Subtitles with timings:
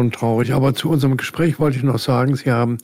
[0.00, 0.52] schon traurig.
[0.52, 2.78] Aber zu unserem Gespräch wollte ich noch sagen, Sie haben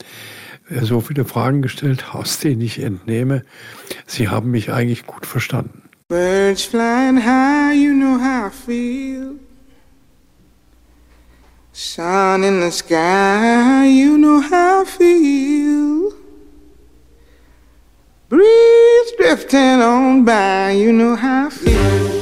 [0.69, 3.41] äh, so viele Fragen gestellt, aus denen ich entnehme,
[4.05, 5.83] Sie haben mich eigentlich gut verstanden.
[6.09, 9.31] Birds flying high, you know how I feel.
[11.73, 16.13] Sun in the sky, you know how I feel.
[18.29, 22.16] Breeze drifting on by, you know how I feel.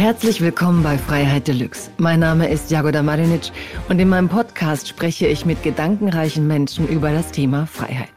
[0.00, 1.90] Herzlich willkommen bei Freiheit Deluxe.
[1.98, 3.52] Mein Name ist Jagoda Marinic
[3.90, 8.08] und in meinem Podcast spreche ich mit gedankenreichen Menschen über das Thema Freiheit.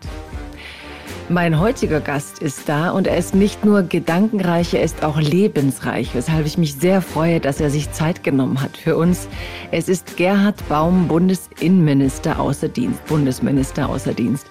[1.27, 6.15] Mein heutiger Gast ist da und er ist nicht nur gedankenreich, er ist auch lebensreich,
[6.15, 9.27] weshalb ich mich sehr freue, dass er sich Zeit genommen hat für uns.
[9.71, 14.47] Es ist Gerhard Baum, Bundesinnenminister außer Dienst, Bundesminister außer Dienst.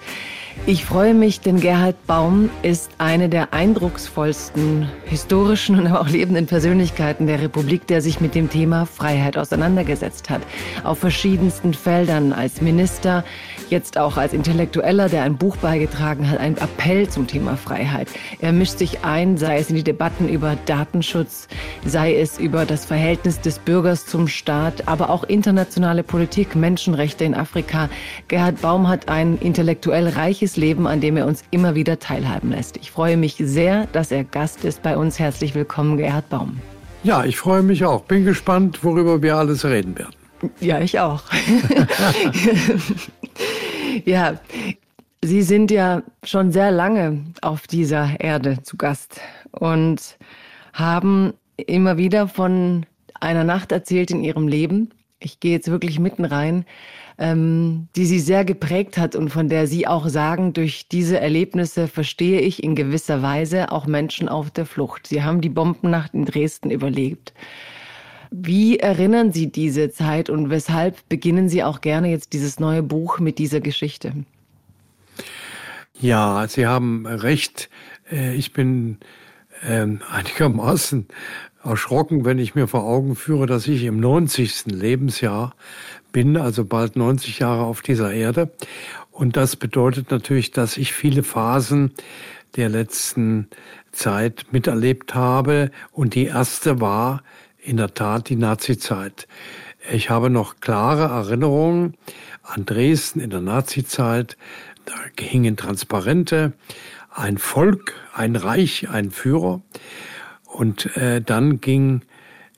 [0.65, 6.45] Ich freue mich, denn Gerhard Baum ist eine der eindrucksvollsten historischen und aber auch lebenden
[6.45, 10.41] Persönlichkeiten der Republik, der sich mit dem Thema Freiheit auseinandergesetzt hat.
[10.85, 13.25] Auf verschiedensten Feldern als Minister,
[13.69, 18.07] jetzt auch als Intellektueller, der ein Buch beigetragen hat, ein Appell zum Thema Freiheit.
[18.39, 21.49] Er mischt sich ein, sei es in die Debatten über Datenschutz,
[21.85, 27.35] sei es über das Verhältnis des Bürgers zum Staat, aber auch internationale Politik, Menschenrechte in
[27.35, 27.89] Afrika.
[28.29, 32.51] Gerhard Baum hat ein intellektuell reiches glückliches Leben, an dem er uns immer wieder teilhaben
[32.51, 32.77] lässt.
[32.77, 35.19] Ich freue mich sehr, dass er Gast ist bei uns.
[35.19, 36.59] Herzlich willkommen, Gerhard Baum.
[37.03, 38.03] Ja, ich freue mich auch.
[38.05, 40.13] Bin gespannt, worüber wir alles reden werden.
[40.59, 41.23] Ja, ich auch.
[44.05, 44.39] ja,
[45.23, 50.17] Sie sind ja schon sehr lange auf dieser Erde zu Gast und
[50.73, 52.85] haben immer wieder von
[53.21, 54.89] einer Nacht erzählt in Ihrem Leben.
[55.19, 56.65] Ich gehe jetzt wirklich mitten rein
[57.17, 61.87] ähm, die sie sehr geprägt hat und von der Sie auch sagen, durch diese Erlebnisse
[61.87, 65.07] verstehe ich in gewisser Weise auch Menschen auf der Flucht.
[65.07, 67.33] Sie haben die Bombennacht in Dresden überlebt.
[68.31, 73.19] Wie erinnern Sie diese Zeit und weshalb beginnen Sie auch gerne jetzt dieses neue Buch
[73.19, 74.13] mit dieser Geschichte?
[75.99, 77.69] Ja, Sie haben recht.
[78.11, 78.97] Äh, ich bin
[79.63, 81.07] ähm, einigermaßen
[81.63, 84.65] erschrocken, wenn ich mir vor Augen führe, dass ich im 90.
[84.65, 85.55] Lebensjahr
[86.13, 88.51] bin, also bald 90 Jahre auf dieser Erde.
[89.11, 91.91] Und das bedeutet natürlich, dass ich viele Phasen
[92.55, 93.49] der letzten
[93.91, 95.71] Zeit miterlebt habe.
[95.91, 97.21] Und die erste war
[97.61, 99.27] in der Tat die Nazizeit.
[99.91, 101.95] Ich habe noch klare Erinnerungen
[102.41, 104.37] an Dresden in der Nazizeit.
[104.85, 106.53] Da hingen Transparente,
[107.11, 109.61] ein Volk, ein Reich, ein Führer.
[110.45, 112.01] Und äh, dann ging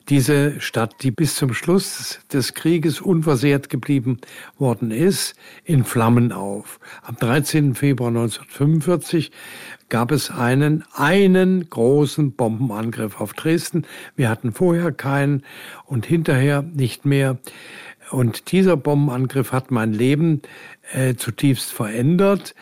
[0.08, 4.18] diese Stadt, die bis zum Schluss des Krieges unversehrt geblieben
[4.58, 5.34] worden ist,
[5.64, 6.78] in Flammen auf.
[7.02, 7.74] Am 13.
[7.74, 9.32] Februar 1945
[9.88, 13.84] gab es einen, einen großen Bombenangriff auf Dresden.
[14.14, 15.42] Wir hatten vorher keinen
[15.84, 17.38] und hinterher nicht mehr.
[18.10, 20.42] Und dieser Bombenangriff hat mein Leben
[20.92, 22.54] äh, zutiefst verändert.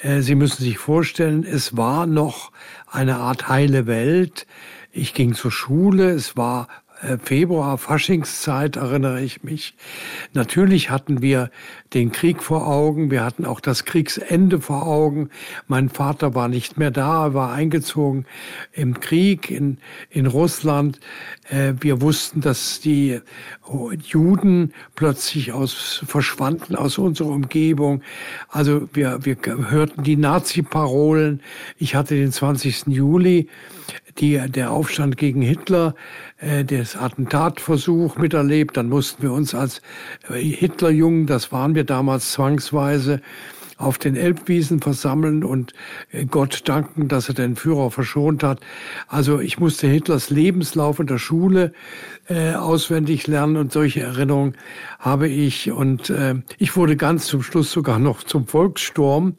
[0.00, 2.50] Äh, Sie müssen sich vorstellen, es war noch
[2.88, 4.46] eine Art heile Welt.
[4.90, 6.66] Ich ging zur Schule, es war
[7.22, 9.74] Februar, Faschingszeit erinnere ich mich.
[10.32, 11.50] Natürlich hatten wir
[11.94, 15.30] den Krieg vor Augen, wir hatten auch das Kriegsende vor Augen.
[15.68, 18.26] Mein Vater war nicht mehr da, er war eingezogen
[18.72, 19.78] im Krieg in,
[20.10, 20.98] in Russland.
[21.48, 23.20] Äh, wir wussten, dass die
[24.02, 28.02] Juden plötzlich aus, verschwanden aus unserer Umgebung.
[28.48, 31.42] Also wir, wir hörten die Nazi-Parolen.
[31.78, 32.88] Ich hatte den 20.
[32.88, 33.48] Juli
[34.18, 35.94] die, der Aufstand gegen Hitler,
[36.38, 38.76] äh, das Attentatversuch miterlebt.
[38.76, 39.82] Dann mussten wir uns als
[40.28, 43.20] äh, Hitlerjungen, das waren wir damals zwangsweise,
[43.78, 45.72] auf den Elbwiesen versammeln und
[46.10, 48.60] äh, Gott danken, dass er den Führer verschont hat.
[49.06, 51.72] Also ich musste Hitlers Lebenslauf in der Schule
[52.28, 54.54] äh, auswendig lernen und solche Erinnerungen
[54.98, 55.70] habe ich.
[55.70, 59.34] Und äh, ich wurde ganz zum Schluss sogar noch zum Volkssturm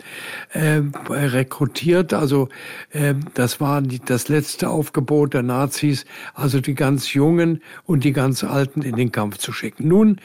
[0.51, 2.13] äh, rekrutiert.
[2.13, 2.49] Also
[2.91, 8.13] äh, das war die, das letzte Aufgebot der Nazis, also die ganz Jungen und die
[8.13, 9.87] ganz Alten in den Kampf zu schicken.
[9.87, 10.21] Nun,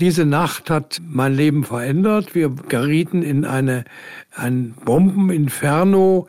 [0.00, 2.34] diese Nacht hat mein Leben verändert.
[2.34, 3.84] Wir gerieten in eine,
[4.34, 6.28] ein Bombeninferno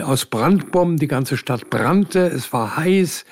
[0.00, 3.24] aus Brandbomben, die ganze Stadt brannte, es war heiß,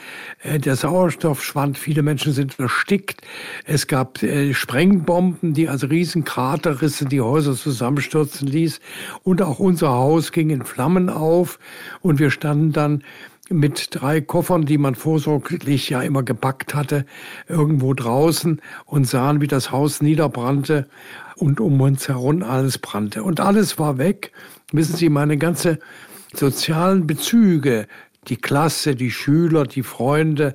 [0.43, 3.23] äh, der Sauerstoff schwand, viele Menschen sind erstickt,
[3.65, 8.81] es gab äh, Sprengbomben, die als Riesenkrater rissen, die Häuser zusammenstürzen ließ.
[9.23, 11.59] Und auch unser Haus ging in Flammen auf.
[12.01, 13.05] Und wir standen dann
[13.51, 17.07] mit drei Koffern, die man vorsorglich ja immer gepackt hatte,
[17.49, 20.87] irgendwo draußen und sahen, wie das Haus niederbrannte
[21.39, 23.23] und um uns herum alles brannte.
[23.23, 24.33] Und alles war weg.
[24.73, 25.79] Wissen Sie, meine ganze
[26.35, 27.87] sozialen Bezüge,
[28.27, 30.55] die Klasse, die Schüler, die Freunde,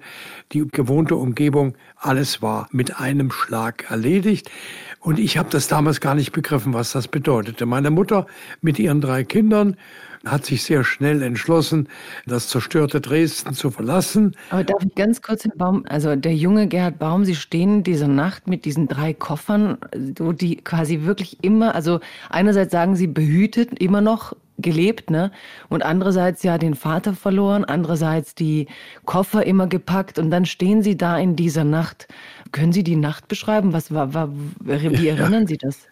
[0.51, 4.51] die gewohnte Umgebung, alles war mit einem Schlag erledigt.
[4.99, 7.65] Und ich habe das damals gar nicht begriffen, was das bedeutete.
[7.65, 8.27] Meine Mutter
[8.61, 9.75] mit ihren drei Kindern
[10.25, 11.89] hat sich sehr schnell entschlossen,
[12.25, 14.35] das zerstörte Dresden zu verlassen.
[14.49, 18.07] Aber darf ich ganz kurz, Herr Baum, also der junge Gerhard Baum, Sie stehen diese
[18.07, 19.77] Nacht mit diesen drei Koffern,
[20.17, 21.99] wo die quasi wirklich immer, also
[22.29, 25.31] einerseits sagen Sie behütet, immer noch gelebt, ne?
[25.69, 28.67] Und andererseits ja den Vater verloren, andererseits die
[29.03, 32.07] Koffer immer gepackt und dann stehen Sie da in dieser Nacht.
[32.51, 33.73] Können Sie die Nacht beschreiben?
[33.73, 34.29] Was war, war
[34.61, 35.47] wie erinnern ja.
[35.47, 35.87] Sie das?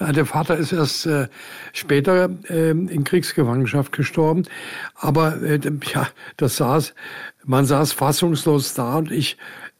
[0.00, 1.28] Der Vater ist erst äh,
[1.74, 4.44] später äh, in Kriegsgefangenschaft gestorben.
[4.94, 5.60] Aber äh,
[5.92, 6.08] ja,
[6.38, 6.94] das saß,
[7.44, 9.36] man saß fassungslos da und ich,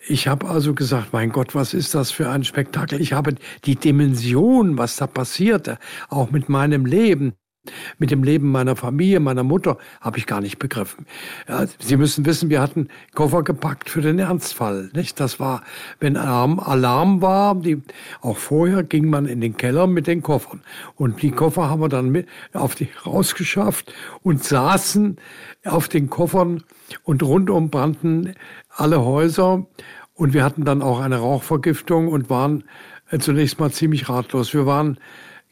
[0.07, 3.01] ich habe also gesagt, mein Gott, was ist das für ein Spektakel?
[3.01, 3.35] Ich habe
[3.65, 5.79] die Dimension, was da passierte,
[6.11, 7.33] auch mit meinem Leben,
[7.99, 11.07] mit dem Leben meiner Familie, meiner Mutter, habe ich gar nicht begriffen.
[11.47, 14.91] Ja, Sie müssen wissen, wir hatten Koffer gepackt für den Ernstfall.
[14.95, 15.21] Nicht?
[15.21, 15.63] Das war,
[15.99, 17.83] wenn Alarm, Alarm war, die,
[18.23, 20.63] auch vorher ging man in den Keller mit den Koffern.
[20.97, 23.93] Und die Koffer haben wir dann mit auf die rausgeschafft
[24.23, 25.17] und saßen
[25.65, 26.63] auf den Koffern
[27.05, 28.35] und rundum brannten
[28.71, 29.67] alle Häuser.
[30.15, 32.65] Und wir hatten dann auch eine Rauchvergiftung und waren
[33.11, 34.55] äh, zunächst mal ziemlich ratlos.
[34.55, 34.99] Wir waren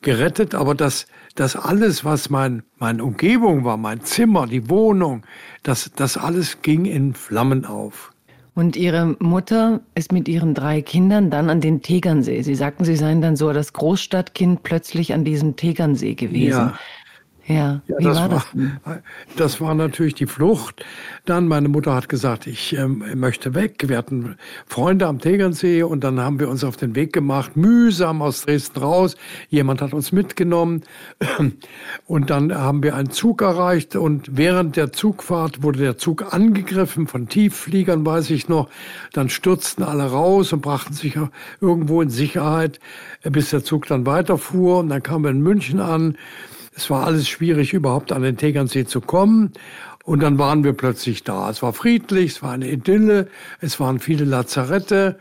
[0.02, 1.06] gerettet, aber das,
[1.38, 5.22] das alles, was mein, meine Umgebung war, mein Zimmer, die Wohnung,
[5.62, 8.12] das, das alles ging in Flammen auf.
[8.54, 12.42] Und Ihre Mutter ist mit ihren drei Kindern dann an den Tegernsee.
[12.42, 16.58] Sie sagten, Sie seien dann so das Großstadtkind plötzlich an diesem Tegernsee gewesen.
[16.58, 16.78] Ja,
[17.48, 18.46] ja, ja das war das?
[18.84, 18.98] War,
[19.36, 20.84] das war natürlich die Flucht.
[21.24, 23.84] Dann, meine Mutter hat gesagt, ich ähm, möchte weg.
[23.86, 24.36] Wir hatten
[24.66, 28.80] Freunde am Tegernsee und dann haben wir uns auf den Weg gemacht, mühsam aus Dresden
[28.80, 29.16] raus.
[29.48, 30.82] Jemand hat uns mitgenommen
[32.06, 37.06] und dann haben wir einen Zug erreicht und während der Zugfahrt wurde der Zug angegriffen
[37.06, 38.68] von Tieffliegern, weiß ich noch.
[39.14, 41.18] Dann stürzten alle raus und brachten sich
[41.62, 42.78] irgendwo in Sicherheit,
[43.22, 46.18] bis der Zug dann weiterfuhr und dann kamen wir in München an.
[46.78, 49.52] Es war alles schwierig, überhaupt an den Tegernsee zu kommen.
[50.04, 51.50] Und dann waren wir plötzlich da.
[51.50, 53.26] Es war friedlich, es war eine Idylle,
[53.60, 55.18] es waren viele Lazarette,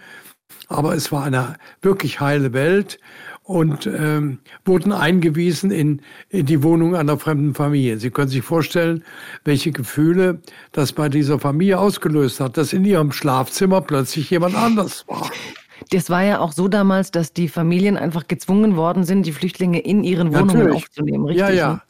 [0.68, 3.00] aber es war eine wirklich heile Welt
[3.42, 7.98] und ähm, wurden eingewiesen in, in die Wohnung einer fremden Familie.
[7.98, 9.04] Sie können sich vorstellen,
[9.44, 10.42] welche Gefühle
[10.74, 15.32] das bei dieser Familie ausgelöst hat, dass in ihrem Schlafzimmer plötzlich jemand anders war.
[15.90, 19.80] Das war ja auch so damals, dass die Familien einfach gezwungen worden sind, die Flüchtlinge
[19.80, 20.76] in ihren Wohnungen Natürlich.
[20.76, 21.48] aufzunehmen, richtig?
[21.48, 21.82] Ja, ja.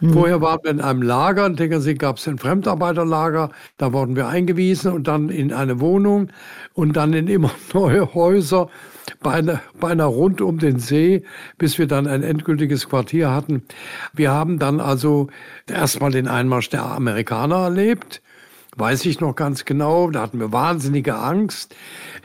[0.00, 0.12] Ne?
[0.12, 4.28] Vorher waren wir in einem Lager, in Tegernsee gab es ein Fremdarbeiterlager, da wurden wir
[4.28, 6.28] eingewiesen und dann in eine Wohnung
[6.74, 8.68] und dann in immer neue Häuser,
[9.22, 11.22] beinahe, beinahe rund um den See,
[11.56, 13.62] bis wir dann ein endgültiges Quartier hatten.
[14.12, 15.28] Wir haben dann also
[15.66, 18.20] erstmal den Einmarsch der Amerikaner erlebt,
[18.76, 21.74] weiß ich noch ganz genau, da hatten wir wahnsinnige Angst.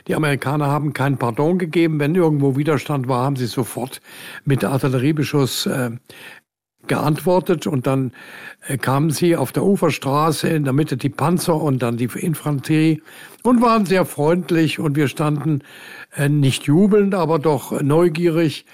[0.06, 1.98] Die Amerikaner haben kein Pardon gegeben.
[1.98, 4.00] Wenn irgendwo Widerstand war, haben sie sofort
[4.44, 5.90] mit Artilleriebeschuss äh,
[6.86, 8.12] geantwortet und dann
[8.66, 13.02] äh, kamen sie auf der Uferstraße in der Mitte die Panzer und dann die Infanterie
[13.42, 15.62] und waren sehr freundlich und wir standen
[16.16, 18.66] äh, nicht jubelnd, aber doch neugierig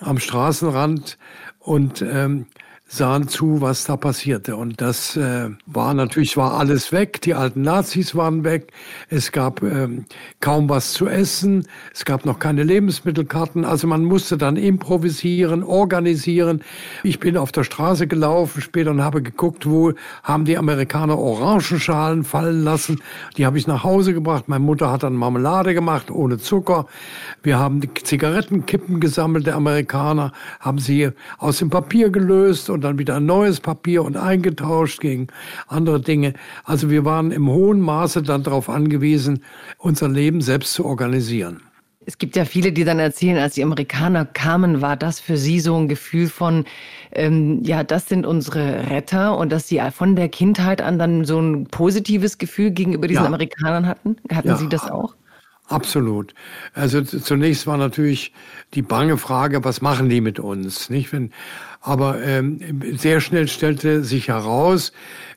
[0.00, 1.18] am Straßenrand
[1.58, 2.46] und ähm,
[2.86, 4.56] sahen zu, was da passierte.
[4.56, 7.20] Und das äh, war natürlich, war alles weg.
[7.22, 8.72] Die alten Nazis waren weg.
[9.08, 10.04] Es gab ähm,
[10.40, 11.66] kaum was zu essen.
[11.92, 13.64] Es gab noch keine Lebensmittelkarten.
[13.64, 16.62] Also man musste dann improvisieren, organisieren.
[17.02, 22.22] Ich bin auf der Straße gelaufen später und habe geguckt, wo haben die Amerikaner Orangenschalen
[22.22, 23.00] fallen lassen.
[23.36, 24.44] Die habe ich nach Hause gebracht.
[24.48, 26.86] Meine Mutter hat dann Marmelade gemacht, ohne Zucker.
[27.42, 32.98] Wir haben die Zigarettenkippen gesammelt, der Amerikaner, haben sie aus dem Papier gelöst und dann
[32.98, 35.26] wieder ein neues Papier und eingetauscht gegen
[35.66, 36.34] andere Dinge.
[36.64, 39.42] Also wir waren im hohen Maße dann darauf angewiesen,
[39.78, 41.62] unser Leben selbst zu organisieren.
[42.06, 45.60] Es gibt ja viele, die dann erzählen, als die Amerikaner kamen, war das für sie
[45.60, 46.64] so ein Gefühl von,
[47.12, 51.40] ähm, ja, das sind unsere Retter und dass sie von der Kindheit an dann so
[51.40, 53.28] ein positives Gefühl gegenüber diesen ja.
[53.28, 54.16] Amerikanern hatten.
[54.30, 54.56] Hatten ja.
[54.56, 55.14] Sie das auch?
[55.68, 56.34] Absolut.
[56.74, 58.32] Also zunächst war natürlich
[58.74, 60.90] die bange Frage, was machen die mit uns?
[60.90, 61.10] Nicht?
[61.12, 61.32] Wenn,
[61.84, 64.90] aber ähm, sehr schnell stellte sich heraus,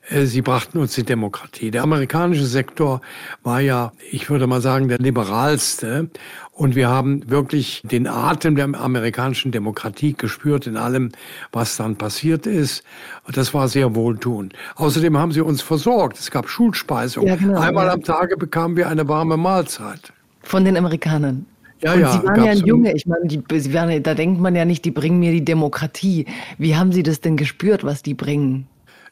[0.10, 1.72] äh, sie brachten uns die Demokratie.
[1.72, 3.02] Der amerikanische Sektor
[3.44, 6.10] war ja, ich würde mal sagen, der liberalste.
[6.54, 11.12] Und wir haben wirklich den Atem der amerikanischen Demokratie gespürt in allem,
[11.52, 12.84] was dann passiert ist.
[13.26, 14.54] Und das war sehr wohltuend.
[14.76, 16.18] Außerdem haben sie uns versorgt.
[16.18, 17.28] Es gab Schulspeisung.
[17.28, 20.14] Ja, genau, Einmal am Tage bekamen wir eine warme Mahlzeit.
[20.44, 21.46] Von den Amerikanern.
[21.82, 22.94] Ja, und ja, Sie waren ja ein Junge.
[22.94, 26.26] Ich meine, die, Sie waren, da denkt man ja nicht, die bringen mir die Demokratie.
[26.58, 28.68] Wie haben Sie das denn gespürt, was die bringen?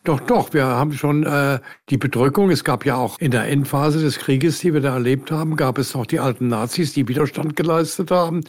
[0.06, 2.52] Doch, doch, wir haben schon äh, die Bedrückung.
[2.52, 5.80] Es gab ja auch in der Endphase des Krieges, die wir da erlebt haben, gab
[5.80, 8.42] es noch die alten Nazis, die Widerstand geleistet haben.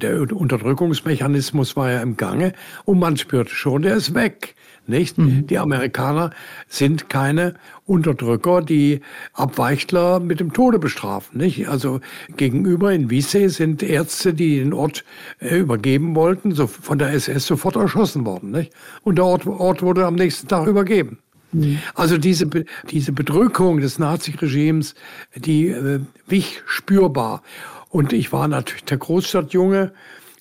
[0.00, 2.54] Der Unterdrückungsmechanismus war ja im Gange
[2.86, 4.54] und man spürte schon, der ist weg.
[4.86, 5.18] Nicht?
[5.18, 5.46] Mhm.
[5.46, 6.30] Die Amerikaner
[6.68, 7.54] sind keine
[7.86, 9.00] Unterdrücker, die
[9.32, 11.38] Abweichler mit dem Tode bestrafen.
[11.38, 11.68] Nicht?
[11.68, 12.00] Also
[12.36, 15.04] gegenüber in Wiese sind Ärzte, die den Ort
[15.40, 18.50] äh, übergeben wollten, so von der SS sofort erschossen worden.
[18.50, 18.72] Nicht?
[19.02, 21.18] Und der Ort, Ort wurde am nächsten Tag übergeben.
[21.52, 21.78] Mhm.
[21.94, 22.48] Also diese,
[22.90, 24.94] diese Bedrückung des Naziregimes,
[25.34, 27.42] die äh, wich spürbar.
[27.88, 29.92] Und ich war natürlich der Großstadtjunge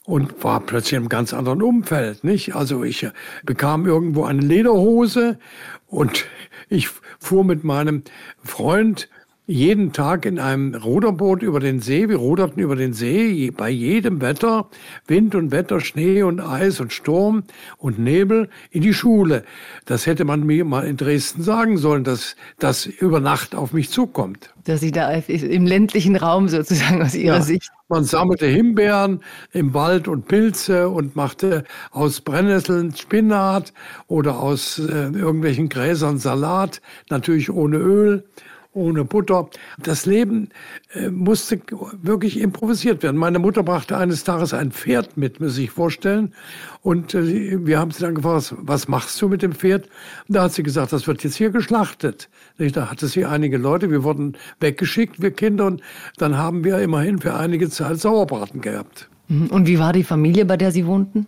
[0.06, 2.56] und war plötzlich einem ganz anderen Umfeld, nicht?
[2.56, 3.12] Also ich äh,
[3.44, 5.40] bekam irgendwo eine Lederhose
[5.88, 6.26] und
[6.70, 8.04] ich fuhr mit meinem
[8.44, 9.10] Freund
[9.46, 12.08] jeden Tag in einem Ruderboot über den See.
[12.08, 14.70] Wir ruderten über den See bei jedem Wetter,
[15.06, 17.44] Wind und Wetter, Schnee und Eis und Sturm
[17.78, 19.44] und Nebel in die Schule.
[19.86, 23.90] Das hätte man mir mal in Dresden sagen sollen, dass das über Nacht auf mich
[23.90, 24.54] zukommt.
[24.64, 27.70] Dass Sie da im ländlichen Raum sozusagen aus Ihrer ja, Sicht.
[27.90, 29.20] Man sammelte Himbeeren
[29.52, 33.74] im Wald und Pilze und machte aus Brennnesseln Spinat
[34.08, 38.24] oder aus äh, irgendwelchen Gräsern Salat, natürlich ohne Öl
[38.74, 39.50] ohne Butter.
[39.77, 40.50] Das Leben
[40.94, 41.62] äh, musste
[42.01, 43.18] wirklich improvisiert werden.
[43.18, 46.34] Meine Mutter brachte eines Tages ein Pferd mit, muss ich vorstellen.
[46.82, 49.86] Und äh, wir haben sie dann gefragt, was machst du mit dem Pferd?
[50.27, 52.30] Und da hat sie gesagt, das wird jetzt hier geschlachtet.
[52.58, 55.65] Da hatte sie einige Leute, wir wurden weggeschickt, wir Kinder.
[55.68, 55.82] Und
[56.18, 59.10] dann haben wir immerhin für einige Zeit Sauerbraten gehabt.
[59.27, 59.48] Mhm.
[59.48, 61.27] Und wie war die Familie, bei der Sie wohnten?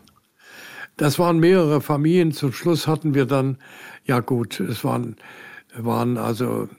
[0.97, 2.31] Das waren mehrere Familien.
[2.31, 3.57] Zum Schluss hatten wir dann,
[4.05, 5.17] ja gut, es waren,
[5.75, 6.69] waren also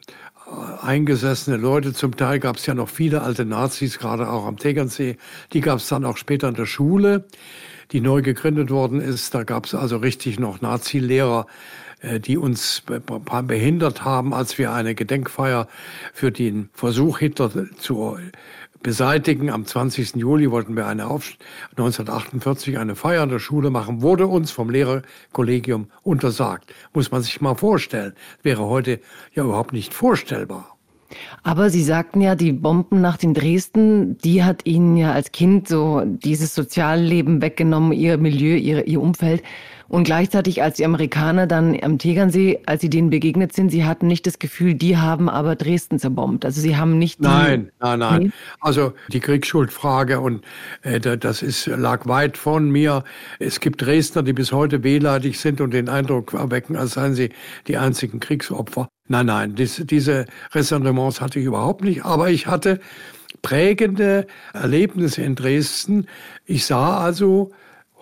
[0.83, 1.93] eingesessene Leute.
[1.93, 5.17] Zum Teil gab es ja noch viele alte Nazis, gerade auch am Tegernsee.
[5.53, 7.25] Die gab es dann auch später in der Schule,
[7.93, 9.35] die neu gegründet worden ist.
[9.35, 11.47] Da gab es also richtig noch Nazi-Lehrer,
[12.00, 12.83] äh, die uns
[13.43, 15.69] behindert haben, als wir eine Gedenkfeier
[16.12, 18.19] für den Versuch Hitler zu
[18.87, 19.50] beseitigen.
[19.50, 20.14] Am 20.
[20.14, 21.33] Juli wollten wir eine Auf
[21.71, 26.73] 1948 eine Feier in der Schule machen, wurde uns vom Lehrerkollegium untersagt.
[26.95, 28.12] Muss man sich mal vorstellen.
[28.45, 29.00] Wäre heute
[29.35, 30.76] ja überhaupt nicht vorstellbar.
[31.43, 36.02] Aber Sie sagten ja, die Bombennacht in Dresden, die hat Ihnen ja als Kind so
[36.05, 39.43] dieses Sozialleben weggenommen, Ihr Milieu, Ihr, Ihr Umfeld.
[39.88, 44.07] Und gleichzeitig, als die Amerikaner dann am Tegernsee, als sie denen begegnet sind, sie hatten
[44.07, 46.45] nicht das Gefühl, die haben aber Dresden zerbombt.
[46.45, 47.21] Also sie haben nicht.
[47.21, 48.23] Nein, nein, nein.
[48.25, 48.31] Nee?
[48.61, 50.45] Also die Kriegsschuldfrage und
[50.83, 53.05] äh, das ist, lag weit von mir.
[53.38, 57.31] Es gibt Dresdner, die bis heute wehleidig sind und den Eindruck erwecken, als seien sie
[57.69, 58.88] die einzigen Kriegsopfer.
[59.09, 62.05] Nein, nein, dies, diese Ressentiments hatte ich überhaupt nicht.
[62.05, 62.81] Aber ich hatte
[63.43, 66.07] prägende Erlebnisse in Dresden.
[66.45, 67.52] Ich sah also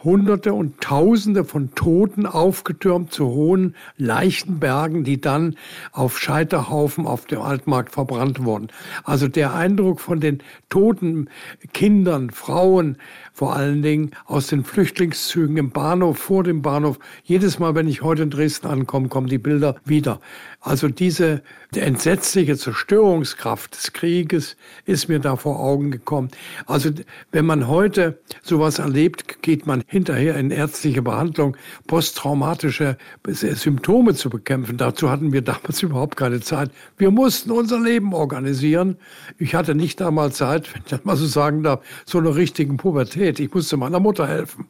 [0.04, 5.56] Hunderte und Tausende von Toten aufgetürmt zu hohen Leichenbergen, die dann
[5.92, 8.68] auf Scheiterhaufen auf dem Altmarkt verbrannt wurden.
[9.04, 11.28] Also der Eindruck von den toten
[11.72, 12.98] Kindern, Frauen,
[13.34, 17.00] vor allen Dingen aus den Flüchtlingszügen im Bahnhof, vor dem Bahnhof.
[17.24, 20.20] Jedes Mal, wenn ich heute in Dresden ankomme, kommen die Bilder wieder.
[20.60, 21.42] Also diese
[21.74, 26.28] entsetzliche Zerstörungskraft des Krieges ist mir da vor Augen gekommen.
[26.66, 26.90] Also
[27.32, 31.56] wenn man heute sowas erlebt, geht man hinterher in ärztliche Behandlung,
[31.88, 34.76] posttraumatische Symptome zu bekämpfen.
[34.76, 36.70] Dazu hatten wir damals überhaupt keine Zeit.
[36.96, 38.96] Wir mussten unser Leben organisieren.
[39.38, 42.76] Ich hatte nicht damals Zeit, wenn ich das mal so sagen darf, so eine richtigen
[42.76, 43.40] Pubertät Pubertät.
[43.40, 44.66] Ich musste meiner Mutter helfen.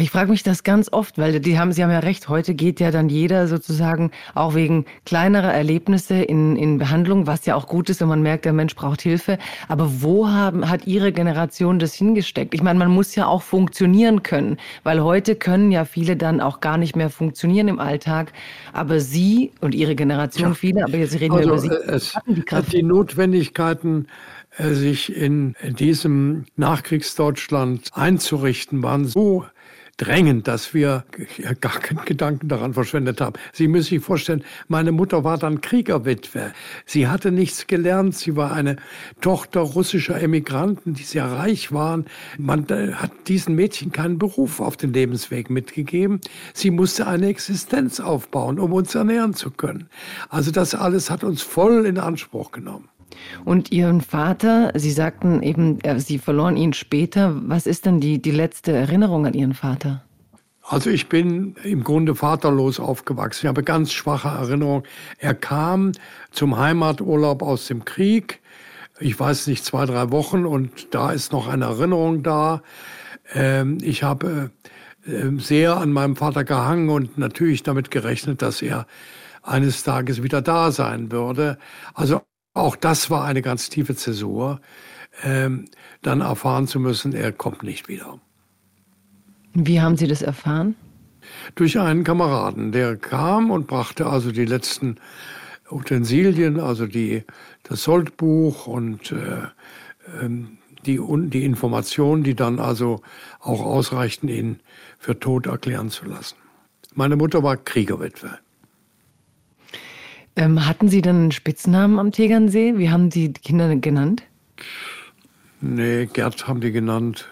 [0.00, 2.80] Ich frage mich das ganz oft, weil die haben, Sie haben ja recht, heute geht
[2.80, 7.90] ja dann jeder sozusagen auch wegen kleinerer Erlebnisse in, in Behandlung, was ja auch gut
[7.90, 9.36] ist, wenn man merkt, der Mensch braucht Hilfe.
[9.68, 12.54] Aber wo haben, hat Ihre Generation das hingesteckt?
[12.54, 16.60] Ich meine, man muss ja auch funktionieren können, weil heute können ja viele dann auch
[16.60, 18.32] gar nicht mehr funktionieren im Alltag.
[18.72, 22.14] Aber Sie und Ihre Generation, viele, aber jetzt reden also, wir über Sie, äh, es,
[22.14, 22.72] hatten die Kraft.
[22.72, 24.06] Die Notwendigkeiten
[24.58, 29.44] sich in diesem Nachkriegsdeutschland einzurichten, waren so
[29.96, 31.04] drängend, dass wir
[31.60, 33.36] gar keinen Gedanken daran verschwendet haben.
[33.52, 36.52] Sie müssen sich vorstellen, meine Mutter war dann Kriegerwitwe.
[36.84, 38.14] Sie hatte nichts gelernt.
[38.14, 38.76] Sie war eine
[39.20, 42.06] Tochter russischer Emigranten, die sehr reich waren.
[42.38, 46.20] Man äh, hat diesen Mädchen keinen Beruf auf den Lebensweg mitgegeben.
[46.52, 49.88] Sie musste eine Existenz aufbauen, um uns ernähren zu können.
[50.28, 52.88] Also das alles hat uns voll in Anspruch genommen.
[53.44, 57.34] Und Ihren Vater, Sie sagten eben, äh, Sie verloren ihn später.
[57.46, 60.02] Was ist denn die, die letzte Erinnerung an Ihren Vater?
[60.68, 63.46] Also ich bin im Grunde vaterlos aufgewachsen.
[63.46, 64.82] Ich habe ganz schwache Erinnerungen.
[65.18, 65.92] Er kam
[66.32, 68.40] zum Heimaturlaub aus dem Krieg.
[68.98, 72.62] Ich weiß nicht, zwei, drei Wochen und da ist noch eine Erinnerung da.
[73.32, 74.50] Ähm, ich habe
[75.06, 78.86] äh, sehr an meinem Vater gehangen und natürlich damit gerechnet, dass er
[79.42, 81.58] eines Tages wieder da sein würde.
[81.94, 82.22] Also
[82.56, 84.60] auch das war eine ganz tiefe Zäsur,
[85.22, 85.66] ähm,
[86.02, 88.18] dann erfahren zu müssen, er kommt nicht wieder.
[89.54, 90.74] Wie haben Sie das erfahren?
[91.54, 94.96] Durch einen Kameraden, der kam und brachte also die letzten
[95.70, 97.24] Utensilien, also die,
[97.62, 99.48] das Soldbuch und äh,
[100.22, 103.00] ähm, die, die Informationen, die dann also
[103.40, 104.60] auch ausreichten, ihn
[104.98, 106.36] für tot erklären zu lassen.
[106.94, 108.38] Meine Mutter war Kriegerwitwe.
[110.36, 112.74] Ähm, hatten Sie dann einen Spitznamen am Tegernsee?
[112.76, 114.22] Wie haben Sie die Kinder genannt?
[115.60, 117.26] Nee, Gerd haben die genannt.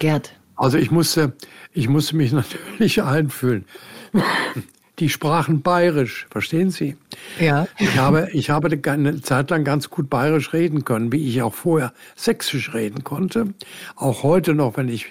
[0.00, 0.34] Gerd.
[0.56, 1.32] Also ich musste,
[1.72, 2.32] ich musste mich
[2.78, 3.64] natürlich einfühlen.
[5.00, 6.96] Die sprachen bayerisch, verstehen Sie?
[7.40, 7.66] Ja.
[7.78, 11.54] Ich habe, ich habe eine Zeit lang ganz gut bayerisch reden können, wie ich auch
[11.54, 13.54] vorher sächsisch reden konnte.
[13.96, 15.06] Auch heute noch, wenn ich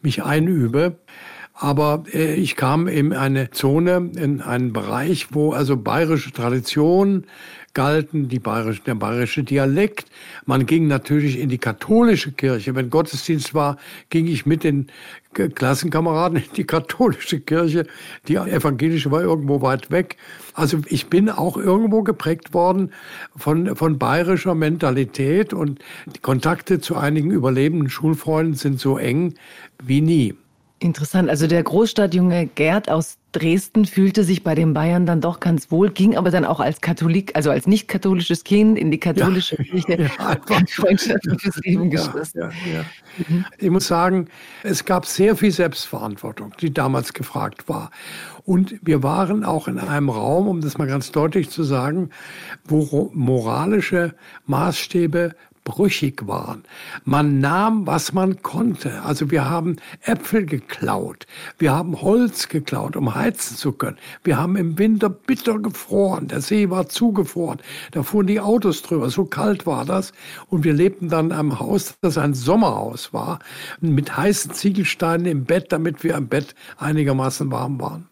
[0.00, 0.96] mich einübe.
[1.58, 7.26] Aber äh, ich kam in eine Zone, in einen Bereich, wo also bayerische Traditionen
[7.72, 10.10] galten, die bayerische, der bayerische Dialekt.
[10.44, 12.74] Man ging natürlich in die katholische Kirche.
[12.74, 13.78] Wenn Gottesdienst war,
[14.10, 14.88] ging ich mit den
[15.32, 17.86] Klassenkameraden in die katholische Kirche.
[18.28, 20.16] Die evangelische war irgendwo weit weg.
[20.52, 22.92] Also ich bin auch irgendwo geprägt worden
[23.34, 29.34] von, von bayerischer Mentalität und die Kontakte zu einigen überlebenden Schulfreunden sind so eng
[29.82, 30.34] wie nie.
[30.78, 31.30] Interessant.
[31.30, 35.90] Also der Großstadtjunge Gerd aus Dresden fühlte sich bei den Bayern dann doch ganz wohl,
[35.90, 39.64] ging aber dann auch als Katholik, also als nicht katholisches Kind in die katholische ja,
[39.64, 40.10] Kirche.
[40.18, 40.36] Ja,
[40.68, 42.40] Freundschaft fürs Leben geschlossen.
[42.40, 42.84] Ja, ja,
[43.26, 43.46] mhm.
[43.58, 44.28] Ich muss sagen,
[44.62, 47.90] es gab sehr viel Selbstverantwortung, die damals gefragt war.
[48.44, 52.10] Und wir waren auch in einem Raum, um das mal ganz deutlich zu sagen,
[52.64, 54.14] wo moralische
[54.46, 55.34] Maßstäbe
[55.66, 56.62] brüchig waren.
[57.04, 59.02] Man nahm, was man konnte.
[59.02, 61.26] Also wir haben Äpfel geklaut,
[61.58, 63.98] wir haben Holz geklaut, um heizen zu können.
[64.24, 67.58] Wir haben im Winter bitter gefroren, der See war zugefroren,
[67.90, 70.12] da fuhren die Autos drüber, so kalt war das.
[70.48, 73.40] Und wir lebten dann am Haus, das ein Sommerhaus war,
[73.80, 78.08] mit heißen Ziegelsteinen im Bett, damit wir im Bett einigermaßen warm waren.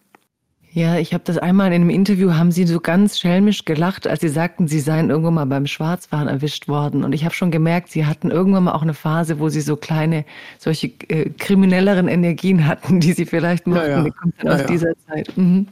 [0.77, 4.23] Ja, ich habe das einmal in einem Interview, haben Sie so ganz schelmisch gelacht, als
[4.23, 7.05] Sie sagten, Sie seien irgendwann mal beim Schwarzfahren erwischt worden.
[7.05, 9.77] Und ich habe schon gemerkt, Sie hatten irgendwann mal auch eine Phase, wo Sie so
[9.77, 10.25] kleine,
[10.59, 13.83] solche äh, kriminelleren Energien hatten, die Sie vielleicht mochten.
[13.83, 14.03] Ja, ja.
[14.03, 14.67] Die kommt dann ja, aus ja.
[14.67, 15.37] dieser Zeit.
[15.37, 15.69] Mhm.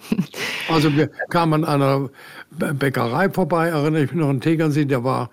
[0.68, 2.08] Also wir kamen an einer
[2.50, 5.30] Bäckerei vorbei, erinnere ich mich noch an Tegernsee, der war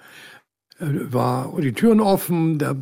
[0.79, 2.75] äh, war die Türen offen, der,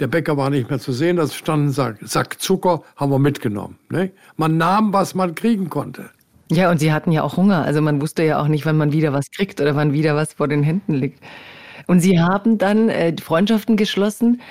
[0.00, 3.20] der Bäcker war nicht mehr zu sehen, da stand ein Sack, Sack Zucker, haben wir
[3.20, 3.78] mitgenommen.
[3.90, 4.10] Ne?
[4.36, 6.10] Man nahm, was man kriegen konnte.
[6.52, 7.64] Ja, und Sie hatten ja auch Hunger.
[7.64, 10.34] Also man wusste ja auch nicht, wann man wieder was kriegt oder wann wieder was
[10.34, 11.18] vor den Händen liegt.
[11.86, 14.42] Und Sie haben dann äh, Freundschaften geschlossen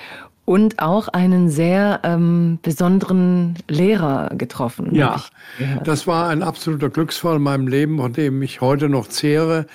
[0.44, 4.92] und auch einen sehr ähm, besonderen Lehrer getroffen.
[4.92, 5.22] Ja,
[5.84, 9.66] das war ein absoluter Glücksfall in meinem Leben, von dem ich heute noch zehre.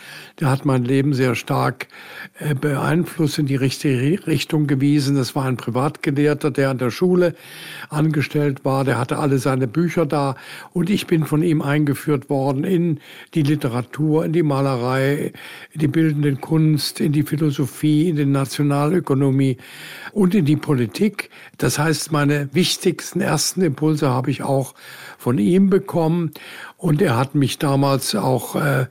[0.42, 1.88] Der hat mein Leben sehr stark
[2.40, 5.16] äh, beeinflusst, in die richtige Richtung gewiesen.
[5.16, 7.34] Das war ein Privatgelehrter, der an der Schule
[7.90, 8.84] angestellt war.
[8.84, 10.36] Der hatte alle seine Bücher da
[10.74, 13.00] und ich bin von ihm eingeführt worden in
[13.36, 15.32] die Literatur, in die Malerei,
[15.72, 19.58] in die bildende Kunst, in die Philosophie, in die Nationalökonomie
[20.12, 21.30] und in die Politik.
[21.58, 24.74] Das heißt, meine wichtigsten ersten Impulse habe ich auch
[25.17, 26.32] von ihm bekommen.
[26.78, 28.88] Und er hat mich damals auch äh,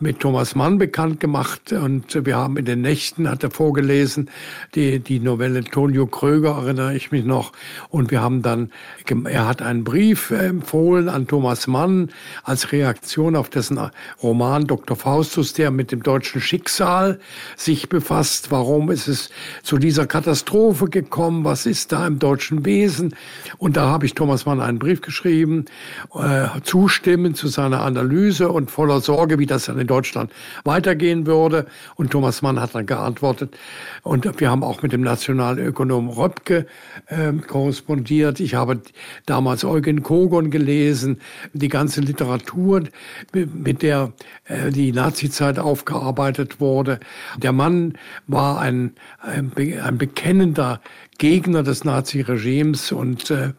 [0.00, 4.30] mit Thomas Mann bekannt gemacht und wir haben in den Nächten, hat er vorgelesen,
[4.74, 7.52] die, die Novelle Tonio Kröger, erinnere ich mich noch.
[7.90, 8.70] Und wir haben dann,
[9.24, 12.08] er hat einen Brief empfohlen an Thomas Mann
[12.44, 13.78] als Reaktion auf dessen
[14.22, 14.96] Roman Dr.
[14.96, 17.20] Faustus, der mit dem deutschen Schicksal
[17.56, 18.50] sich befasst.
[18.50, 19.28] Warum ist es
[19.62, 21.44] zu dieser Katastrophe gekommen?
[21.44, 23.14] Was ist da im deutschen Wesen?
[23.58, 25.66] Und da habe ich Thomas Mann einen Brief geschrieben,
[26.14, 30.32] äh, zustimmen zu seiner Analyse und voller Sorge, wie das an Deutschland
[30.64, 31.66] weitergehen würde.
[31.96, 33.56] Und Thomas Mann hat dann geantwortet.
[34.02, 36.66] Und wir haben auch mit dem Nationalökonom Röpke
[37.06, 38.40] äh, korrespondiert.
[38.40, 38.80] Ich habe
[39.26, 41.20] damals Eugen Kogon gelesen,
[41.52, 42.84] die ganze Literatur,
[43.32, 44.12] mit der
[44.44, 47.00] äh, die Nazizeit aufgearbeitet wurde.
[47.36, 47.94] Der Mann
[48.26, 50.80] war ein, ein, ein bekennender
[51.20, 53.52] Gegner des Naziregimes und äh,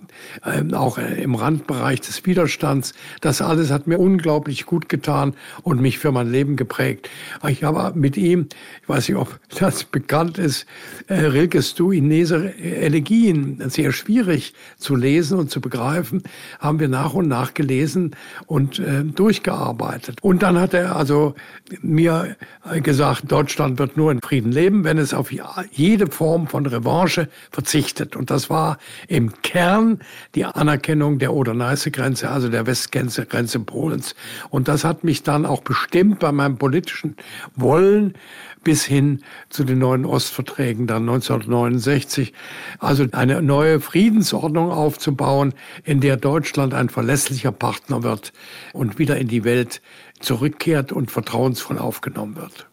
[0.43, 2.93] ähm, auch äh, im Randbereich des Widerstands.
[3.21, 7.07] Das alles hat mir unglaublich gut getan und mich für mein Leben geprägt.
[7.47, 8.47] Ich habe mit ihm,
[8.81, 10.65] ich weiß nicht, ob das bekannt ist,
[11.05, 16.23] äh, Rilkes Duinese Elegien, sehr schwierig zu lesen und zu begreifen,
[16.59, 18.15] haben wir nach und nach gelesen
[18.47, 20.17] und äh, durchgearbeitet.
[20.23, 21.35] Und dann hat er also
[21.83, 22.35] mir
[22.81, 25.31] gesagt, Deutschland wird nur in Frieden leben, wenn es auf
[25.71, 28.15] jede Form von Revanche verzichtet.
[28.15, 29.99] Und das war im Kern
[30.35, 34.15] die Anerkennung der Oder-Neiße-Grenze, also der Westgrenze Grenze Polens.
[34.49, 37.15] Und das hat mich dann auch bestimmt bei meinem politischen
[37.55, 38.15] Wollen
[38.63, 42.33] bis hin zu den neuen Ostverträgen dann 1969.
[42.79, 48.33] Also eine neue Friedensordnung aufzubauen, in der Deutschland ein verlässlicher Partner wird
[48.73, 49.81] und wieder in die Welt
[50.19, 52.70] zurückkehrt und vertrauensvoll aufgenommen wird.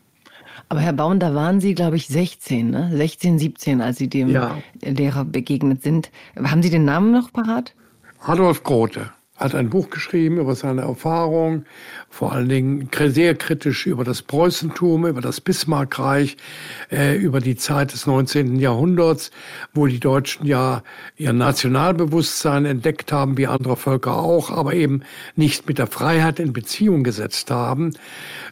[0.68, 2.90] Aber Herr Baum, da waren Sie, glaube ich, 16, ne?
[2.94, 4.58] 16, 17, als Sie dem ja.
[4.82, 6.10] Lehrer begegnet sind.
[6.36, 7.74] Haben Sie den Namen noch parat?
[8.20, 11.64] Adolf Grote hat ein Buch geschrieben über seine Erfahrung,
[12.10, 16.36] vor allen Dingen sehr kritisch über das Preußentum, über das Bismarckreich,
[16.90, 18.56] äh, über die Zeit des 19.
[18.56, 19.30] Jahrhunderts,
[19.72, 20.82] wo die Deutschen ja
[21.16, 25.02] ihr Nationalbewusstsein entdeckt haben, wie andere Völker auch, aber eben
[25.36, 27.92] nicht mit der Freiheit in Beziehung gesetzt haben,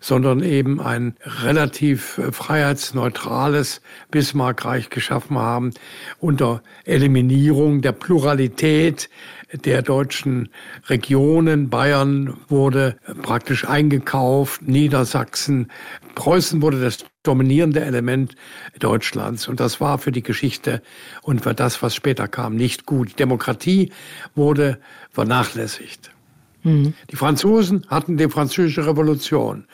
[0.06, 3.80] sondern eben ein relativ äh, freiheitsneutrales
[4.12, 5.72] Bismarckreich geschaffen haben
[6.20, 9.10] unter Eliminierung der Pluralität
[9.52, 10.48] der deutschen
[10.88, 11.70] Regionen.
[11.70, 15.72] Bayern wurde praktisch eingekauft, Niedersachsen,
[16.14, 18.36] Preußen wurde das dominierende Element
[18.78, 19.48] Deutschlands.
[19.48, 20.82] Und das war für die Geschichte
[21.22, 23.18] und für das, was später kam, nicht gut.
[23.18, 23.90] Demokratie
[24.36, 24.78] wurde
[25.10, 26.12] vernachlässigt.
[26.66, 26.94] Mhm.
[27.10, 29.66] Die Franzosen hatten die französische Revolution.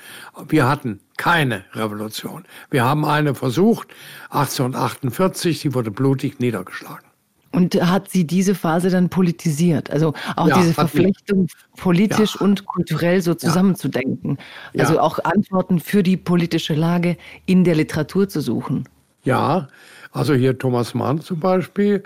[0.48, 2.44] Wir hatten keine Revolution.
[2.70, 3.88] Wir haben eine versucht,
[4.28, 7.06] 1848, sie wurde blutig niedergeschlagen.
[7.50, 9.90] Und hat sie diese Phase dann politisiert?
[9.90, 12.40] Also auch ja, diese Verflechtung politisch ja.
[12.42, 14.38] und kulturell so zusammenzudenken.
[14.72, 14.84] Ja.
[14.84, 18.88] Also auch Antworten für die politische Lage in der Literatur zu suchen.
[19.24, 19.68] Ja,
[20.12, 22.02] also hier Thomas Mann zum Beispiel,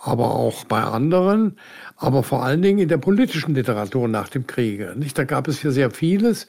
[0.00, 1.56] aber auch bei anderen,
[1.96, 4.94] aber vor allen Dingen in der politischen Literatur nach dem Kriege.
[4.96, 5.18] Nicht?
[5.18, 6.46] Da gab es hier sehr vieles,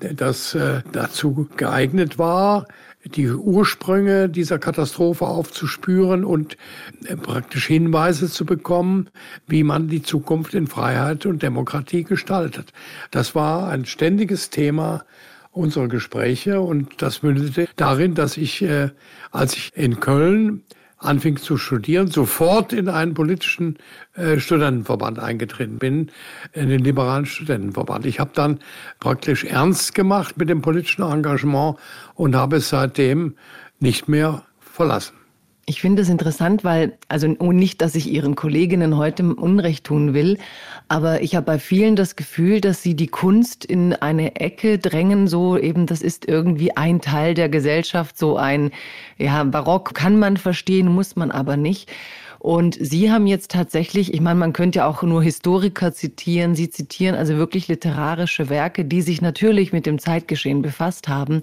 [0.00, 2.66] das äh, dazu geeignet war,
[3.04, 6.56] die Ursprünge dieser Katastrophe aufzuspüren und
[7.04, 9.08] äh, praktisch Hinweise zu bekommen,
[9.46, 12.72] wie man die Zukunft in Freiheit und Demokratie gestaltet.
[13.10, 15.04] Das war ein ständiges Thema
[15.52, 18.90] unserer Gespräche und das mündete darin, dass ich, äh,
[19.32, 20.62] als ich in Köln
[20.98, 23.78] anfing zu studieren, sofort in einen politischen
[24.14, 26.10] äh, Studentenverband eingetreten bin,
[26.52, 28.06] in den liberalen Studentenverband.
[28.06, 28.58] Ich habe dann
[28.98, 31.76] praktisch ernst gemacht mit dem politischen Engagement
[32.14, 33.36] und habe es seitdem
[33.78, 35.17] nicht mehr verlassen.
[35.68, 40.38] Ich finde es interessant, weil, also nicht, dass ich Ihren Kolleginnen heute Unrecht tun will,
[40.88, 45.28] aber ich habe bei vielen das Gefühl, dass sie die Kunst in eine Ecke drängen,
[45.28, 48.70] so eben, das ist irgendwie ein Teil der Gesellschaft, so ein,
[49.18, 51.92] ja, Barock kann man verstehen, muss man aber nicht.
[52.38, 56.70] Und Sie haben jetzt tatsächlich, ich meine, man könnte ja auch nur Historiker zitieren, Sie
[56.70, 61.42] zitieren also wirklich literarische Werke, die sich natürlich mit dem Zeitgeschehen befasst haben,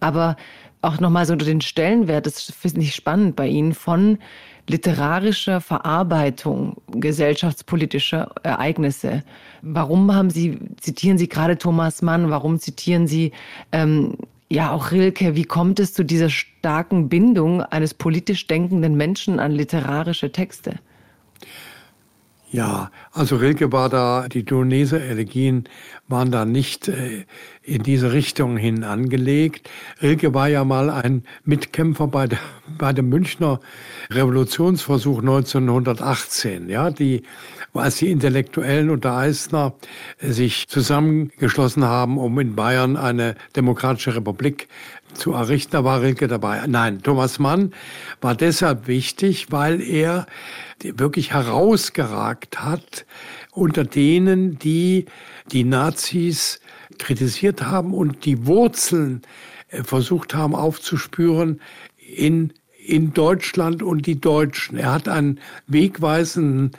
[0.00, 0.36] aber
[0.82, 4.18] auch nochmal so den Stellenwert, das finde ich spannend bei Ihnen, von
[4.66, 9.22] literarischer Verarbeitung gesellschaftspolitischer Ereignisse.
[9.62, 13.32] Warum haben Sie, zitieren Sie gerade Thomas Mann, warum zitieren Sie
[13.72, 14.14] ähm,
[14.48, 15.34] ja auch Rilke?
[15.34, 20.76] Wie kommt es zu dieser starken Bindung eines politisch denkenden Menschen an literarische Texte?
[22.52, 25.68] Ja, also Rilke war da, die Donese-Elegien
[26.08, 27.24] waren da nicht äh,
[27.62, 29.70] in diese Richtung hin angelegt.
[30.02, 32.40] Rilke war ja mal ein Mitkämpfer bei, der,
[32.78, 33.60] bei dem Münchner
[34.10, 37.22] Revolutionsversuch 1918, ja, die,
[37.72, 39.74] als die Intellektuellen unter Eisner
[40.18, 44.66] sich zusammengeschlossen haben, um in Bayern eine demokratische Republik
[45.14, 46.66] zu errichten, da war Rilke dabei.
[46.66, 47.72] Nein, Thomas Mann
[48.20, 50.26] war deshalb wichtig, weil er
[50.82, 53.06] wirklich herausgeragt hat
[53.52, 55.06] unter denen, die
[55.52, 56.60] die Nazis
[56.98, 59.22] kritisiert haben und die Wurzeln
[59.68, 61.60] äh, versucht haben aufzuspüren
[61.98, 62.52] in
[62.90, 64.76] in Deutschland und die Deutschen.
[64.76, 66.72] Er hat einen wegweisenden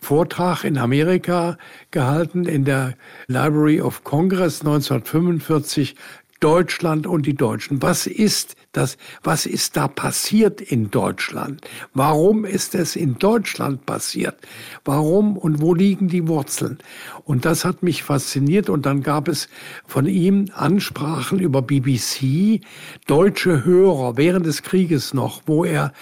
[0.00, 1.58] Vortrag in Amerika
[1.90, 2.94] gehalten in der
[3.26, 5.96] Library of Congress 1945
[6.40, 7.82] Deutschland und die Deutschen.
[7.82, 11.60] Was ist das, was ist da passiert in Deutschland?
[11.94, 14.36] Warum ist es in Deutschland passiert?
[14.84, 16.78] Warum und wo liegen die Wurzeln?
[17.24, 18.70] Und das hat mich fasziniert.
[18.70, 19.48] Und dann gab es
[19.86, 22.60] von ihm Ansprachen über BBC,
[23.06, 25.92] deutsche Hörer während des Krieges noch, wo er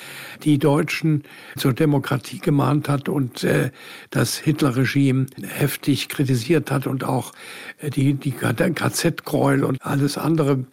[0.45, 1.25] die Deutschen
[1.57, 3.71] zur Demokratie gemahnt hat und äh,
[4.11, 7.33] das Hitlerregime heftig kritisiert hat und auch
[7.79, 10.67] äh, die, die KZ-Gräuel und alles andere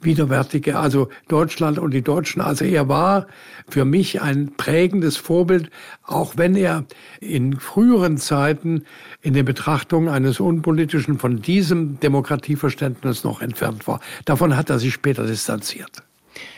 [0.00, 1.41] Widerwärtige, also Deutschland
[1.78, 2.40] und die Deutschen.
[2.40, 3.26] Also er war
[3.68, 5.70] für mich ein prägendes Vorbild,
[6.04, 6.84] auch wenn er
[7.20, 8.84] in früheren Zeiten
[9.20, 14.00] in den Betrachtungen eines Unpolitischen von diesem Demokratieverständnis noch entfernt war.
[14.24, 16.02] Davon hat er sich später distanziert.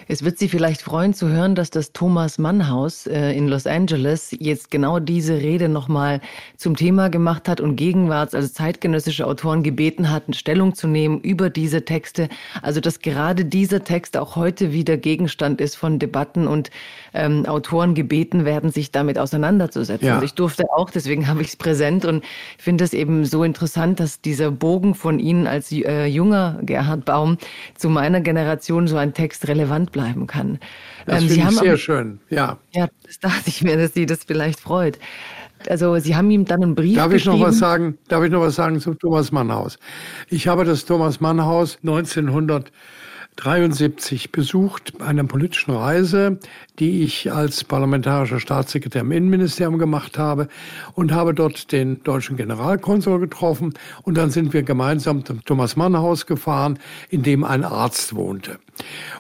[0.07, 3.67] Es wird Sie vielleicht freuen zu hören, dass das Thomas Mann Haus äh, in Los
[3.67, 6.21] Angeles jetzt genau diese Rede nochmal
[6.57, 11.49] zum Thema gemacht hat und gegenwarts, also zeitgenössische Autoren gebeten hatten, Stellung zu nehmen über
[11.49, 12.29] diese Texte.
[12.61, 16.71] Also dass gerade dieser Text auch heute wieder Gegenstand ist von Debatten und
[17.15, 20.07] ähm, Autoren gebeten werden, sich damit auseinanderzusetzen.
[20.07, 20.15] Ja.
[20.15, 22.25] Also ich durfte auch, deswegen habe ich es präsent und
[22.59, 27.39] finde es eben so interessant, dass dieser Bogen von Ihnen als äh, junger Gerhard Baum
[27.77, 30.59] zu meiner Generation so ein Text relevant bleiben kann.
[31.07, 32.59] Das ähm, finde ich sehr aber, schön, ja.
[32.75, 34.99] Ja, das dachte ich mir, dass Sie das vielleicht freut.
[35.71, 37.97] Also Sie haben ihm dann einen Brief Darf ich noch was sagen?
[38.09, 39.79] Darf ich noch was sagen zum Thomas Mann Haus?
[40.29, 42.71] Ich habe das Thomas Mann Haus 1900
[43.37, 46.39] 1973 besucht bei einer politischen Reise,
[46.79, 50.47] die ich als parlamentarischer Staatssekretär im Innenministerium gemacht habe
[50.95, 55.97] und habe dort den deutschen Generalkonsul getroffen und dann sind wir gemeinsam zum Thomas Mann
[55.97, 56.79] Haus gefahren,
[57.11, 58.61] in dem ein Arzt wohnte.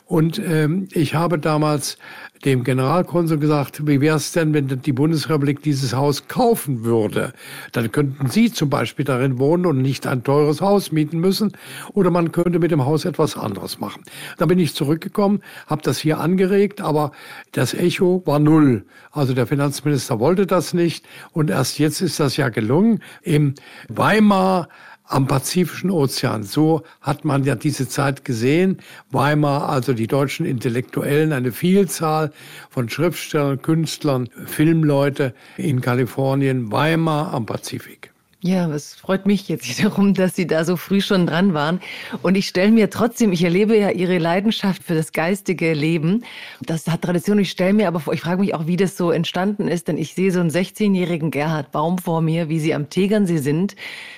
[0.06, 1.98] Und ähm, ich habe damals
[2.44, 7.32] dem Generalkonsul gesagt, wie wäre es denn, wenn die Bundesrepublik dieses Haus kaufen würde?
[7.72, 11.52] Dann könnten Sie zum Beispiel darin wohnen und nicht ein teures Haus mieten müssen.
[11.94, 14.02] Oder man könnte mit dem Haus etwas anderes machen.
[14.36, 17.12] Da bin ich zurückgekommen, habe das hier angeregt, aber
[17.52, 18.84] das Echo war null.
[19.10, 21.06] Also der Finanzminister wollte das nicht.
[21.32, 23.00] Und erst jetzt ist das ja gelungen.
[23.22, 23.54] Im
[23.88, 24.68] Weimar
[25.04, 26.42] am Pazifischen Ozean.
[26.42, 28.78] So hat man ja diese Zeit gesehen.
[29.10, 32.32] Weimar, also die deutschen Intellektuellen, eine Vielzahl
[32.70, 38.13] von Schriftstellern, Künstlern, Filmleute in Kalifornien, Weimar am Pazifik.
[38.46, 41.80] Ja, es freut mich jetzt wiederum, dass Sie da so früh schon dran waren.
[42.20, 46.24] Und ich stelle mir trotzdem, ich erlebe ja Ihre Leidenschaft für das geistige Leben.
[46.60, 47.38] Das hat Tradition.
[47.38, 49.96] Ich stelle mir aber vor, ich frage mich auch, wie das so entstanden ist, denn
[49.96, 53.76] ich sehe so einen 16-jährigen Gerhard Baum vor mir, wie Sie am Tegernsee sind,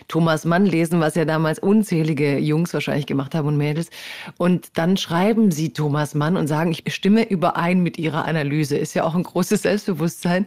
[0.09, 3.91] Thomas Mann lesen, was ja damals unzählige Jungs wahrscheinlich gemacht haben und Mädels.
[4.39, 8.77] Und dann schreiben Sie Thomas Mann und sagen, ich stimme überein mit Ihrer Analyse.
[8.77, 10.47] Ist ja auch ein großes Selbstbewusstsein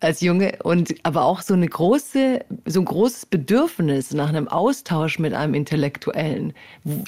[0.00, 5.18] als Junge und aber auch so eine große, so ein großes Bedürfnis nach einem Austausch
[5.18, 6.52] mit einem Intellektuellen.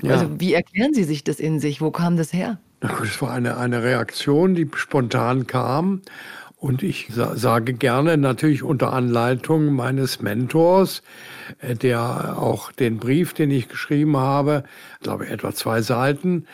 [0.03, 0.13] Ja.
[0.13, 1.81] Also wie erklären Sie sich das in sich?
[1.81, 2.59] Wo kam das her?
[2.81, 6.03] Das war eine, eine Reaktion, die spontan kam.
[6.57, 11.03] Und ich sage gerne natürlich unter Anleitung meines Mentors,
[11.61, 14.65] äh, der auch den Brief, den ich geschrieben habe,
[15.01, 16.45] glaube etwa zwei Seiten,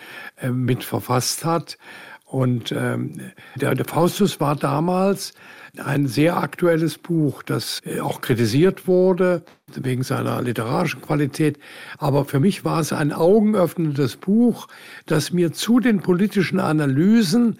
[0.41, 1.77] äh, mit verfasst hat.
[2.25, 3.21] Und ähm,
[3.57, 5.35] der, der Faustus war damals
[5.79, 9.43] ein sehr aktuelles Buch, das äh, auch kritisiert wurde
[9.75, 11.59] wegen seiner literarischen Qualität.
[11.99, 14.69] Aber für mich war es ein augenöffnendes Buch,
[15.07, 17.59] das mir zu den politischen Analysen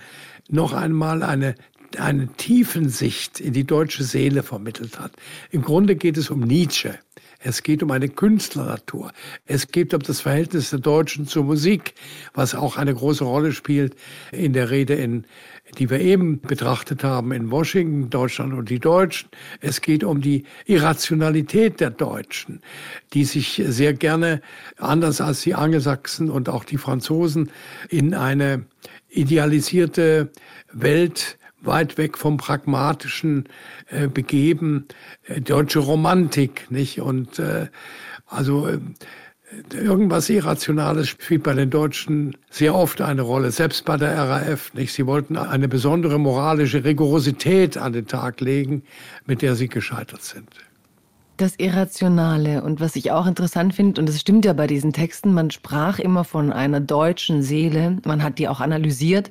[0.49, 1.55] noch einmal eine
[1.99, 5.13] eine Tiefensicht in die deutsche Seele vermittelt hat.
[5.51, 6.99] Im Grunde geht es um Nietzsche.
[7.39, 9.13] Es geht um eine Künstlernatur.
[9.45, 11.95] Es geht um das Verhältnis der Deutschen zur Musik,
[12.35, 13.95] was auch eine große Rolle spielt
[14.33, 15.27] in der Rede in
[15.79, 19.29] die wir eben betrachtet haben in Washington, Deutschland und die Deutschen.
[19.61, 22.61] Es geht um die Irrationalität der Deutschen,
[23.13, 24.41] die sich sehr gerne,
[24.79, 27.51] anders als die Angelsachsen und auch die Franzosen,
[27.89, 28.65] in eine
[29.09, 30.31] idealisierte
[30.73, 33.49] Welt weit weg vom Pragmatischen
[33.89, 34.87] äh, begeben,
[35.25, 37.01] äh, deutsche Romantik, nicht?
[37.01, 37.67] Und äh,
[38.27, 38.79] also äh,
[39.73, 44.75] Irgendwas Irrationales spielt bei den Deutschen sehr oft eine Rolle, selbst bei der RAF.
[44.75, 44.93] Nicht?
[44.93, 48.83] Sie wollten eine besondere moralische Rigorosität an den Tag legen,
[49.25, 50.49] mit der sie gescheitert sind.
[51.39, 55.35] Das Irrationale und was ich auch interessant finde, und das stimmt ja bei diesen Texten,
[55.35, 59.29] man sprach immer von einer deutschen Seele, man hat die auch analysiert.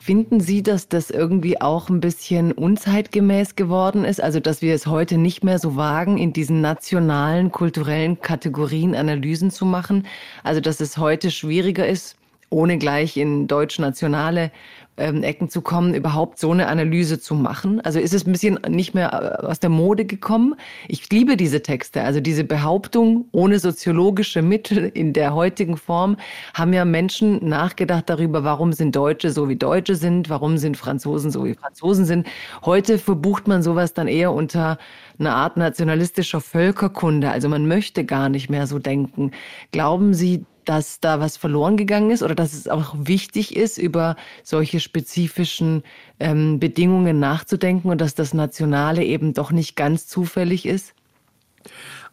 [0.00, 4.22] Finden Sie, dass das irgendwie auch ein bisschen unzeitgemäß geworden ist?
[4.22, 9.50] Also, dass wir es heute nicht mehr so wagen, in diesen nationalen, kulturellen Kategorien Analysen
[9.50, 10.06] zu machen?
[10.44, 12.16] Also, dass es heute schwieriger ist,
[12.50, 14.52] ohne gleich in deutsch-nationale
[14.98, 17.80] ähm, Ecken zu kommen, überhaupt so eine Analyse zu machen?
[17.80, 20.54] Also ist es ein bisschen nicht mehr äh, aus der Mode gekommen?
[20.88, 26.16] Ich liebe diese Texte, also diese Behauptung ohne soziologische Mittel in der heutigen Form
[26.54, 31.30] haben ja Menschen nachgedacht darüber, warum sind Deutsche so wie Deutsche sind, warum sind Franzosen
[31.30, 32.26] so wie Franzosen sind.
[32.64, 34.78] Heute verbucht man sowas dann eher unter
[35.18, 37.30] eine Art nationalistischer Völkerkunde.
[37.30, 39.32] Also man möchte gar nicht mehr so denken.
[39.72, 44.16] Glauben Sie, dass da was verloren gegangen ist oder dass es auch wichtig ist, über
[44.42, 45.82] solche spezifischen
[46.20, 50.94] ähm, Bedingungen nachzudenken und dass das Nationale eben doch nicht ganz zufällig ist?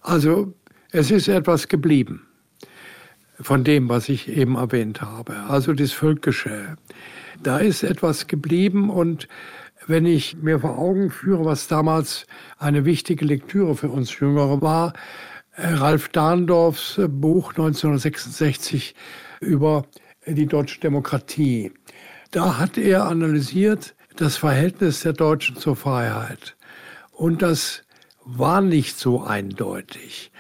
[0.01, 0.53] Also
[0.91, 2.25] es ist etwas geblieben
[3.39, 5.35] von dem, was ich eben erwähnt habe.
[5.49, 6.77] Also das Völkische.
[7.43, 9.27] Da ist etwas geblieben und
[9.87, 12.25] wenn ich mir vor Augen führe, was damals
[12.57, 14.93] eine wichtige Lektüre für uns Jüngere war,
[15.57, 18.95] Ralf Dahndorfs äh, Buch 1966
[19.39, 19.85] über
[20.27, 21.71] die deutsche Demokratie.
[22.31, 26.55] da hat er analysiert das Verhältnis der Deutschen zur Freiheit.
[27.11, 27.83] Und das
[28.25, 30.31] war nicht so eindeutig.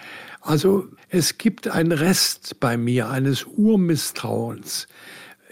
[0.41, 4.87] Also es gibt einen Rest bei mir eines Urmisstrauens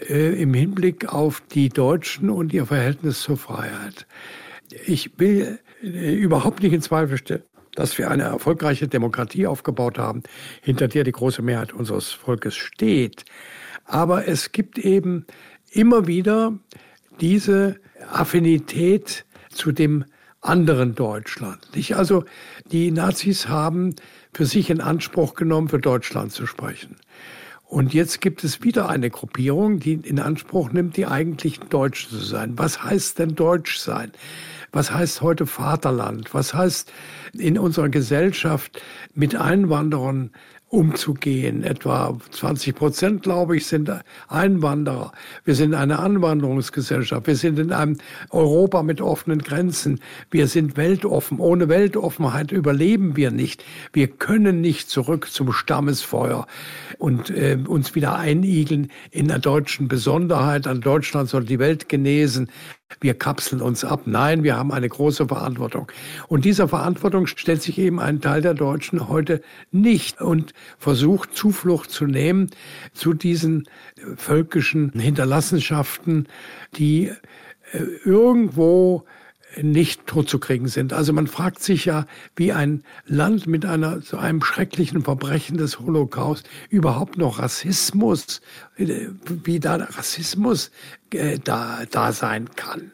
[0.08, 4.06] äh, im Hinblick auf die Deutschen und ihr Verhältnis zur Freiheit.
[4.86, 7.44] Ich will äh, überhaupt nicht in Zweifel stellen,
[7.74, 10.22] dass wir eine erfolgreiche Demokratie aufgebaut haben,
[10.62, 13.24] hinter der die große Mehrheit unseres Volkes steht.
[13.84, 15.26] Aber es gibt eben
[15.70, 16.58] immer wieder
[17.20, 17.76] diese
[18.10, 20.04] Affinität zu dem
[20.40, 21.58] anderen Deutschland.
[21.74, 21.96] Nicht?
[21.96, 22.24] Also
[22.70, 23.94] die Nazis haben
[24.32, 26.96] für sich in Anspruch genommen, für Deutschland zu sprechen.
[27.66, 32.18] Und jetzt gibt es wieder eine Gruppierung, die in Anspruch nimmt, die eigentlich Deutsch zu
[32.18, 32.58] sein.
[32.58, 34.12] Was heißt denn Deutsch sein?
[34.74, 36.34] Was heißt heute Vaterland?
[36.34, 36.92] Was heißt
[37.32, 38.82] in unserer Gesellschaft
[39.14, 40.32] mit Einwanderern
[40.74, 41.62] umzugehen.
[41.62, 43.90] Etwa 20 Prozent, glaube ich, sind
[44.26, 45.12] Einwanderer.
[45.44, 47.28] Wir sind eine Anwanderungsgesellschaft.
[47.28, 47.98] Wir sind in einem
[48.30, 50.00] Europa mit offenen Grenzen.
[50.32, 51.38] Wir sind weltoffen.
[51.38, 53.64] Ohne Weltoffenheit überleben wir nicht.
[53.92, 56.48] Wir können nicht zurück zum Stammesfeuer
[56.98, 60.66] und äh, uns wieder einigeln in der deutschen Besonderheit.
[60.66, 62.48] An Deutschland soll die Welt genesen
[63.00, 64.02] wir kapseln uns ab.
[64.06, 65.90] Nein, wir haben eine große Verantwortung.
[66.28, 71.90] Und dieser Verantwortung stellt sich eben ein Teil der Deutschen heute nicht und versucht Zuflucht
[71.90, 72.50] zu nehmen
[72.92, 73.68] zu diesen
[74.16, 76.28] völkischen Hinterlassenschaften,
[76.76, 77.06] die
[77.72, 79.04] äh, irgendwo
[79.62, 80.92] nicht totzukriegen sind.
[80.92, 85.78] Also man fragt sich ja, wie ein Land mit einer, so einem schrecklichen Verbrechen des
[85.80, 88.40] Holocaust überhaupt noch Rassismus,
[88.73, 90.70] äh, wie da Rassismus
[91.14, 92.92] äh, da, da sein kann.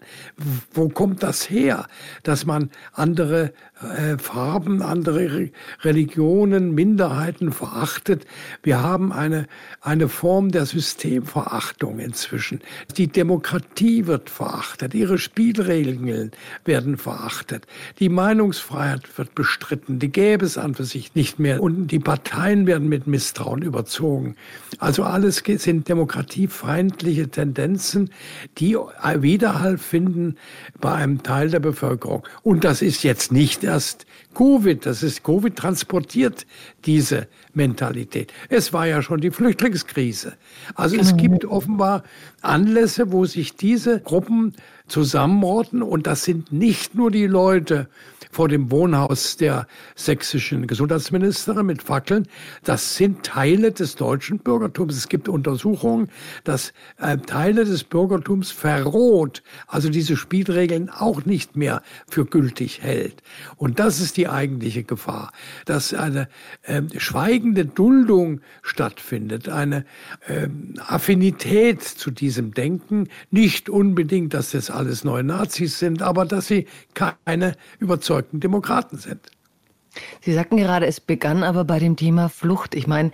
[0.72, 1.86] Wo kommt das her,
[2.22, 5.50] dass man andere äh, Farben, andere
[5.82, 8.26] Religionen, Minderheiten verachtet?
[8.62, 9.46] Wir haben eine,
[9.80, 12.60] eine Form der Systemverachtung inzwischen.
[12.96, 16.32] Die Demokratie wird verachtet, ihre Spielregeln
[16.64, 17.66] werden verachtet,
[18.00, 22.66] die Meinungsfreiheit wird bestritten, die gäbe es an für sich nicht mehr und die Parteien
[22.66, 24.36] werden mit Misstrauen überzogen.
[24.78, 28.10] Also alles sind demokratiefeindliche Tendenzen,
[28.58, 30.34] die Widerhall finden
[30.80, 32.26] bei einem Teil der Bevölkerung.
[32.42, 34.04] Und das ist jetzt nicht erst
[34.34, 36.44] Covid, das ist Covid transportiert
[36.86, 38.32] diese Mentalität.
[38.48, 40.32] Es war ja schon die Flüchtlingskrise.
[40.74, 41.22] Also es genau.
[41.22, 42.02] gibt offenbar
[42.42, 44.54] Anlässe, wo sich diese Gruppen
[44.88, 47.88] zusammenrotten und das sind nicht nur die Leute,
[48.30, 49.66] vor dem Wohnhaus der
[49.96, 52.28] sächsischen Gesundheitsministerin mit Fackeln.
[52.62, 54.96] Das sind Teile des deutschen Bürgertums.
[54.96, 56.08] Es gibt Untersuchungen,
[56.44, 63.22] dass äh, Teile des Bürgertums verroht, also diese Spielregeln auch nicht mehr für gültig hält.
[63.56, 65.32] Und das ist die eigentliche Gefahr,
[65.64, 66.28] dass eine
[66.62, 69.84] äh, schweigende Duldung stattfindet, eine
[70.28, 73.08] äh, Affinität zu diesem Denken.
[73.30, 78.98] Nicht unbedingt, dass das alles neue Nazis sind, aber dass sie keine Überzeugung überzeugten Demokraten
[78.98, 79.30] sind.
[80.20, 82.74] Sie sagten gerade, es begann aber bei dem Thema Flucht.
[82.74, 83.10] Ich meine,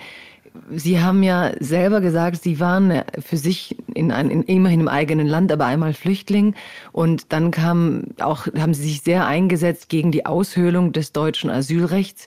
[0.70, 5.26] Sie haben ja selber gesagt, Sie waren für sich in, ein, in immerhin im eigenen
[5.26, 6.54] Land, aber einmal Flüchtling.
[6.92, 12.26] Und dann kam auch, haben Sie sich sehr eingesetzt gegen die Aushöhlung des deutschen Asylrechts.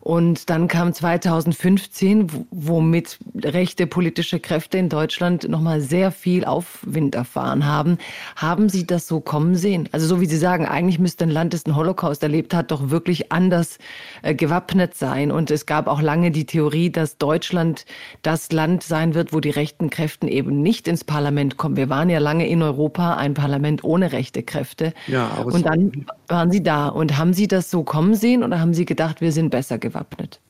[0.00, 7.66] Und dann kam 2015, womit rechte politische Kräfte in Deutschland nochmal sehr viel Aufwind erfahren
[7.66, 7.98] haben.
[8.36, 9.88] Haben Sie das so kommen sehen?
[9.92, 12.88] Also so wie Sie sagen, eigentlich müsste ein Land, das einen Holocaust erlebt hat, doch
[12.88, 13.78] wirklich anders
[14.22, 15.30] äh, gewappnet sein.
[15.30, 17.84] Und es gab auch lange die Theorie, dass Deutschland
[18.22, 21.76] das Land sein wird, wo die rechten Kräfte eben nicht ins Parlament kommen.
[21.76, 24.94] Wir waren ja lange in Europa ein Parlament ohne rechte Kräfte.
[25.08, 26.88] Ja, aber und dann waren Sie da.
[26.88, 30.40] Und haben Sie das so kommen sehen oder haben Sie gedacht, wir sind besser gewappnet?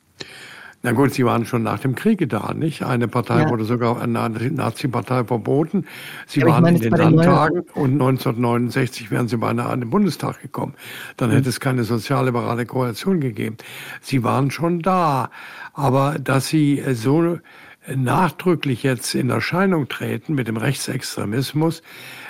[0.82, 2.82] Na gut, Sie waren schon nach dem Kriege da, nicht?
[2.82, 3.50] Eine Partei ja.
[3.50, 5.84] wurde sogar eine Nazi-Partei verboten.
[6.26, 10.40] Sie ja, waren meine, in den Landtagen und 1969 wären Sie beinahe an den Bundestag
[10.40, 10.74] gekommen.
[11.18, 11.34] Dann mhm.
[11.34, 13.58] hätte es keine sozialliberale Koalition gegeben.
[14.00, 15.30] Sie waren schon da.
[15.74, 17.38] Aber dass Sie so
[17.86, 21.82] nachdrücklich jetzt in Erscheinung treten mit dem Rechtsextremismus,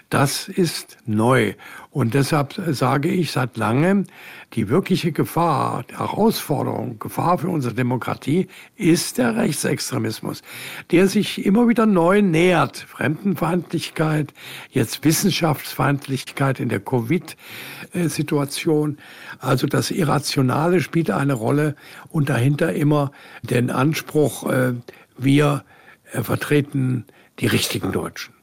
[0.08, 1.54] das ist neu.
[1.92, 4.04] Und deshalb sage ich seit langem,
[4.52, 10.42] die wirkliche Gefahr, Herausforderung, Gefahr für unsere Demokratie ist der Rechtsextremismus,
[10.92, 12.76] der sich immer wieder neu nähert.
[12.76, 14.32] Fremdenfeindlichkeit,
[14.70, 18.98] jetzt Wissenschaftsfeindlichkeit in der Covid-Situation.
[19.40, 21.74] Also das Irrationale spielt eine Rolle
[22.08, 23.10] und dahinter immer
[23.42, 24.74] den Anspruch, äh,
[25.18, 25.64] wir
[26.12, 27.04] äh, vertreten
[27.40, 28.39] die richtigen Deutschen.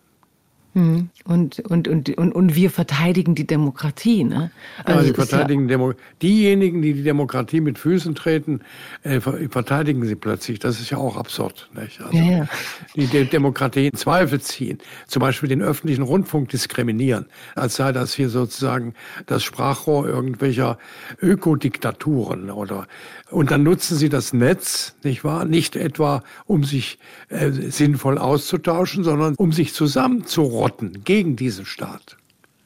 [0.77, 1.09] Mhm.
[1.25, 4.23] Und, und, und, und, und wir verteidigen die Demokratie.
[4.23, 4.51] Ne?
[4.83, 8.61] Also ja, sie verteidigen ja Demo diejenigen, die die Demokratie mit Füßen treten,
[9.01, 10.59] äh, verteidigen sie plötzlich.
[10.59, 11.67] Das ist ja auch absurd.
[11.73, 11.99] Nicht?
[11.99, 12.47] Also ja, ja.
[12.95, 17.25] Die De Demokratie in Zweifel ziehen, zum Beispiel den öffentlichen Rundfunk diskriminieren,
[17.55, 18.93] als sei das hier sozusagen
[19.25, 20.77] das Sprachrohr irgendwelcher
[21.19, 22.87] Ökodiktaturen oder
[23.29, 25.45] und dann nutzen sie das Netz, nicht wahr?
[25.45, 26.97] Nicht etwa, um sich
[27.29, 32.17] äh, sinnvoll auszutauschen, sondern um sich zusammenzurotten gegen diesen Staat.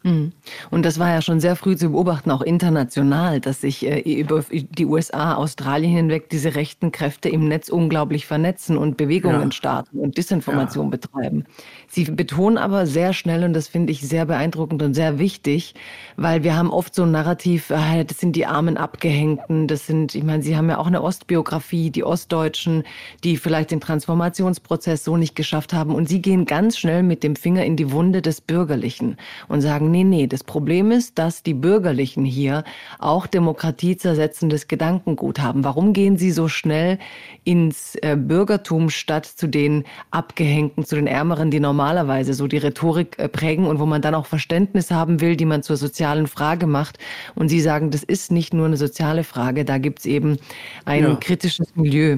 [0.03, 0.31] Mhm.
[0.71, 4.43] Und das war ja schon sehr früh zu beobachten, auch international, dass sich äh, über
[4.49, 9.51] die USA, Australien hinweg diese rechten Kräfte im Netz unglaublich vernetzen und Bewegungen ja.
[9.51, 10.91] starten und Disinformation ja.
[10.91, 11.45] betreiben.
[11.87, 15.75] Sie betonen aber sehr schnell, und das finde ich sehr beeindruckend und sehr wichtig,
[16.15, 20.15] weil wir haben oft so ein Narrativ, äh, das sind die armen Abgehängten, das sind,
[20.15, 22.83] ich meine, Sie haben ja auch eine Ostbiografie, die Ostdeutschen,
[23.23, 25.93] die vielleicht den Transformationsprozess so nicht geschafft haben.
[25.93, 29.90] Und Sie gehen ganz schnell mit dem Finger in die Wunde des Bürgerlichen und sagen,
[29.91, 32.63] nee, nee, das Problem ist, dass die Bürgerlichen hier
[32.99, 35.63] auch demokratiezersetzendes Gedankengut haben.
[35.63, 36.97] Warum gehen sie so schnell
[37.43, 43.19] ins äh, Bürgertum statt zu den Abgehängten, zu den Ärmeren, die normalerweise so die Rhetorik
[43.19, 46.67] äh, prägen und wo man dann auch Verständnis haben will, die man zur sozialen Frage
[46.67, 46.97] macht.
[47.35, 50.37] Und sie sagen, das ist nicht nur eine soziale Frage, da gibt es eben
[50.85, 51.15] ein ja.
[51.15, 52.17] kritisches Milieu.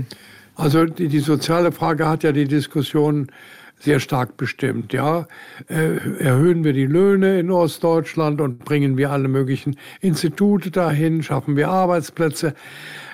[0.55, 3.27] Also die, die soziale Frage hat ja die Diskussion
[3.83, 4.93] sehr stark bestimmt.
[4.93, 5.27] Ja,
[5.67, 11.57] äh, erhöhen wir die Löhne in Ostdeutschland und bringen wir alle möglichen Institute dahin, schaffen
[11.57, 12.55] wir Arbeitsplätze.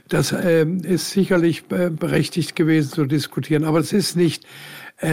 [0.07, 4.45] Das äh, ist sicherlich äh, berechtigt gewesen zu diskutieren, aber es ist nicht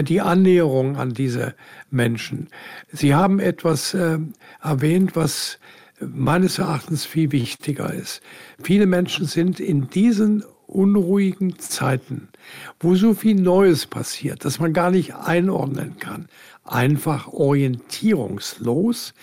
[0.02, 1.54] die Annäherung an diese
[1.90, 2.48] Menschen.
[2.90, 4.18] Sie haben etwas äh,
[4.60, 5.60] erwähnt, was
[6.00, 8.20] meines Erachtens viel wichtiger ist.
[8.60, 12.28] Viele Menschen sind in diesen unruhigen Zeiten,
[12.80, 16.28] wo so viel Neues passiert, dass man gar nicht einordnen kann,
[16.64, 19.14] einfach orientierungslos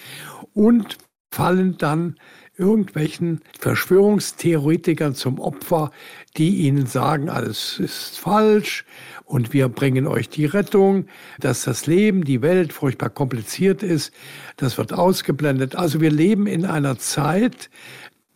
[0.53, 0.97] und
[1.31, 2.15] fallen dann
[2.55, 5.91] irgendwelchen Verschwörungstheoretikern zum Opfer,
[6.37, 8.85] die ihnen sagen, alles ist falsch
[9.25, 11.07] und wir bringen euch die Rettung,
[11.39, 14.13] dass das Leben, die Welt furchtbar kompliziert ist,
[14.57, 15.75] das wird ausgeblendet.
[15.75, 17.71] Also wir leben in einer Zeit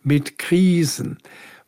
[0.02, 1.18] mit Krisen.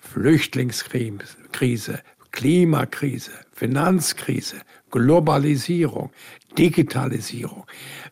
[0.01, 2.01] Flüchtlingskrise,
[2.33, 4.57] Klimakrise, Finanzkrise,
[4.91, 6.11] Globalisierung,
[6.59, 7.65] Digitalisierung.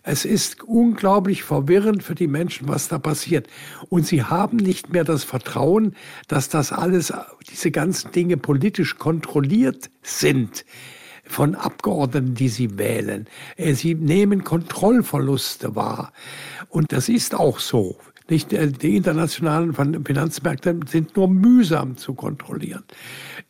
[0.03, 3.49] Es ist unglaublich verwirrend für die Menschen, was da passiert.
[3.89, 5.95] Und sie haben nicht mehr das Vertrauen,
[6.29, 7.12] dass das alles,
[7.51, 10.64] diese ganzen Dinge politisch kontrolliert sind
[11.25, 13.27] von Abgeordneten, die sie wählen.
[13.57, 16.12] Äh, sie nehmen Kontrollverluste wahr.
[16.69, 17.99] Und das ist auch so.
[18.31, 19.74] Nicht, äh, die internationalen
[20.05, 22.85] Finanzmärkte sind nur mühsam zu kontrollieren.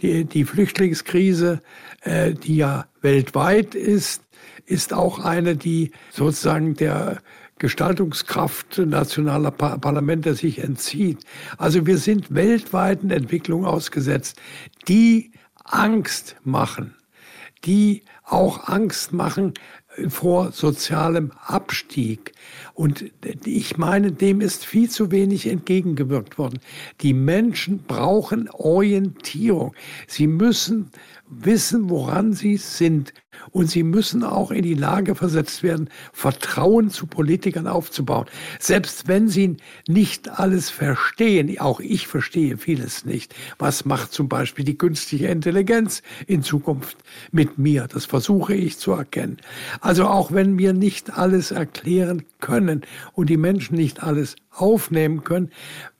[0.01, 1.61] Die, die Flüchtlingskrise,
[2.03, 4.22] äh, die ja weltweit ist,
[4.66, 7.20] ist auch eine, die sozusagen der
[7.59, 11.24] Gestaltungskraft nationaler Parlamente sich entzieht.
[11.57, 14.41] Also wir sind weltweiten Entwicklungen ausgesetzt,
[14.87, 15.33] die
[15.64, 16.95] Angst machen,
[17.64, 19.55] die auch Angst machen
[20.09, 22.33] vor sozialem Abstieg.
[22.79, 23.11] Und
[23.45, 26.61] ich meine, dem ist viel zu wenig entgegengewirkt worden.
[27.01, 29.74] Die Menschen brauchen Orientierung.
[30.07, 30.93] Sie müssen
[31.31, 33.12] wissen, woran sie sind.
[33.51, 38.26] Und sie müssen auch in die Lage versetzt werden, Vertrauen zu Politikern aufzubauen.
[38.59, 39.57] Selbst wenn sie
[39.87, 43.35] nicht alles verstehen, auch ich verstehe vieles nicht.
[43.59, 46.97] Was macht zum Beispiel die künstliche Intelligenz in Zukunft
[47.31, 47.87] mit mir?
[47.87, 49.37] Das versuche ich zu erkennen.
[49.81, 55.51] Also auch wenn wir nicht alles erklären können und die Menschen nicht alles aufnehmen können,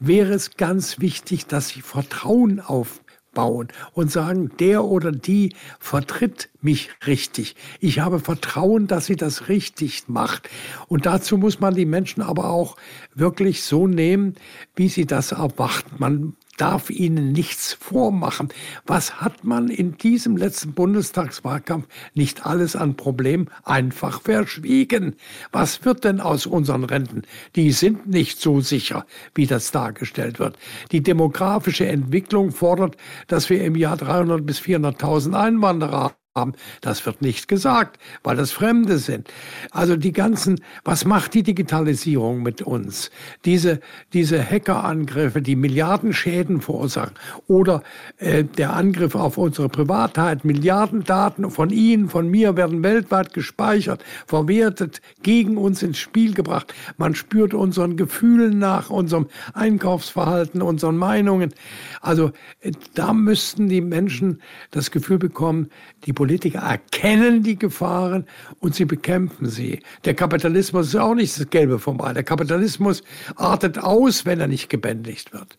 [0.01, 6.49] wäre es ganz wichtig, dass sie Vertrauen aufbauen bauen und sagen, der oder die vertritt
[6.61, 7.57] mich richtig.
[7.81, 10.49] Ich habe Vertrauen, dass sie das richtig macht.
[10.89, 12.77] Und dazu muss man die Menschen aber auch
[13.15, 14.35] wirklich so nehmen,
[14.75, 15.97] wie sie das erwarten.
[15.99, 18.49] Man darf ihnen nichts vormachen.
[18.87, 25.17] Was hat man in diesem letzten Bundestagswahlkampf nicht alles an Problemen einfach verschwiegen?
[25.53, 27.23] Was wird denn aus unseren Renten?
[27.57, 30.59] Die sind nicht so sicher, wie das dargestellt wird.
[30.93, 32.97] Die demografische Entwicklung fordert,
[33.27, 36.53] dass wir im Jahr 300 bis 400.000 Einwanderer haben.
[36.81, 39.29] Das wird nicht gesagt, weil das Fremde sind.
[39.71, 43.11] Also die ganzen, was macht die Digitalisierung mit uns?
[43.45, 43.81] Diese,
[44.13, 47.15] diese Hackerangriffe, die Milliardenschäden verursachen
[47.47, 47.83] oder
[48.19, 55.01] äh, der Angriff auf unsere Privatheit, Milliardendaten von Ihnen, von mir werden weltweit gespeichert, verwertet,
[55.23, 56.75] gegen uns ins Spiel gebracht.
[56.97, 61.53] Man spürt unseren Gefühlen nach, unserem Einkaufsverhalten, unseren Meinungen.
[62.01, 62.31] Also
[62.61, 65.69] äh, da müssten die Menschen das Gefühl bekommen,
[66.05, 68.27] die Politik Politiker erkennen die Gefahren
[68.61, 69.81] und sie bekämpfen sie.
[70.05, 72.13] Der Kapitalismus ist auch nicht das Gelbe vom Ei.
[72.13, 73.03] Der Kapitalismus
[73.35, 75.57] artet aus, wenn er nicht gebändigt wird.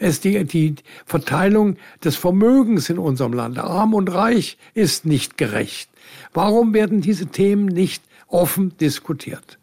[0.00, 0.74] Es die, die
[1.06, 3.60] Verteilung des Vermögens in unserem Land.
[3.60, 5.88] Arm und Reich ist nicht gerecht.
[6.34, 9.56] Warum werden diese Themen nicht offen diskutiert?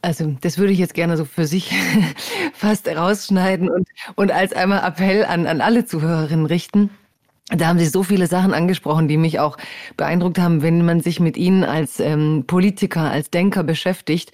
[0.00, 1.70] Also das würde ich jetzt gerne so für sich
[2.54, 6.88] fast rausschneiden und, und als einmal Appell an, an alle Zuhörerinnen richten.
[7.48, 9.58] Da haben Sie so viele Sachen angesprochen, die mich auch
[9.96, 14.32] beeindruckt haben, wenn man sich mit Ihnen als ähm, Politiker, als Denker beschäftigt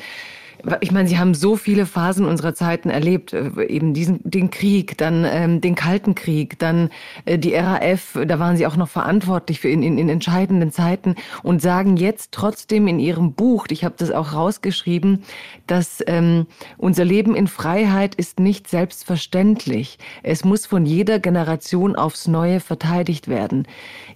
[0.80, 4.96] ich meine, Sie haben so viele Phasen unserer Zeiten erlebt, äh, eben diesen den Krieg,
[4.98, 6.90] dann ähm, den Kalten Krieg, dann
[7.24, 11.16] äh, die RAF, da waren Sie auch noch verantwortlich für in, in, in entscheidenden Zeiten
[11.42, 15.22] und sagen jetzt trotzdem in Ihrem Buch, ich habe das auch rausgeschrieben,
[15.66, 16.46] dass ähm,
[16.76, 19.98] unser Leben in Freiheit ist nicht selbstverständlich.
[20.22, 23.66] Es muss von jeder Generation aufs Neue verteidigt werden.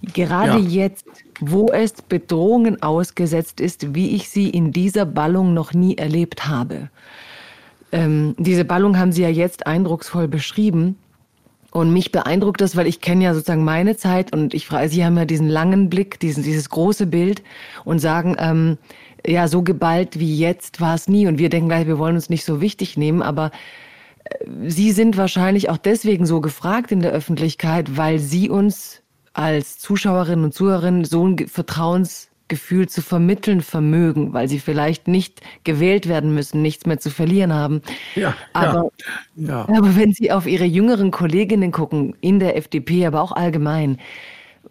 [0.02, 0.84] Gerade ja.
[0.84, 1.06] jetzt
[1.40, 6.90] wo es Bedrohungen ausgesetzt ist, wie ich sie in dieser Ballung noch nie erlebt habe.
[7.92, 10.96] Ähm, diese Ballung haben Sie ja jetzt eindrucksvoll beschrieben.
[11.70, 15.04] Und mich beeindruckt das, weil ich kenne ja sozusagen meine Zeit und ich frage, Sie
[15.04, 17.42] haben ja diesen langen Blick, diesen, dieses große Bild
[17.84, 18.78] und sagen, ähm,
[19.26, 21.26] ja, so geballt wie jetzt war es nie.
[21.26, 23.50] Und wir denken gleich, wir wollen uns nicht so wichtig nehmen, aber
[24.24, 29.02] äh, Sie sind wahrscheinlich auch deswegen so gefragt in der Öffentlichkeit, weil Sie uns
[29.34, 36.08] als Zuschauerinnen und Zuhörerinnen so ein Vertrauensgefühl zu vermitteln vermögen, weil sie vielleicht nicht gewählt
[36.08, 37.82] werden müssen, nichts mehr zu verlieren haben.
[38.14, 38.90] Ja, aber,
[39.34, 39.76] ja, ja.
[39.76, 43.98] aber wenn Sie auf Ihre jüngeren Kolleginnen gucken, in der FDP, aber auch allgemein,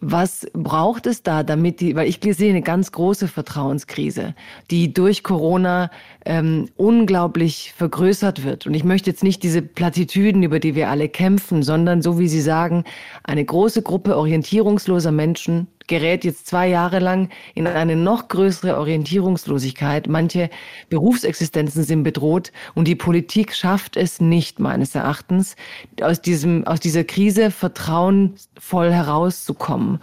[0.00, 4.34] was braucht es da, damit die, weil ich sehe eine ganz große Vertrauenskrise,
[4.70, 5.90] die durch Corona
[6.24, 8.66] ähm, unglaublich vergrößert wird.
[8.66, 12.28] Und ich möchte jetzt nicht diese Plattitüden, über die wir alle kämpfen, sondern so wie
[12.28, 12.84] Sie sagen,
[13.22, 20.08] eine große Gruppe orientierungsloser Menschen gerät jetzt zwei Jahre lang in eine noch größere Orientierungslosigkeit.
[20.08, 20.50] Manche
[20.88, 25.56] Berufsexistenzen sind bedroht und die Politik schafft es nicht, meines Erachtens,
[26.00, 30.00] aus diesem, aus dieser Krise vertrauensvoll herauszukommen.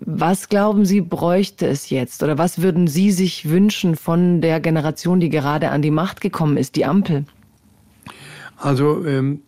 [0.00, 2.22] Was glauben Sie, bräuchte es jetzt?
[2.22, 6.56] Oder was würden Sie sich wünschen von der Generation, die gerade an die Macht gekommen
[6.56, 7.24] ist, die Ampel?
[8.58, 9.42] Also ähm,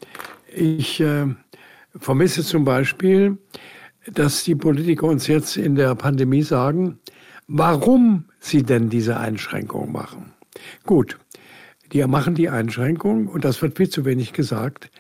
[0.55, 1.27] ich äh,
[1.99, 3.39] vermisse zum Beispiel,
[4.13, 6.99] dass die Politiker uns jetzt in der Pandemie sagen,
[7.47, 10.33] warum sie denn diese Einschränkung machen.
[10.85, 11.19] Gut,
[11.93, 14.91] die machen die Einschränkung, und das wird viel zu wenig gesagt,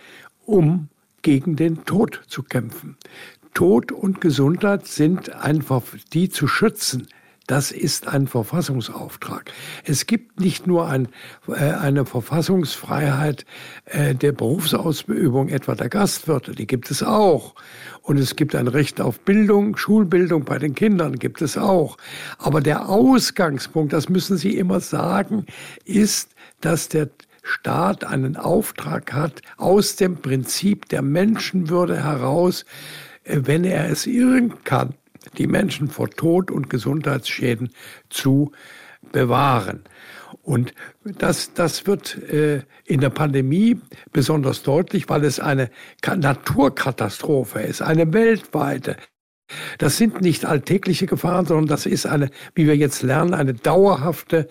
[0.44, 0.88] um
[1.22, 2.96] gegen den Tod zu kämpfen.
[3.54, 5.82] Tod und Gesundheit sind einfach
[6.12, 7.08] die zu schützen.
[7.48, 9.50] Das ist ein Verfassungsauftrag.
[9.82, 11.08] Es gibt nicht nur ein,
[11.48, 13.46] äh, eine Verfassungsfreiheit
[13.86, 17.54] äh, der Berufsausübung, etwa der Gastwirte, die gibt es auch.
[18.02, 21.96] Und es gibt ein Recht auf Bildung, Schulbildung bei den Kindern gibt es auch.
[22.36, 25.46] Aber der Ausgangspunkt, das müssen Sie immer sagen,
[25.86, 27.08] ist, dass der
[27.42, 32.66] Staat einen Auftrag hat, aus dem Prinzip der Menschenwürde heraus
[33.30, 34.94] wenn er es irren kann,
[35.38, 37.70] die Menschen vor Tod und Gesundheitsschäden
[38.10, 38.52] zu
[39.12, 39.84] bewahren.
[40.42, 40.74] Und
[41.04, 43.80] das, das wird äh, in der Pandemie
[44.12, 45.70] besonders deutlich, weil es eine
[46.04, 48.96] Naturkatastrophe ist, eine weltweite.
[49.78, 54.48] Das sind nicht alltägliche Gefahren, sondern das ist eine, wie wir jetzt lernen, eine dauerhafte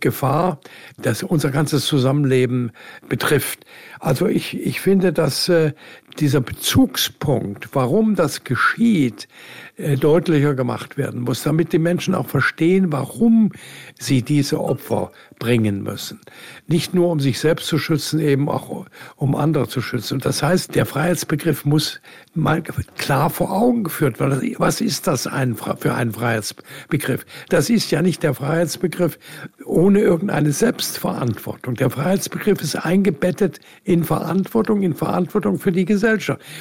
[0.00, 0.60] Gefahr,
[0.98, 2.72] das unser ganzes Zusammenleben
[3.08, 3.64] betrifft.
[4.00, 5.72] Also ich, ich finde, dass äh,
[6.20, 9.28] dieser Bezugspunkt, warum das geschieht,
[9.76, 13.50] äh, deutlicher gemacht werden muss, damit die Menschen auch verstehen, warum
[13.98, 15.10] sie diese Opfer
[15.40, 16.20] bringen müssen.
[16.68, 18.86] Nicht nur um sich selbst zu schützen, eben auch
[19.16, 20.14] um andere zu schützen.
[20.14, 22.00] Und das heißt, der Freiheitsbegriff muss
[22.34, 24.54] mal klar vor Augen geführt werden.
[24.58, 27.26] Was ist das für ein Freiheitsbegriff?
[27.48, 29.18] Das ist ja nicht der Freiheitsbegriff
[29.64, 31.74] ohne irgendeine Selbstverantwortung.
[31.74, 36.03] Der Freiheitsbegriff ist eingebettet in Verantwortung, in Verantwortung für die Gesellschaft.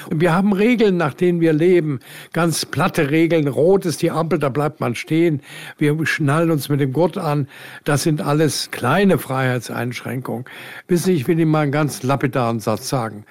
[0.10, 2.00] Und wir haben Regeln, nach denen wir leben.
[2.32, 3.48] Ganz platte Regeln.
[3.48, 5.42] Rot ist die Ampel, da bleibt man stehen.
[5.78, 7.48] Wir schnallen uns mit dem Gurt an.
[7.84, 10.46] Das sind alles kleine Freiheitseinschränkungen.
[10.88, 13.26] Wissen Sie, ich will Ihnen mal einen ganz lapidaren Satz sagen.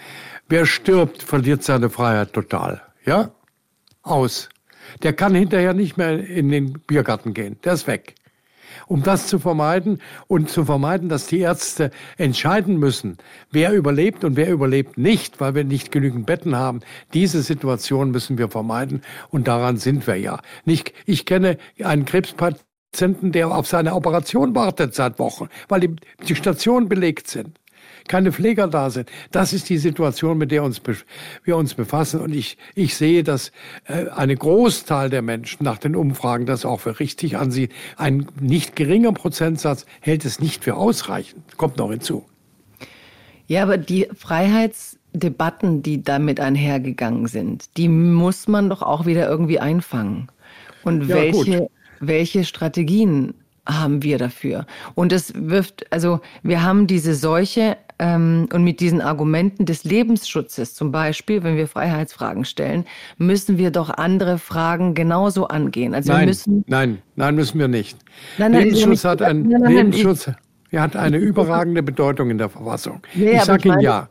[0.49, 2.83] Wer stirbt, verliert seine Freiheit total.
[3.05, 3.31] Ja?
[4.03, 4.49] Aus.
[5.03, 7.57] Der kann hinterher nicht mehr in den Biergarten gehen.
[7.65, 8.15] Der ist weg.
[8.87, 13.19] Um das zu vermeiden und zu vermeiden, dass die Ärzte entscheiden müssen,
[13.51, 16.81] wer überlebt und wer überlebt nicht, weil wir nicht genügend Betten haben.
[17.15, 20.41] Diese Situation müssen wir vermeiden und daran sind wir ja.
[20.65, 25.97] Nicht, ich kenne einen Krebspatienten, der auf seine Operation wartet seit Wochen, weil die,
[26.27, 27.59] die Stationen belegt sind.
[28.13, 29.11] Keine Pfleger da sind.
[29.31, 30.83] Das ist die Situation, mit der uns,
[31.45, 32.21] wir uns befassen.
[32.21, 33.53] Und ich, ich sehe, dass
[33.87, 37.73] äh, eine Großteil der Menschen nach den Umfragen das auch für richtig ansieht.
[37.97, 41.57] Ein nicht geringer Prozentsatz hält es nicht für ausreichend.
[41.57, 42.27] Kommt noch hinzu.
[43.47, 49.59] Ja, aber die Freiheitsdebatten, die damit einhergegangen sind, die muss man doch auch wieder irgendwie
[49.59, 50.29] einfangen.
[50.85, 53.33] Und ja, welche, welche Strategien
[53.67, 54.67] haben wir dafür?
[54.95, 60.91] Und es wirft, also wir haben diese Seuche und mit diesen Argumenten des Lebensschutzes zum
[60.91, 62.85] Beispiel, wenn wir Freiheitsfragen stellen,
[63.19, 65.95] müssen wir doch andere Fragen genauso angehen.
[65.95, 67.99] Also nein, wir müssen, nein, nein, müssen wir nicht.
[68.39, 70.31] Nein, nein, Lebensschutz hat einen Lebensschutz.
[70.71, 73.03] Er hat eine überragende Bedeutung in der Verfassung.
[73.15, 74.09] Ja, ich sage Ihnen ja.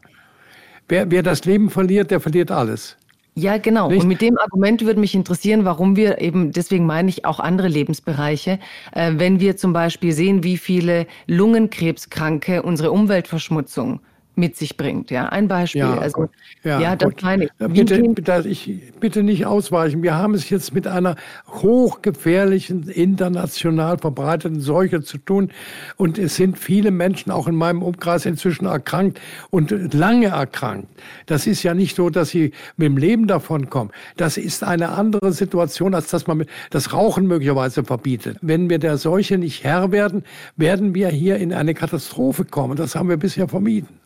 [0.87, 2.97] Wer, wer das Leben verliert, der verliert alles.
[3.36, 3.89] Ja, genau.
[3.89, 4.01] Nicht?
[4.01, 7.69] Und mit dem Argument würde mich interessieren, warum wir eben, deswegen meine ich auch andere
[7.69, 8.59] Lebensbereiche,
[8.91, 14.01] äh, wenn wir zum Beispiel sehen, wie viele Lungenkrebskranke unsere Umweltverschmutzung
[14.36, 15.11] mit sich bringt.
[15.11, 15.82] Ja, ein Beispiel.
[15.82, 16.29] Ja, also,
[16.63, 17.51] ja, ja das meine ich.
[17.57, 18.93] Bitte, bitte, ich.
[18.99, 20.03] bitte nicht ausweichen.
[20.03, 21.15] Wir haben es jetzt mit einer
[21.47, 25.51] hochgefährlichen, international verbreiteten Seuche zu tun.
[25.97, 29.19] Und es sind viele Menschen auch in meinem Umkreis inzwischen erkrankt
[29.49, 30.88] und lange erkrankt.
[31.25, 33.91] Das ist ja nicht so, dass sie mit dem Leben davon kommen.
[34.15, 38.38] Das ist eine andere Situation, als dass man das Rauchen möglicherweise verbietet.
[38.41, 40.23] Wenn wir der Seuche nicht Herr werden,
[40.55, 42.77] werden wir hier in eine Katastrophe kommen.
[42.77, 44.00] Das haben wir bisher vermieden.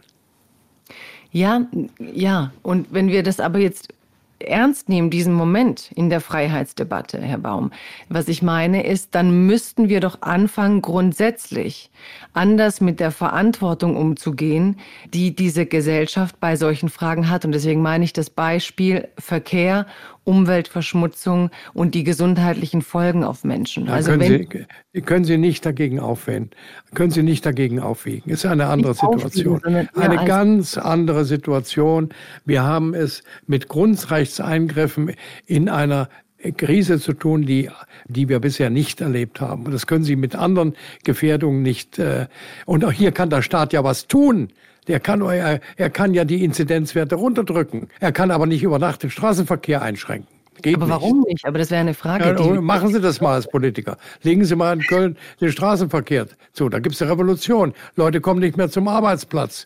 [1.36, 1.64] Ja,
[2.00, 2.54] ja.
[2.62, 3.90] Und wenn wir das aber jetzt
[4.40, 7.72] ernst nehmen, diesen Moment in der Freiheitsdebatte, Herr Baum,
[8.08, 11.92] was ich meine ist, dann müssten wir doch anfangen, grundsätzlich
[12.32, 14.78] anders mit der Verantwortung umzugehen,
[15.14, 17.44] die diese Gesellschaft bei solchen Fragen hat.
[17.44, 19.88] Und deswegen meine ich das Beispiel Verkehr
[20.26, 23.88] Umweltverschmutzung und die gesundheitlichen Folgen auf Menschen.
[23.88, 24.48] Also können,
[24.94, 26.52] Sie, können Sie nicht dagegen aufwenden,
[26.94, 28.30] können Sie nicht dagegen aufwiegen.
[28.30, 29.62] Ist eine andere Situation.
[29.64, 32.10] Sondern, ja, eine ganz andere Situation.
[32.44, 35.14] Wir haben es mit Grundrechtseingriffen
[35.46, 36.10] in einer
[36.58, 37.70] Krise zu tun, die,
[38.08, 39.66] die wir bisher nicht erlebt haben.
[39.66, 41.98] Und das können Sie mit anderen Gefährdungen nicht.
[42.00, 42.28] Äh,
[42.66, 44.50] und auch hier kann der Staat ja was tun.
[44.88, 47.90] Der kann, er, er kann ja die Inzidenzwerte runterdrücken.
[48.00, 50.28] Er kann aber nicht über Nacht den Straßenverkehr einschränken.
[50.62, 51.30] Geht aber warum nicht?
[51.30, 51.46] nicht?
[51.46, 52.36] Aber das wäre eine Frage.
[52.38, 53.98] Ja, machen Sie das mal als Politiker.
[54.24, 56.70] Legen Sie mal in Köln den Straßenverkehr zu.
[56.70, 57.74] Da gibt es eine Revolution.
[57.96, 59.66] Leute kommen nicht mehr zum Arbeitsplatz.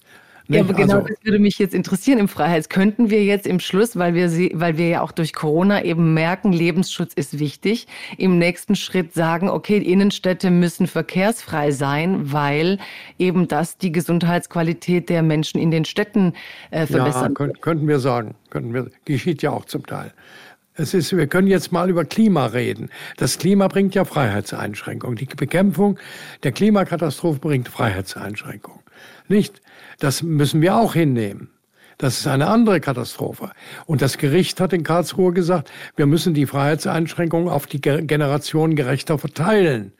[0.49, 2.69] Ja, aber genau also, das würde mich jetzt interessieren im Freiheits.
[2.69, 6.15] Könnten wir jetzt im Schluss, weil wir, sie, weil wir ja auch durch Corona eben
[6.15, 7.87] merken, Lebensschutz ist wichtig,
[8.17, 12.79] im nächsten Schritt sagen, okay, Innenstädte müssen verkehrsfrei sein, weil
[13.19, 16.33] eben das die Gesundheitsqualität der Menschen in den Städten
[16.71, 17.29] äh, verbessern.
[17.29, 18.33] Ja, könnt, könnten wir sagen.
[18.49, 20.11] Könnten wir, geschieht ja auch zum Teil.
[20.73, 22.89] Es ist, wir können jetzt mal über Klima reden.
[23.17, 25.17] Das Klima bringt ja Freiheitseinschränkungen.
[25.17, 25.99] Die Bekämpfung
[26.41, 28.79] der Klimakatastrophe bringt Freiheitseinschränkungen.
[29.27, 29.61] Nicht?
[29.99, 31.49] Das müssen wir auch hinnehmen.
[31.99, 33.51] Das ist eine andere Katastrophe.
[33.85, 39.17] Und das Gericht hat in Karlsruhe gesagt, wir müssen die Freiheitseinschränkungen auf die Generation gerechter
[39.17, 39.91] verteilen.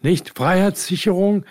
[0.00, 1.44] Nicht Freiheitssicherung,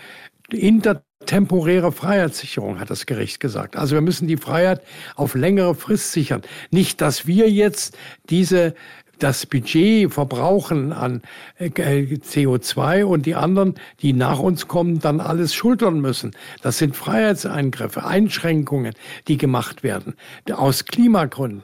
[0.49, 3.75] intertemporäre Freiheitssicherung, hat das Gericht gesagt.
[3.75, 4.81] Also wir müssen die Freiheit
[5.15, 6.41] auf längere Frist sichern.
[6.71, 7.95] Nicht, dass wir jetzt
[8.31, 8.73] diese
[9.19, 11.21] das Budget verbrauchen an
[11.57, 16.31] äh, CO2 und die anderen, die nach uns kommen, dann alles schultern müssen.
[16.61, 18.93] Das sind Freiheitseingriffe, Einschränkungen,
[19.27, 20.15] die gemacht werden
[20.51, 21.63] aus Klimagründen.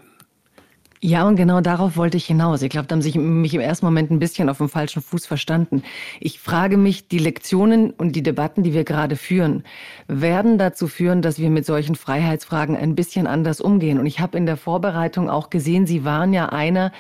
[1.04, 2.62] Ja, und genau darauf wollte ich hinaus.
[2.62, 5.26] Ich glaube, da haben sich mich im ersten Moment ein bisschen auf dem falschen Fuß
[5.26, 5.82] verstanden.
[6.20, 9.64] Ich frage mich, die Lektionen und die Debatten, die wir gerade führen,
[10.08, 13.98] werden dazu führen, dass wir mit solchen Freiheitsfragen ein bisschen anders umgehen.
[13.98, 16.92] Und ich habe in der Vorbereitung auch gesehen, Sie waren ja einer,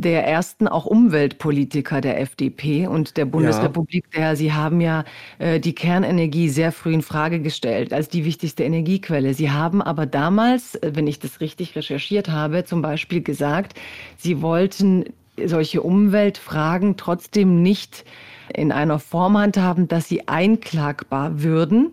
[0.00, 4.04] der ersten auch Umweltpolitiker der FDP und der Bundesrepublik.
[4.14, 4.20] Ja.
[4.20, 5.04] Der, Sie haben ja
[5.38, 9.34] äh, die Kernenergie sehr früh in Frage gestellt als die wichtigste Energiequelle.
[9.34, 13.76] Sie haben aber damals, äh, wenn ich das richtig recherchiert habe, zum Beispiel gesagt,
[14.16, 15.06] Sie wollten
[15.44, 18.04] solche Umweltfragen trotzdem nicht
[18.54, 21.92] in einer Form handhaben, dass sie einklagbar würden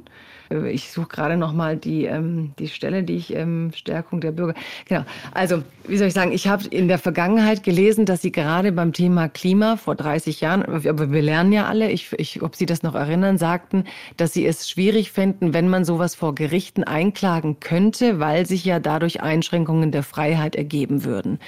[0.64, 4.32] äh, ich suche gerade noch mal die, ähm, die Stelle, die ich ähm, Stärkung der
[4.32, 4.54] Bürger.
[4.86, 5.04] Genau.
[5.34, 8.94] Also, wie soll ich sagen, ich habe in der Vergangenheit gelesen, dass Sie gerade beim
[8.94, 12.84] Thema Klima vor 30 Jahren, aber wir lernen ja alle, ich, ich, ob Sie das
[12.84, 13.86] noch erinnern, sagten,
[14.18, 18.80] dass Sie es schwierig fänden, wenn man sowas vor Gerichten einklagen könnte, weil sich ja
[18.80, 21.40] dadurch Einschränkungen der Freiheit ergeben würden.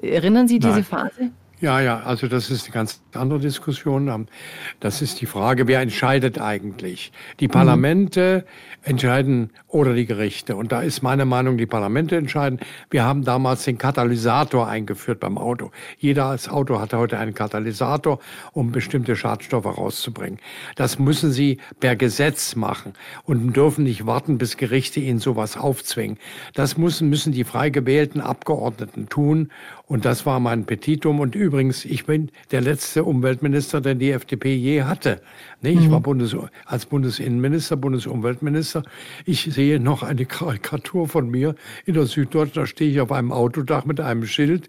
[0.00, 0.84] Erinnern Sie diese Nein.
[0.84, 1.30] Phase?
[1.60, 4.28] Ja, ja, also das ist eine ganz andere Diskussion.
[4.80, 7.12] Das ist die Frage, wer entscheidet eigentlich?
[7.38, 7.52] Die mhm.
[7.52, 8.90] Parlamente mhm.
[8.90, 10.56] entscheiden oder die Gerichte.
[10.56, 12.60] Und da ist meine Meinung, die Parlamente entscheiden.
[12.88, 15.70] Wir haben damals den Katalysator eingeführt beim Auto.
[15.98, 18.20] Jeder Auto hat heute einen Katalysator,
[18.52, 20.38] um bestimmte Schadstoffe rauszubringen.
[20.76, 22.94] Das müssen sie per Gesetz machen
[23.24, 26.16] und dürfen nicht warten, bis Gerichte ihnen sowas aufzwingen.
[26.54, 29.50] Das müssen, müssen die frei gewählten Abgeordneten tun.
[29.90, 31.18] Und das war mein Petitum.
[31.18, 35.20] Und übrigens, ich bin der letzte Umweltminister, den die FDP je hatte.
[35.62, 35.90] Nee, ich mhm.
[35.90, 38.84] war Bundes, als Bundesinnenminister, Bundesumweltminister.
[39.26, 42.62] Ich sehe noch eine Karikatur von mir in der Süddeutschen.
[42.62, 44.68] Da stehe ich auf einem Autodach mit einem Schild,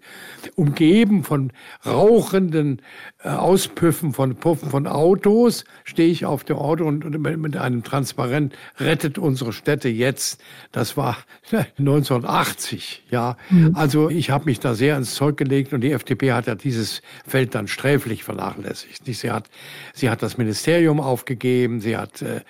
[0.56, 1.52] umgeben von
[1.86, 2.82] rauchenden
[3.22, 7.84] äh, Auspüffen von Puffen von Autos, stehe ich auf dem Auto und, und mit einem
[7.84, 10.42] Transparent rettet unsere Städte jetzt.
[10.72, 11.16] Das war
[11.78, 13.36] 1980, ja.
[13.50, 13.70] Mhm.
[13.74, 17.02] Also ich habe mich da sehr ins Zeug gelegt und die FDP hat ja dieses
[17.26, 19.04] Feld dann sträflich vernachlässigt.
[19.06, 19.50] Sie hat,
[19.94, 22.40] sie hat das Ministerium aufgegeben, sie hat äh,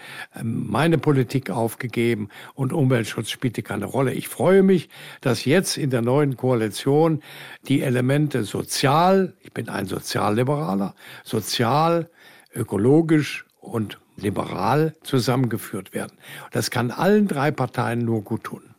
[0.42, 4.12] meine Politik aufgegeben und Umweltschutz spielte keine Rolle.
[4.12, 4.88] Ich freue mich,
[5.20, 7.22] dass jetzt in der neuen Koalition
[7.68, 10.94] die Elemente sozial, ich bin ein Sozialliberaler,
[11.24, 12.10] sozial,
[12.54, 16.12] ökologisch und liberal zusammengeführt werden.
[16.50, 18.71] Das kann allen drei Parteien nur gut tun.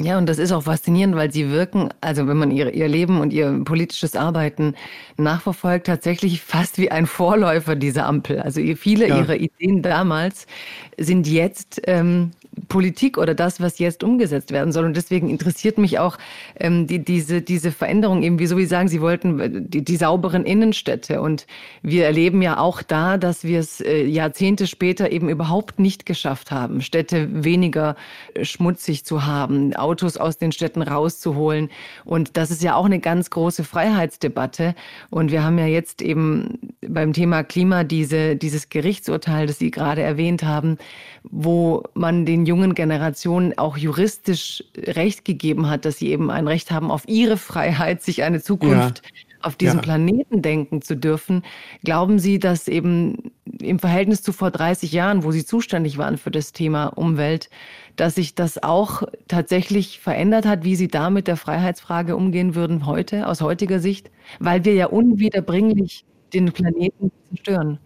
[0.00, 3.20] Ja, und das ist auch faszinierend, weil sie wirken, also wenn man ihr, ihr Leben
[3.20, 4.76] und ihr politisches Arbeiten
[5.16, 8.38] nachverfolgt, tatsächlich fast wie ein Vorläufer dieser Ampel.
[8.40, 9.18] Also viele ja.
[9.18, 10.46] ihrer Ideen damals
[10.98, 12.30] sind jetzt ähm,
[12.68, 14.84] Politik oder das, was jetzt umgesetzt werden soll.
[14.84, 16.18] Und deswegen interessiert mich auch
[16.58, 19.96] ähm, die, diese, diese Veränderung eben, wie so wie sagen, Sie wollten äh, die, die
[19.96, 21.20] sauberen Innenstädte.
[21.20, 21.46] Und
[21.82, 26.50] wir erleben ja auch da, dass wir es äh, Jahrzehnte später eben überhaupt nicht geschafft
[26.50, 27.96] haben, Städte weniger
[28.34, 31.70] äh, schmutzig zu haben, Autos aus den Städten rauszuholen.
[32.04, 34.74] Und das ist ja auch eine ganz große Freiheitsdebatte.
[35.10, 40.02] Und wir haben ja jetzt eben beim Thema Klima diese, dieses Gerichtsurteil, das Sie gerade
[40.02, 40.78] erwähnt haben,
[41.30, 46.70] wo man den jungen Generationen auch juristisch Recht gegeben hat, dass sie eben ein Recht
[46.70, 49.22] haben auf ihre Freiheit, sich eine Zukunft ja.
[49.42, 49.82] auf diesem ja.
[49.82, 51.42] Planeten denken zu dürfen.
[51.84, 56.30] Glauben Sie, dass eben im Verhältnis zu vor 30 Jahren, wo Sie zuständig waren für
[56.30, 57.50] das Thema Umwelt,
[57.96, 62.86] dass sich das auch tatsächlich verändert hat, wie Sie da mit der Freiheitsfrage umgehen würden
[62.86, 64.10] heute, aus heutiger Sicht?
[64.38, 67.78] Weil wir ja unwiederbringlich den Planeten zerstören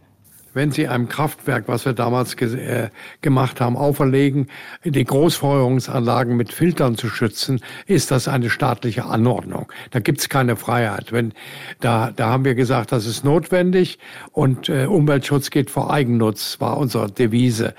[0.54, 2.88] wenn Sie einem Kraftwerk, was wir damals ge äh,
[3.20, 4.48] gemacht haben, auferlegen,
[4.84, 9.72] die Großfeuerungsanlagen mit Filtern zu schützen, ist das eine staatliche Anordnung.
[9.90, 11.12] Da gibt's keine Freiheit.
[11.12, 11.32] Wenn,
[11.80, 13.98] da, da haben wir gesagt, das ist notwendig
[14.32, 17.74] und äh, Umweltschutz geht vor Eigennutz, war unsere Devise.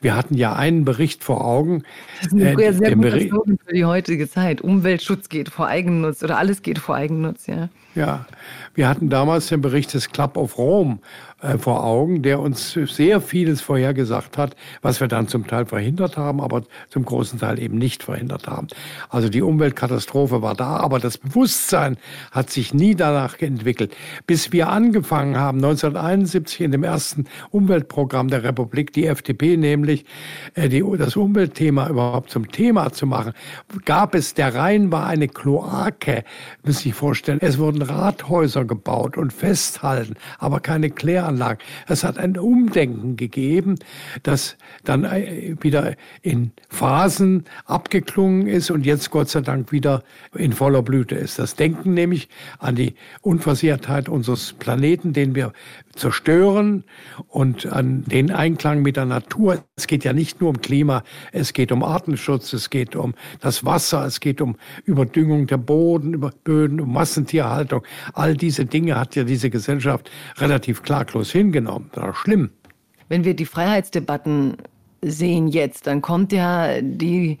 [0.00, 1.82] Wir hatten ja einen Bericht vor Augen.
[2.22, 4.60] Das ist ein äh, sehr guter Slogan für die heutige Zeit.
[4.60, 7.68] Umweltschutz geht vor Eigennutz oder alles geht vor Eigennutz, ja.
[7.94, 8.26] Ja,
[8.74, 10.98] wir hatten damals den Bericht des Club of Rome
[11.58, 16.40] vor Augen, der uns sehr vieles vorhergesagt hat, was wir dann zum Teil verhindert haben,
[16.40, 18.68] aber zum großen Teil eben nicht verhindert haben.
[19.10, 21.98] Also die Umweltkatastrophe war da, aber das Bewusstsein
[22.30, 23.94] hat sich nie danach entwickelt.
[24.26, 30.06] Bis wir angefangen haben, 1971 in dem ersten Umweltprogramm der Republik, die FDP nämlich,
[30.54, 33.34] äh, die, das Umweltthema überhaupt zum Thema zu machen,
[33.84, 36.24] gab es, der Rhein war eine Kloake,
[36.64, 37.38] muss ich vorstellen.
[37.42, 41.35] Es wurden Rathäuser gebaut und festhalten, aber keine Kläranlagen.
[41.86, 43.76] Es hat ein Umdenken gegeben,
[44.22, 50.02] das dann äh, wieder in Phasen abgeklungen ist und jetzt Gott sei Dank wieder
[50.34, 51.38] in voller Blüte ist.
[51.38, 52.28] Das Denken nämlich
[52.58, 55.52] an die Unversehrtheit unseres Planeten, den wir
[55.94, 56.84] zerstören
[57.28, 59.64] und an den Einklang mit der Natur.
[59.76, 63.64] Es geht ja nicht nur um Klima, es geht um Artenschutz, es geht um das
[63.64, 67.82] Wasser, es geht um Überdüngung der Boden, über Böden, um Massentierhaltung.
[68.12, 70.82] All diese Dinge hat ja diese Gesellschaft relativ
[71.16, 71.90] klaglos hingenommen.
[71.92, 72.50] Das ist schlimm.
[73.08, 74.56] Wenn wir die Freiheitsdebatten
[75.02, 77.38] sehen jetzt, dann kommt ja die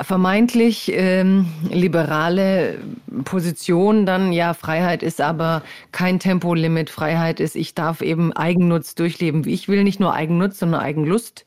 [0.00, 2.78] vermeintlich ähm, liberale
[3.24, 5.62] Position dann, ja, Freiheit ist aber
[5.92, 10.80] kein Tempolimit, Freiheit ist, ich darf eben Eigennutz durchleben, ich will, nicht nur Eigennutz, sondern
[10.80, 11.44] Eigenlust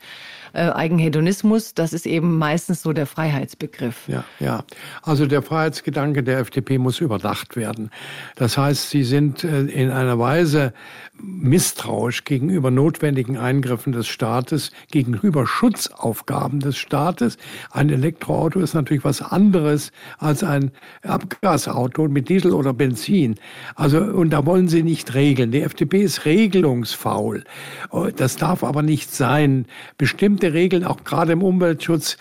[0.55, 4.07] äh, Eigenhedonismus, das ist eben meistens so der Freiheitsbegriff.
[4.07, 4.63] Ja, ja.
[5.01, 7.91] Also der Freiheitsgedanke der FDP muss überdacht werden.
[8.35, 10.73] Das heißt, sie sind äh, in einer Weise
[11.21, 17.37] misstrauisch gegenüber notwendigen Eingriffen des Staates, gegenüber Schutzaufgaben des Staates.
[17.71, 20.71] Ein Elektroauto ist natürlich was anderes als ein
[21.03, 23.35] Abgasauto mit Diesel oder Benzin.
[23.75, 25.51] Also, und da wollen sie nicht regeln.
[25.51, 27.43] Die FDP ist regelungsfaul.
[28.17, 29.65] Das darf aber nicht sein.
[29.97, 32.17] Bestimmte Regeln, auch gerade im Umweltschutz,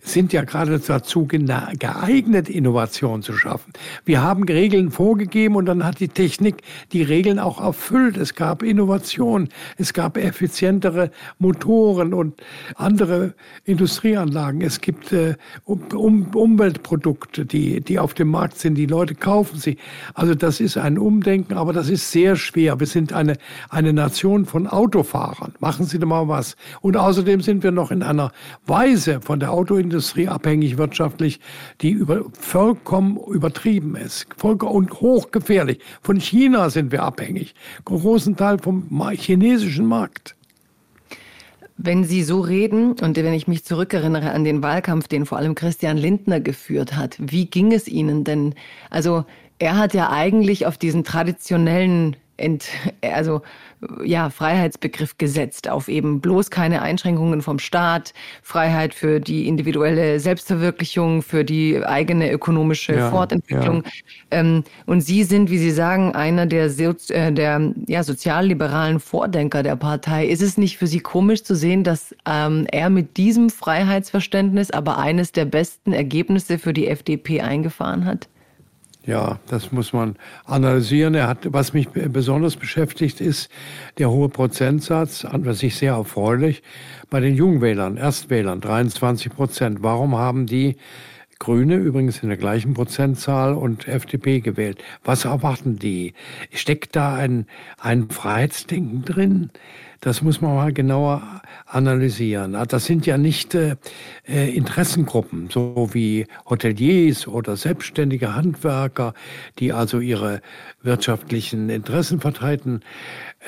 [0.00, 3.72] sind ja gerade dazu geeignet, Innovation zu schaffen.
[4.04, 6.62] Wir haben Regeln vorgegeben und dann hat die Technik
[6.92, 8.16] die Regeln auch erfüllt.
[8.16, 12.42] Es gab Innovation, es gab effizientere Motoren und
[12.76, 14.60] andere Industrieanlagen.
[14.60, 18.74] Es gibt äh, um, Umweltprodukte, die, die auf dem Markt sind.
[18.74, 19.76] Die Leute kaufen sie.
[20.14, 22.80] Also das ist ein Umdenken, aber das ist sehr schwer.
[22.80, 23.36] Wir sind eine,
[23.68, 25.54] eine Nation von Autofahrern.
[25.60, 26.56] Machen Sie doch mal was.
[26.80, 28.32] Und außerdem sind wir noch in einer
[28.66, 31.40] Weise von der Autoindustrie abhängig wirtschaftlich,
[31.80, 34.26] die über, vollkommen übertrieben ist.
[34.36, 35.78] Vollkommen und hochgefährlich.
[36.02, 37.54] Von China sind wir abhängig.
[37.86, 40.36] Großen Teil vom chinesischen Markt.
[41.78, 45.54] Wenn Sie so reden und wenn ich mich zurückerinnere an den Wahlkampf, den vor allem
[45.54, 48.54] Christian Lindner geführt hat, wie ging es Ihnen denn?
[48.90, 49.24] Also
[49.58, 52.68] er hat ja eigentlich auf diesen traditionellen Ent,
[53.00, 53.42] also
[54.04, 61.22] ja, Freiheitsbegriff gesetzt auf eben bloß keine Einschränkungen vom Staat, Freiheit für die individuelle Selbstverwirklichung,
[61.22, 63.82] für die eigene ökonomische ja, Fortentwicklung.
[63.84, 64.40] Ja.
[64.40, 69.76] Ähm, und Sie sind, wie Sie sagen, einer der, äh, der ja, sozialliberalen Vordenker der
[69.76, 70.26] Partei.
[70.26, 74.98] Ist es nicht für Sie komisch zu sehen, dass ähm, er mit diesem Freiheitsverständnis aber
[74.98, 78.28] eines der besten Ergebnisse für die FDP eingefahren hat?
[79.04, 81.14] Ja, das muss man analysieren.
[81.14, 83.50] Er hat, was mich besonders beschäftigt, ist
[83.98, 86.62] der hohe Prozentsatz, was ich sehr erfreulich,
[87.10, 89.82] bei den Jungwählern, Erstwählern, 23 Prozent.
[89.82, 90.76] Warum haben die
[91.40, 94.80] Grüne übrigens in der gleichen Prozentzahl und FDP gewählt?
[95.02, 96.14] Was erwarten die?
[96.52, 97.46] Steckt da ein,
[97.80, 99.50] ein Freiheitsdenken drin?
[100.04, 102.56] Das muss man mal genauer analysieren.
[102.56, 103.76] Ah, das sind ja nicht äh,
[104.26, 109.14] äh, Interessengruppen, so wie Hoteliers oder selbstständige Handwerker,
[109.60, 110.42] die also ihre
[110.82, 112.80] wirtschaftlichen Interessen vertreten.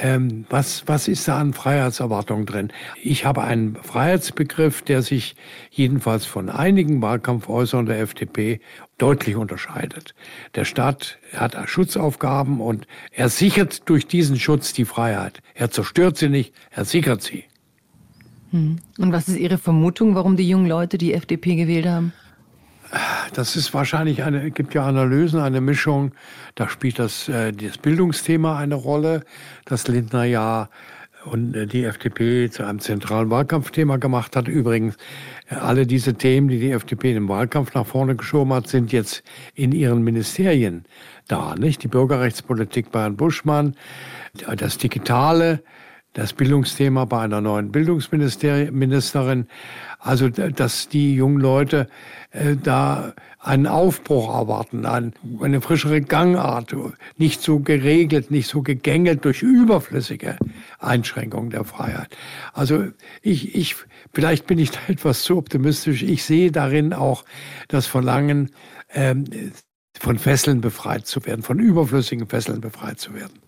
[0.00, 2.72] Ähm, was, was ist da an Freiheitserwartung drin?
[3.00, 5.36] Ich habe einen Freiheitsbegriff, der sich
[5.70, 8.60] jedenfalls von einigen Wahlkampfäußerungen der FDP
[8.98, 10.14] deutlich unterscheidet.
[10.56, 15.40] Der Staat hat Schutzaufgaben und er sichert durch diesen Schutz die Freiheit.
[15.54, 17.44] Er zerstört sie nicht, er sichert sie.
[18.50, 18.78] Hm.
[18.98, 22.12] Und was ist Ihre Vermutung, warum die jungen Leute die FDP gewählt haben?
[23.32, 26.12] Das ist wahrscheinlich eine, gibt ja Analysen, eine Mischung.
[26.54, 29.24] Da spielt das, äh, das Bildungsthema eine Rolle.
[29.64, 30.68] Das Lindner ja
[31.24, 34.48] und äh, die FDP zu einem zentralen Wahlkampfthema gemacht hat.
[34.48, 34.96] Übrigens,
[35.48, 39.22] äh, alle diese Themen, die die FDP im Wahlkampf nach vorne geschoben hat, sind jetzt
[39.54, 40.84] in ihren Ministerien
[41.28, 41.54] da.
[41.56, 41.82] Nicht?
[41.82, 43.74] Die Bürgerrechtspolitik bei Herrn Buschmann,
[44.56, 45.62] das Digitale,
[46.14, 49.46] das Bildungsthema bei einer neuen Bildungsministerin.
[49.98, 51.88] Also, dass die jungen Leute
[52.30, 56.74] äh, da einen Aufbruch erwarten, eine frischere Gangart,
[57.18, 60.38] nicht so geregelt, nicht so gegängelt durch überflüssige
[60.78, 62.16] Einschränkungen der Freiheit.
[62.54, 62.86] Also
[63.20, 63.76] ich, ich,
[64.14, 66.02] vielleicht bin ich da etwas zu optimistisch.
[66.02, 67.24] Ich sehe darin auch
[67.68, 68.50] das Verlangen,
[68.94, 69.24] ähm,
[69.98, 73.38] von Fesseln befreit zu werden, von überflüssigen Fesseln befreit zu werden.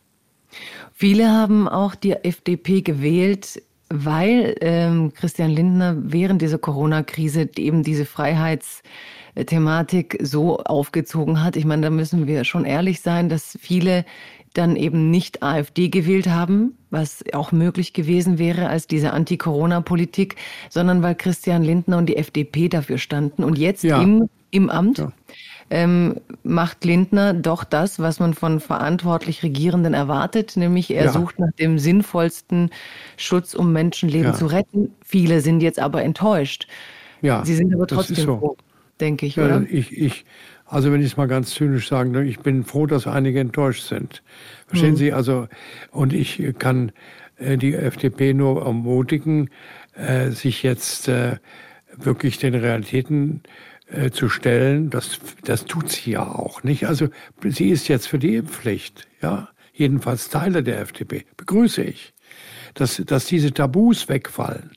[0.98, 8.06] Viele haben auch die FDP gewählt, weil ähm, Christian Lindner während dieser Corona-Krise eben diese
[8.06, 11.56] Freiheitsthematik so aufgezogen hat.
[11.56, 14.06] Ich meine, da müssen wir schon ehrlich sein, dass viele
[14.54, 20.36] dann eben nicht AfD gewählt haben, was auch möglich gewesen wäre als diese Anti-Corona-Politik,
[20.70, 23.44] sondern weil Christian Lindner und die FDP dafür standen.
[23.44, 24.00] Und jetzt ja.
[24.00, 25.12] im, im Amt ja
[25.70, 31.12] ähm, macht Lindner doch das, was man von verantwortlich Regierenden erwartet, nämlich er ja.
[31.12, 32.70] sucht nach dem sinnvollsten
[33.16, 34.34] Schutz, um Menschenleben ja.
[34.34, 34.92] zu retten.
[35.04, 36.68] Viele sind jetzt aber enttäuscht.
[37.22, 38.38] Ja, Sie sind aber trotzdem so.
[38.38, 38.56] froh,
[39.00, 39.64] denke ich, oder?
[39.68, 40.24] Ich, ich,
[40.66, 43.88] also wenn ich es mal ganz zynisch sagen darf, ich bin froh, dass einige enttäuscht
[43.88, 44.22] sind.
[44.68, 44.96] Verstehen hm.
[44.96, 45.12] Sie?
[45.12, 45.48] Also,
[45.90, 46.92] und ich kann
[47.38, 49.50] äh, die FDP nur ermutigen,
[49.94, 51.38] äh, sich jetzt äh,
[51.96, 53.48] wirklich den Realitäten äh,
[54.10, 54.90] zu stellen.
[54.90, 56.86] Das, das tut sie ja auch nicht.
[56.86, 57.08] Also
[57.44, 59.48] sie ist jetzt für die Impfpflicht, ja.
[59.72, 61.26] Jedenfalls Teile der FDP.
[61.36, 62.14] Begrüße ich.
[62.72, 64.70] Dass, dass diese Tabus wegfallen.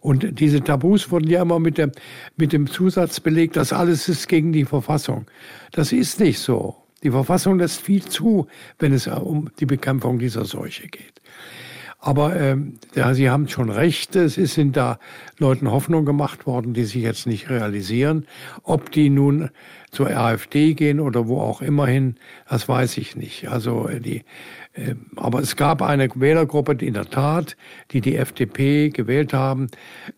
[0.00, 1.92] Und diese Tabus wurden ja immer mit dem,
[2.36, 5.26] mit dem Zusatz belegt, dass alles ist gegen die Verfassung.
[5.72, 6.76] Das ist nicht so.
[7.04, 8.46] Die Verfassung lässt viel zu,
[8.78, 11.20] wenn es um die Bekämpfung dieser Seuche geht.
[12.06, 14.98] Aber ähm, ja, Sie haben schon recht, es sind da
[15.38, 18.26] Leuten Hoffnung gemacht worden, die sich jetzt nicht realisieren.
[18.62, 19.48] Ob die nun
[19.90, 23.48] zur AfD gehen oder wo auch immer hin, das weiß ich nicht.
[23.48, 24.22] Also äh, die,
[24.74, 27.56] äh, aber es gab eine Wählergruppe, die in der Tat,
[27.92, 29.68] die die FDP gewählt haben,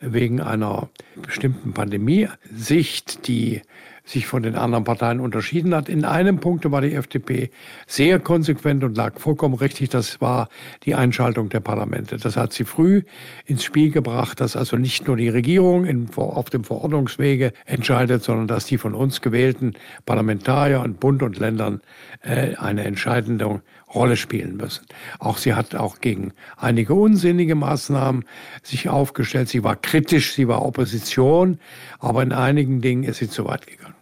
[0.01, 0.89] wegen einer
[1.23, 3.63] bestimmten Pandemiesicht, die
[4.07, 5.89] sich von den anderen Parteien unterschieden hat.
[5.89, 7.51] In einem Punkt war die FDP
[7.87, 9.91] sehr konsequent und lag vollkommen richtig.
[9.91, 10.49] Das war
[10.85, 12.17] die Einschaltung der Parlamente.
[12.17, 13.03] Das hat sie früh
[13.45, 18.47] ins Spiel gebracht, dass also nicht nur die Regierung in, auf dem Verordnungswege entscheidet, sondern
[18.47, 19.75] dass die von uns gewählten
[20.07, 21.81] Parlamentarier in Bund und Ländern
[22.23, 23.61] äh, eine entscheidende
[23.93, 24.87] Rolle spielen müssen.
[25.19, 28.25] Auch sie hat auch gegen einige unsinnige Maßnahmen
[28.63, 29.49] sich aufgestellt.
[29.49, 31.59] Sie war kritisch, sie war Opposition,
[31.99, 33.96] aber in einigen Dingen ist sie zu weit gegangen.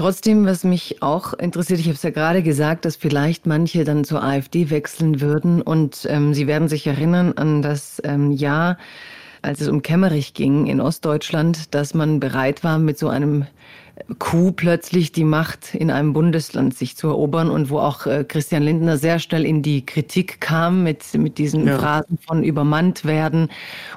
[0.00, 4.02] Trotzdem, was mich auch interessiert, ich habe es ja gerade gesagt, dass vielleicht manche dann
[4.02, 5.60] zur AfD wechseln würden.
[5.60, 8.78] Und ähm, Sie werden sich erinnern an das ähm, Jahr,
[9.42, 13.44] als es um Kemmerich ging in Ostdeutschland, dass man bereit war, mit so einem
[14.18, 18.62] Coup plötzlich die Macht in einem Bundesland sich zu erobern und wo auch äh, Christian
[18.62, 21.78] Lindner sehr schnell in die Kritik kam mit, mit diesen ja.
[21.78, 23.48] Phrasen von übermannt werden.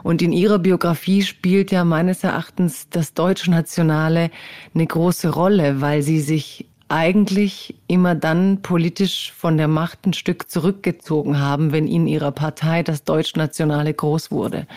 [0.03, 4.29] Und in ihrer Biografie spielt ja meines Erachtens das Deutsche Nationale
[4.73, 10.47] eine große Rolle, weil sie sich eigentlich immer dann politisch von der Macht ein Stück
[10.47, 14.67] zurückgezogen haben, wenn in ihrer Partei das Deutschnationale groß wurde.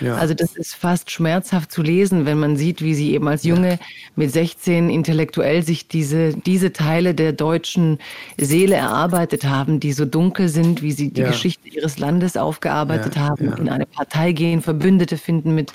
[0.00, 0.14] Ja.
[0.14, 3.72] Also das ist fast schmerzhaft zu lesen, wenn man sieht, wie sie eben als Junge
[3.72, 3.78] ja.
[4.14, 7.98] mit 16 intellektuell sich diese, diese Teile der deutschen
[8.38, 11.26] Seele erarbeitet haben, die so dunkel sind, wie sie die ja.
[11.26, 15.72] Geschichte ihres Landes aufgearbeitet haben, in eine Partei gehen, Verbündete finden mit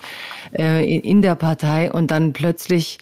[0.58, 3.00] äh, in der Partei und dann plötzlich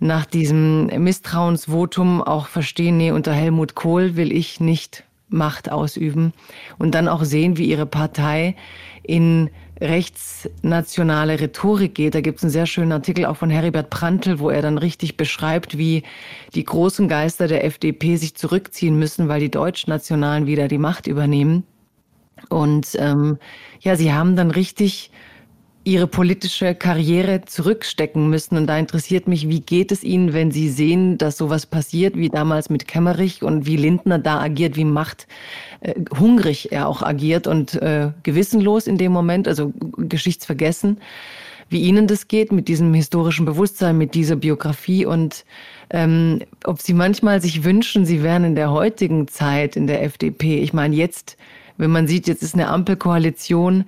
[0.00, 6.32] nach diesem Misstrauensvotum auch verstehen, nee, unter Helmut Kohl will ich nicht Macht ausüben
[6.78, 8.56] und dann auch sehen, wie ihre Partei
[9.02, 12.14] in rechtsnationale Rhetorik geht.
[12.14, 15.16] Da gibt es einen sehr schönen Artikel auch von Heribert Prantl, wo er dann richtig
[15.16, 16.02] beschreibt, wie
[16.54, 21.64] die großen Geister der FDP sich zurückziehen müssen, weil die Deutschnationalen wieder die Macht übernehmen.
[22.48, 23.38] Und ähm,
[23.80, 25.10] ja, sie haben dann richtig
[25.82, 28.56] ihre politische Karriere zurückstecken müssen.
[28.56, 32.28] Und da interessiert mich, wie geht es Ihnen, wenn Sie sehen, dass sowas passiert, wie
[32.28, 35.26] damals mit Kemmerich und wie Lindner da agiert, wie Macht
[35.80, 40.98] äh, hungrig er auch agiert und äh, gewissenlos in dem Moment, also geschichtsvergessen,
[41.70, 45.46] wie Ihnen das geht mit diesem historischen Bewusstsein, mit dieser Biografie und
[45.90, 50.58] ähm, ob Sie manchmal sich wünschen, Sie wären in der heutigen Zeit in der FDP.
[50.58, 51.38] Ich meine, jetzt,
[51.78, 53.84] wenn man sieht, jetzt ist eine Ampelkoalition,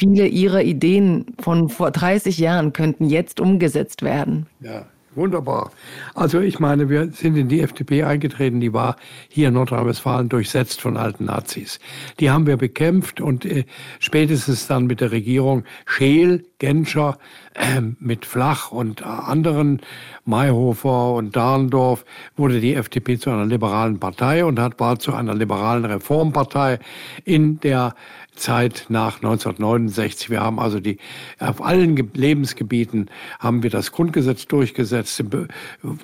[0.00, 4.46] viele ihrer Ideen von vor 30 Jahren könnten jetzt umgesetzt werden.
[4.60, 5.72] Ja, wunderbar.
[6.14, 8.96] Also ich meine, wir sind in die FDP eingetreten, die war
[9.28, 11.80] hier in Nordrhein-Westfalen durchsetzt von alten Nazis.
[12.18, 13.64] Die haben wir bekämpft und äh,
[13.98, 17.18] spätestens dann mit der Regierung Scheel, Genscher,
[17.54, 19.80] äh, mit Flach und äh, anderen,
[20.24, 25.34] Mayhofer und Dahndorf, wurde die FDP zu einer liberalen Partei und hat war zu einer
[25.34, 26.78] liberalen Reformpartei
[27.24, 27.94] in der
[28.40, 30.30] Zeit nach 1969.
[30.30, 30.98] Wir haben also die,
[31.38, 35.22] auf allen Lebensgebieten haben wir das Grundgesetz durchgesetzt,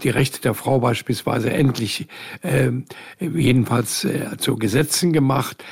[0.03, 2.07] die Rechte der Frau beispielsweise endlich
[2.43, 2.71] äh,
[3.19, 5.65] jedenfalls äh, zu Gesetzen gemacht.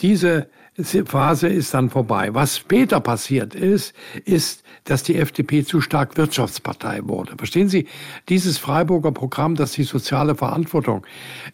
[0.00, 0.48] Diese
[0.78, 2.34] Phase ist dann vorbei.
[2.34, 7.34] Was später passiert ist, ist, dass die FDP zu stark Wirtschaftspartei wurde.
[7.36, 7.86] Verstehen Sie,
[8.28, 11.04] dieses Freiburger Programm, das die soziale Verantwortung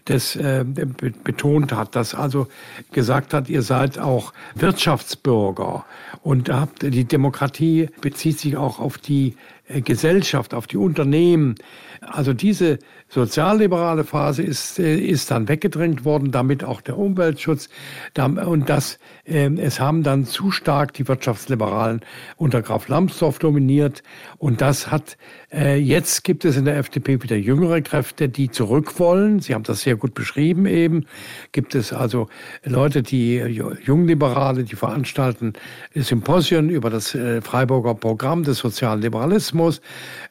[0.07, 2.49] des, äh, betont hat, das also
[2.93, 5.85] gesagt hat, ihr seid auch Wirtschaftsbürger
[6.23, 9.37] und habt, die Demokratie bezieht sich auch auf die
[9.69, 11.55] äh, Gesellschaft, auf die Unternehmen.
[12.01, 12.79] Also diese
[13.13, 17.69] sozialliberale Phase ist, äh, ist dann weggedrängt worden, damit auch der Umweltschutz.
[18.17, 22.01] Und das, ähm, es haben dann zu stark die Wirtschaftsliberalen
[22.37, 24.03] unter Graf Lambsdorff dominiert.
[24.39, 25.19] Und das hat,
[25.53, 29.41] äh, jetzt gibt es in der FDP wieder jüngere Kräfte, die zurück wollen.
[29.41, 31.05] Sie haben das sehr gut beschrieben eben.
[31.53, 32.29] Gibt es also
[32.65, 35.53] Leute, die Jungliberale, die veranstalten
[35.95, 39.83] Symposien über das Freiburger Programm des sozialen Liberalismus.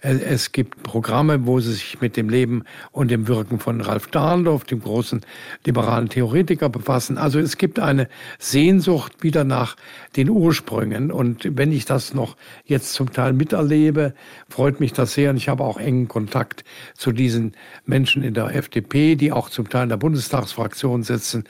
[0.01, 4.63] Es gibt Programme, wo sie sich mit dem Leben und dem Wirken von Ralf Dahndorf,
[4.63, 5.22] dem großen
[5.65, 7.17] liberalen Theoretiker, befassen.
[7.17, 8.07] Also es gibt eine
[8.39, 9.76] Sehnsucht wieder nach
[10.15, 11.11] den Ursprüngen.
[11.11, 14.13] Und wenn ich das noch jetzt zum Teil miterlebe,
[14.49, 15.30] freut mich das sehr.
[15.32, 16.63] Und ich habe auch engen Kontakt
[16.95, 17.53] zu diesen
[17.86, 21.45] Menschen in der FDP, die auch zum Teil in der Bundestagsfraktion sitzen.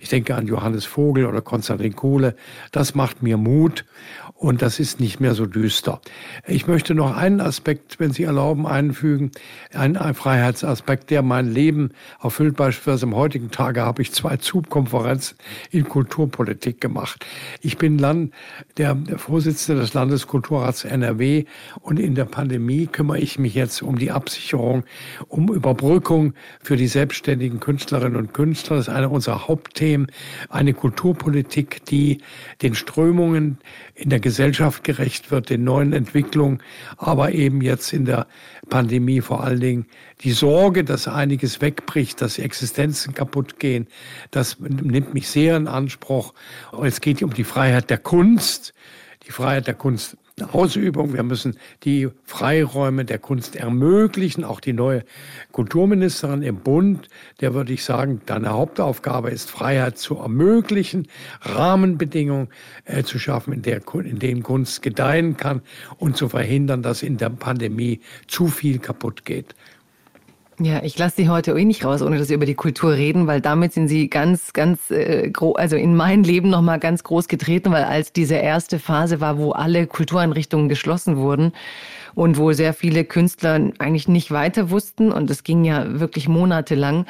[0.00, 2.36] Ich denke an Johannes Vogel oder Konstantin Kohle.
[2.72, 3.84] Das macht mir Mut
[4.34, 6.00] und das ist nicht mehr so düster.
[6.46, 9.30] Ich möchte noch einen Aspekt, wenn Sie erlauben, einfügen,
[9.72, 12.56] einen Freiheitsaspekt, der mein Leben erfüllt.
[12.56, 15.38] Beispielsweise am heutigen Tage habe ich zwei Zugkonferenzen
[15.70, 17.24] in Kulturpolitik gemacht.
[17.60, 18.34] Ich bin Land,
[18.76, 21.44] der, Vorsitzende des Landeskulturrats NRW
[21.80, 24.84] und in der Pandemie kümmere ich mich jetzt um die Absicherung,
[25.28, 28.76] um Überbrückung für die selbstständigen Künstlerinnen und Künstler.
[28.76, 30.08] Das ist eine unserer Hauptthemen.
[30.48, 32.18] Eine Kulturpolitik, die
[32.62, 33.58] den Strömungen
[33.94, 36.62] in der Gesellschaft gerecht wird, den neuen Entwicklungen
[36.96, 38.26] aber eben jetzt in der
[38.70, 39.86] Pandemie vor allen Dingen
[40.22, 43.86] die Sorge, dass einiges wegbricht, dass Existenzen kaputt gehen,
[44.30, 46.32] das nimmt mich sehr in Anspruch.
[46.82, 48.72] Es geht um die Freiheit der Kunst,
[49.26, 51.12] die Freiheit der Kunst Ausübung.
[51.14, 54.42] Wir müssen die Freiräume der Kunst ermöglichen.
[54.42, 55.04] Auch die neue
[55.52, 57.08] Kulturministerin im Bund,
[57.40, 61.06] der würde ich sagen, deine Hauptaufgabe ist, Freiheit zu ermöglichen,
[61.42, 62.48] Rahmenbedingungen
[62.84, 65.62] äh, zu schaffen, in, der, in denen Kunst gedeihen kann
[65.98, 69.54] und zu verhindern, dass in der Pandemie zu viel kaputt geht.
[70.60, 73.26] Ja, ich lasse Sie heute eh nicht raus, ohne dass Sie über die Kultur reden,
[73.26, 77.72] weil damit sind Sie ganz, ganz äh, also in mein Leben nochmal ganz groß getreten,
[77.72, 81.52] weil als diese erste Phase war, wo alle Kultureinrichtungen geschlossen wurden
[82.14, 87.06] und wo sehr viele Künstler eigentlich nicht weiter wussten und es ging ja wirklich monatelang.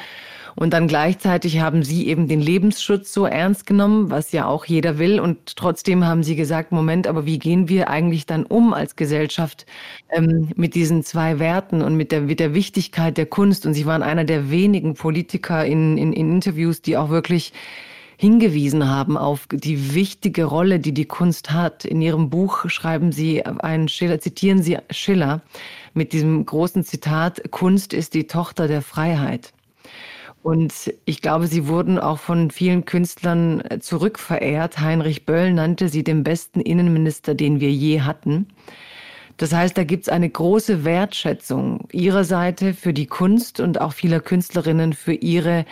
[0.55, 4.97] Und dann gleichzeitig haben sie eben den Lebensschutz so ernst genommen, was ja auch jeder
[4.97, 5.19] will.
[5.19, 9.65] Und trotzdem haben sie gesagt, Moment, aber wie gehen wir eigentlich dann um als Gesellschaft
[10.09, 13.65] ähm, mit diesen zwei Werten und mit der, mit der Wichtigkeit der Kunst?
[13.65, 17.51] Und sie waren einer der wenigen Politiker in, in, in Interviews, die auch wirklich
[18.17, 21.83] hingewiesen haben auf die wichtige Rolle, die die Kunst hat.
[21.83, 25.41] In ihrem Buch schreiben sie einen Schiller, zitieren sie Schiller
[25.93, 29.53] mit diesem großen Zitat, Kunst ist die Tochter der Freiheit.
[30.45, 34.79] Und ich glaube, sie wurden auch von vielen Künstlern äh, zurückverehrt.
[34.79, 38.45] Heinrich Böll nannte sie den besten Innenminister, den wir je hatten.
[39.37, 43.93] Das heißt, da gibt es eine große Wertschätzung ihrer Seite für die Kunst und auch
[43.93, 45.65] vieler Künstlerinnen für ihre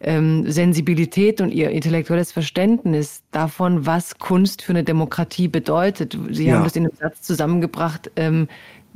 [0.00, 6.18] ähm, Sensibilität und ihr intellektuelles Verständnis davon, was Kunst für eine Demokratie bedeutet.
[6.32, 6.56] Sie ja.
[6.56, 8.10] haben das in einem Satz zusammengebracht.
[8.16, 8.48] Ähm,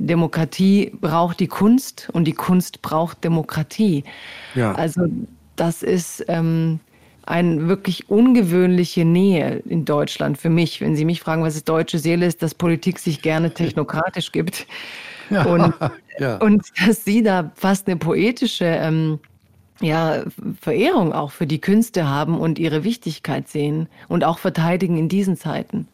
[0.07, 4.03] Demokratie braucht die Kunst und die Kunst braucht Demokratie.
[4.55, 4.73] Ja.
[4.73, 5.03] Also
[5.55, 6.79] das ist ähm,
[7.25, 10.81] eine wirklich ungewöhnliche Nähe in Deutschland für mich.
[10.81, 14.65] Wenn Sie mich fragen, was ist deutsche Seele ist, dass Politik sich gerne technokratisch gibt.
[15.29, 15.45] Ja.
[15.45, 15.73] Und,
[16.19, 16.37] ja.
[16.37, 19.19] und dass Sie da fast eine poetische ähm,
[19.81, 20.23] ja,
[20.59, 25.37] Verehrung auch für die Künste haben und ihre Wichtigkeit sehen und auch verteidigen in diesen
[25.37, 25.87] Zeiten.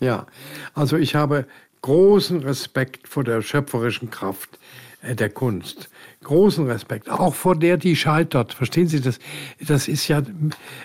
[0.00, 0.26] Ja,
[0.74, 1.46] also ich habe
[1.82, 4.58] großen Respekt vor der schöpferischen Kraft
[5.02, 5.88] äh, der Kunst
[6.30, 8.54] großen Respekt, auch vor der, die scheitert.
[8.54, 9.18] Verstehen Sie das?
[9.66, 10.22] Das ist ja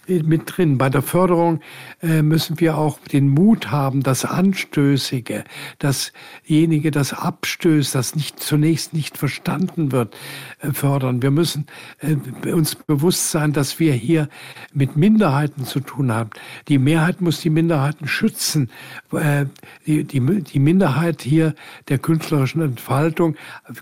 [0.08, 0.80] mit drin.
[0.80, 1.60] Bei der Förderung
[2.02, 5.44] äh, müssen wir auch den Mut haben, das Anstößige,
[5.78, 10.18] dasjenige, das abstößt, das nicht zunächst nicht verstanden wird,
[10.62, 11.22] äh, fördern.
[11.22, 11.68] Wir müssen
[12.00, 12.16] äh,
[12.52, 14.30] uns bewusst sein, dass wir hier
[14.74, 16.32] mit Minderheiten zu tun haben.
[16.70, 18.72] Die Mehrheit muss die Minderheiten schützen.
[19.86, 21.54] Die, die, die Minderheit hier
[21.88, 23.36] der künstlerischen Entfaltung,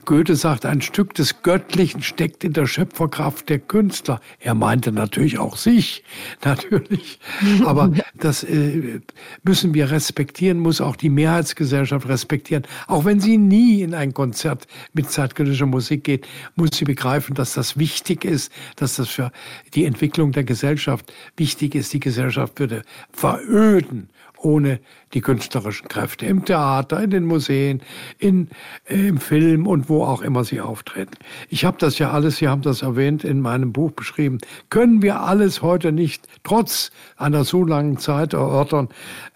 [0.06, 4.20] Goethe sagt, ein Stück des Göttlichen steckt in der Schöpferkraft der Künstler.
[4.40, 6.04] Er meinte natürlich auch sich,
[6.44, 7.20] natürlich.
[7.64, 9.02] Aber das äh,
[9.44, 12.64] müssen wir respektieren, muss auch die Mehrheitsgesellschaft respektieren.
[12.88, 17.54] Auch wenn sie nie in ein Konzert mit zeitgenössischer Musik geht, muss sie begreifen, dass
[17.54, 19.32] das wichtig ist, dass das für
[19.76, 21.94] die Entwicklung der Gesellschaft wichtig ist.
[21.94, 22.82] Die Gesellschaft würde
[23.12, 24.10] veröden
[24.44, 24.80] ohne
[25.14, 27.82] die künstlerischen Kräfte im Theater, in den Museen,
[28.20, 28.50] in,
[28.86, 31.14] äh, im Film und wo auch immer sie auftreten.
[31.50, 34.40] Ich habe das ja alles, Sie haben das erwähnt, in meinem Buch beschrieben.
[34.70, 38.90] Können wir alles heute nicht trotz einer so langen Zeit erörtern?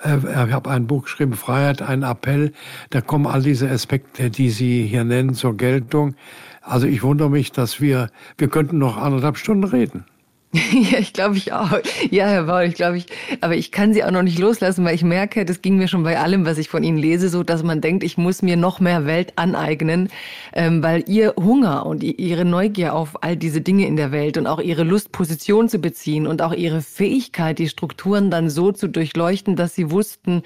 [0.03, 2.51] Äh, ich habe ein Buch geschrieben, Freiheit, ein Appell.
[2.89, 6.15] Da kommen all diese Aspekte, die Sie hier nennen, zur Geltung.
[6.61, 10.05] Also ich wundere mich, dass wir, wir könnten noch anderthalb Stunden reden.
[10.91, 11.71] Ja, ich glaube ich auch.
[12.09, 13.07] Ja, Herr Baul, ich glaube ich,
[13.41, 16.03] aber ich kann Sie auch noch nicht loslassen, weil ich merke, das ging mir schon
[16.03, 18.79] bei allem, was ich von Ihnen lese, so, dass man denkt, ich muss mir noch
[18.79, 20.09] mehr Welt aneignen,
[20.53, 24.47] ähm, weil Ihr Hunger und Ihre Neugier auf all diese Dinge in der Welt und
[24.47, 28.87] auch Ihre Lust, Position zu beziehen und auch Ihre Fähigkeit, die Strukturen dann so zu
[28.87, 30.43] durchleuchten, dass Sie wussten,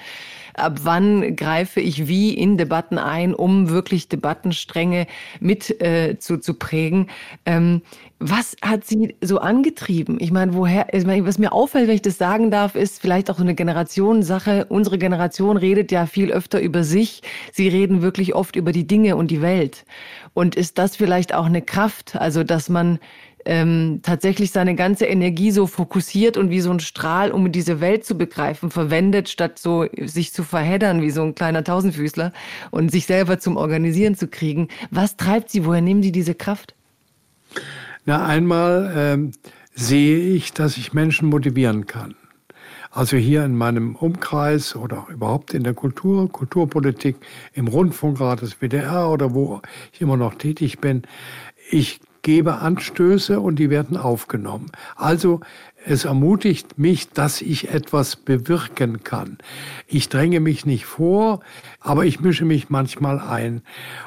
[0.54, 5.08] ab wann greife ich wie in Debatten ein, um wirklich Debattenstränge
[5.39, 7.08] mit äh, zu, zu prägen.
[7.45, 7.82] Ähm,
[8.24, 10.18] was hat Sie so angetrieben?
[10.20, 13.32] Ich meine, woher, ich meine, was mir auffällt, wenn ich das sagen darf, ist vielleicht
[13.32, 14.68] auch so eine Generationensache.
[14.70, 17.24] Unsere Generation redet ja viel öfter über sich.
[17.52, 19.86] Sie reden wirklich oft über die Dinge und die Welt.
[20.36, 22.16] Und ist das vielleicht auch eine Kraft?
[22.16, 22.99] Also, dass man
[23.46, 28.06] ähm, tatsächlich seine ganze Energie so fokussiert und wie so ein Strahl, um diese Welt
[28.06, 32.34] zu begreifen, verwendet, statt so sich zu verheddern wie so ein kleiner Tausendfüßler
[32.72, 34.68] und sich selber zum Organisieren zu kriegen.
[34.89, 35.66] Was treibt Sie?
[35.66, 36.76] Woher nehmen Sie diese Kraft?
[38.06, 39.32] Na, einmal ähm,
[39.74, 42.16] sehe ich, dass ich Menschen motivieren kann.
[42.94, 47.16] Also hier in meinem Umkreis oder überhaupt in der Kultur, Kulturpolitik,
[47.54, 49.62] im Rundfunkrat des WDR oder wo
[49.94, 51.04] ich immer noch tätig bin.
[51.70, 54.72] Ich gebe Anstöße und die werden aufgenommen.
[54.96, 55.42] Also
[55.86, 59.37] es ermutigt mich, dass ich etwas bewirken kann.
[59.87, 61.41] Ich dränge mich nicht vor,
[61.79, 63.62] aber ich mische mich manchmal ein.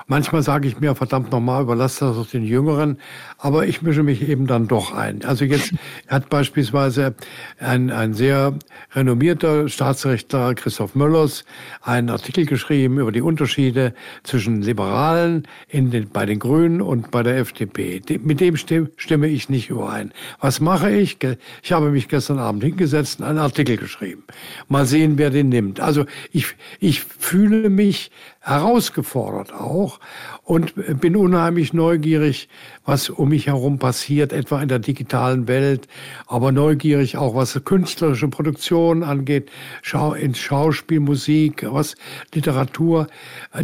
[0.06, 2.98] Manchmal sage ich mir, verdammt nochmal, überlasse das doch den Jüngeren,
[3.38, 5.24] aber ich mische mich eben dann doch ein.
[5.24, 5.74] Also jetzt
[6.08, 7.14] hat beispielsweise
[7.58, 8.54] ein, ein sehr
[8.92, 11.44] renommierter Staatsrechtler, Christoph Möllers,
[11.82, 17.22] einen Artikel geschrieben über die Unterschiede zwischen Liberalen in den, bei den Grünen und bei
[17.22, 18.00] der FDP.
[18.22, 20.12] Mit dem stimme ich nicht überein.
[20.40, 21.18] Was mache ich?
[21.64, 24.24] Ich habe mich gestern Abend hingesetzt und einen Artikel geschrieben.
[24.68, 25.80] Mal sehen, wer den nimmt.
[25.80, 28.10] Also ich, ich fühle mich
[28.40, 29.98] herausgefordert auch
[30.42, 32.50] und bin unheimlich neugierig,
[32.84, 35.88] was um mich herum passiert, etwa in der digitalen Welt,
[36.26, 39.50] aber neugierig auch, was künstlerische Produktion angeht,
[39.80, 41.94] Schau in Schauspiel, Musik, was
[42.34, 43.06] Literatur.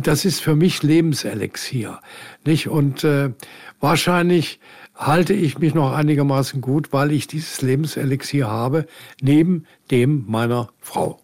[0.02, 2.01] Das ist für mich Lebenselixier,
[2.47, 2.66] nicht?
[2.66, 3.32] Und äh,
[3.78, 4.59] wahrscheinlich
[5.01, 8.86] halte ich mich noch einigermaßen gut, weil ich dieses Lebenselixier habe,
[9.20, 11.20] neben dem meiner Frau.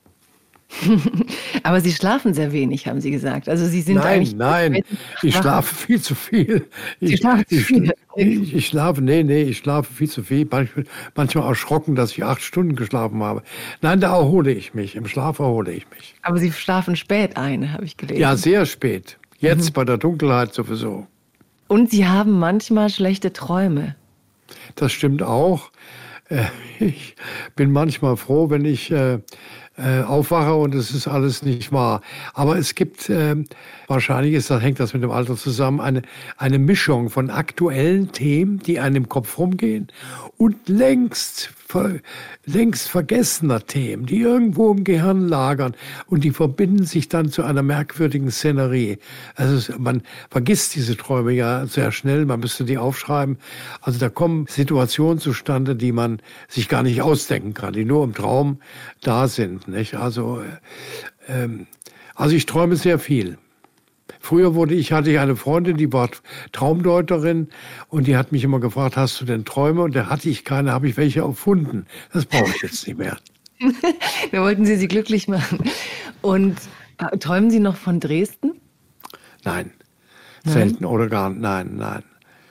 [1.63, 3.49] Aber Sie schlafen sehr wenig, haben Sie gesagt.
[3.49, 4.35] Also Sie sind nein, eigentlich.
[4.35, 4.83] Nein,
[5.23, 6.67] ich schlafe viel zu viel.
[6.99, 7.93] Ich, Sie schlafen zu viel.
[8.17, 10.47] Ich, ich, schlafe, nee, nee, ich schlafe viel zu viel.
[10.51, 10.85] Manchmal,
[11.15, 13.43] manchmal erschrocken, dass ich acht Stunden geschlafen habe.
[13.81, 14.97] Nein, da erhole ich mich.
[14.97, 16.15] Im Schlaf erhole ich mich.
[16.23, 18.21] Aber Sie schlafen spät ein, habe ich gelesen.
[18.21, 19.19] Ja, sehr spät.
[19.39, 19.73] Jetzt mhm.
[19.75, 21.07] bei der Dunkelheit sowieso.
[21.69, 23.97] Und Sie haben manchmal schlechte Träume.
[24.77, 25.71] Das stimmt auch.
[26.29, 26.45] Äh,
[26.79, 27.17] ich
[27.55, 29.19] bin manchmal froh, wenn ich äh,
[29.79, 32.01] äh, aufwache und es ist alles nicht wahr.
[32.35, 33.37] Aber es gibt, äh,
[33.89, 36.03] wahrscheinlich ist, das, hängt das mit dem Alter zusammen, eine,
[36.37, 39.89] eine Mischung von aktuellen Themen, die einem im Kopf rumgehen
[40.37, 41.51] und längst,
[42.45, 45.75] längst vergessener Themen, die irgendwo im Gehirn lagern
[46.07, 48.99] und die verbinden sich dann zu einer merkwürdigen Szenerie.
[49.35, 53.39] Also man vergisst diese Träume ja sehr schnell, man müsste die aufschreiben.
[53.81, 58.15] Also da kommen Situationen zustande, die man sich gar nicht ausdenken kann, die nur im
[58.15, 58.61] Traum
[59.03, 59.69] da sind.
[59.69, 59.95] Nicht?
[59.95, 61.67] Also, äh, ähm,
[62.15, 63.39] also ich träume sehr viel.
[64.21, 66.11] Früher wurde ich, hatte ich eine Freundin, die war
[66.53, 67.49] Traumdeuterin
[67.89, 69.83] und die hat mich immer gefragt, hast du denn Träume?
[69.83, 71.87] Und da hatte ich keine, habe ich welche erfunden.
[72.13, 73.19] Das brauche ich jetzt nicht mehr.
[74.31, 75.59] Wir wollten Sie sie glücklich machen.
[76.23, 76.57] Und
[77.21, 78.53] träumen Sie noch von Dresden?
[79.45, 79.73] Nein.
[80.45, 80.53] Nein.
[80.53, 81.41] Selten oder gar nicht.
[81.41, 82.03] Nein, nein.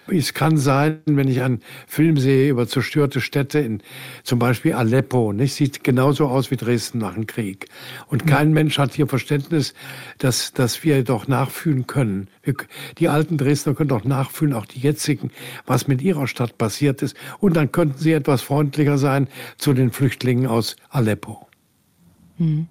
[0.08, 3.82] Es kann sein, wenn ich einen Film sehe über zerstörte Städte in
[4.24, 5.56] zum Beispiel Aleppo, nicht?
[5.56, 7.68] sieht genauso aus wie Dresden nach dem Krieg.
[8.08, 9.74] Und kein Mensch hat hier Verständnis,
[10.20, 12.28] dass, dass wir doch nachfühlen können.
[12.44, 12.54] Wir,
[13.00, 15.32] die alten Dresdner können doch nachfühlen, auch die jetzigen,
[15.66, 17.16] was mit ihrer Stadt passiert ist.
[17.40, 19.28] Und dann könnten sie etwas freundlicher sein
[19.58, 21.48] zu den Flüchtlingen aus Aleppo.
[22.38, 22.68] Mhm.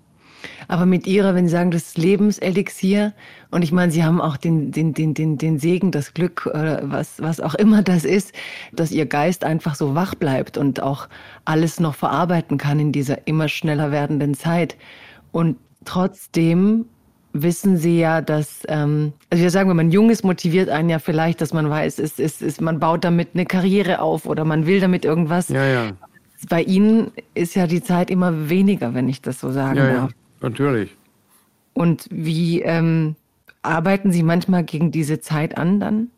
[0.69, 3.13] Aber mit ihrer, wenn Sie sagen, das Lebenselixier,
[3.51, 7.21] und ich meine, Sie haben auch den, den, den, den, den Segen, das Glück, was,
[7.23, 8.33] was auch immer das ist,
[8.73, 11.09] dass Ihr Geist einfach so wach bleibt und auch
[11.45, 14.77] alles noch verarbeiten kann in dieser immer schneller werdenden Zeit.
[15.33, 16.87] Und trotzdem
[17.35, 20.99] wissen Sie ja, dass, ähm, also wir sagen, wenn man jung ist, motiviert einen ja
[20.99, 24.67] vielleicht, dass man weiß, es ist, ist, man baut damit eine Karriere auf oder man
[24.67, 25.49] will damit irgendwas.
[25.49, 25.91] Ja, ja.
[26.49, 30.11] Bei Ihnen ist ja die Zeit immer weniger, wenn ich das so sagen ja, darf.
[30.11, 30.17] Ja.
[30.45, 30.95] Natürlich.
[31.73, 33.17] Und wie ähm,
[33.63, 36.11] arbeiten Sie manchmal gegen diese Zeit an dann?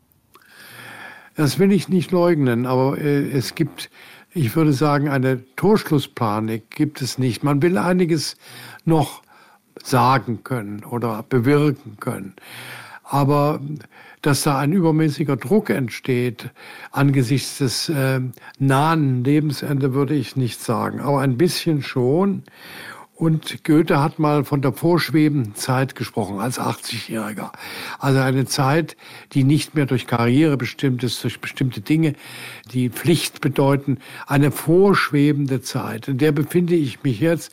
[1.35, 3.89] Das will ich nicht leugnen, aber äh, es gibt,
[4.33, 7.45] ich würde sagen, eine Torschlusspanik gibt es nicht.
[7.45, 8.35] Man will einiges
[8.83, 9.21] noch
[9.81, 12.33] sagen können oder bewirken können.
[13.03, 13.61] Aber
[14.21, 16.49] dass da ein übermäßiger Druck entsteht
[16.91, 18.19] angesichts des äh,
[18.59, 20.99] nahen Lebensende, würde ich nicht sagen.
[20.99, 22.43] Aber ein bisschen schon.
[23.17, 27.51] Und Goethe hat mal von der vorschwebenden Zeit gesprochen, als 80-Jähriger.
[27.97, 28.95] Also eine Zeit,
[29.33, 32.13] die nicht mehr durch Karriere bestimmt ist, durch bestimmte Dinge,
[32.71, 33.97] die Pflicht bedeuten.
[34.27, 36.07] Eine vorschwebende Zeit.
[36.07, 37.51] In der befinde ich mich jetzt.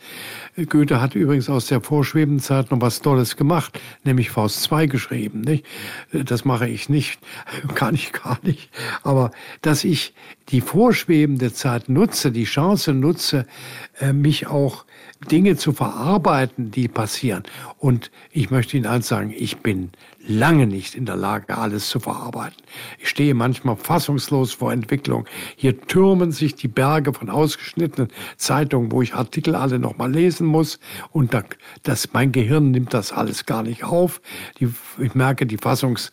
[0.68, 5.40] Goethe hat übrigens aus der vorschwebenden Zeit noch was Tolles gemacht, nämlich Faust II geschrieben.
[5.40, 5.64] Nicht?
[6.12, 7.20] Das mache ich nicht,
[7.74, 8.68] kann ich gar nicht.
[9.02, 9.30] Aber
[9.62, 10.12] dass ich
[10.50, 13.46] die vorschwebende Zeit nutze, die Chance nutze,
[13.98, 14.84] äh, mich auch
[15.24, 17.42] Dinge zu verarbeiten, die passieren.
[17.78, 19.90] Und ich möchte Ihnen eins sagen, ich bin
[20.26, 22.56] lange nicht in der Lage, alles zu verarbeiten.
[22.98, 25.26] Ich stehe manchmal fassungslos vor Entwicklung.
[25.56, 30.78] Hier türmen sich die Berge von ausgeschnittenen Zeitungen, wo ich Artikel alle nochmal lesen muss.
[31.10, 31.44] Und da,
[31.82, 34.20] das, mein Gehirn nimmt das alles gar nicht auf.
[34.60, 34.68] Die,
[34.98, 36.12] ich merke, die, Fassungs,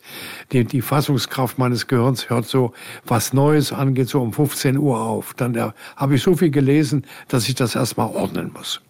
[0.52, 2.72] die, die Fassungskraft meines Gehirns hört so,
[3.06, 5.34] was Neues angeht, so um 15 Uhr auf.
[5.34, 8.80] Dann äh, habe ich so viel gelesen, dass ich das erstmal ordnen muss.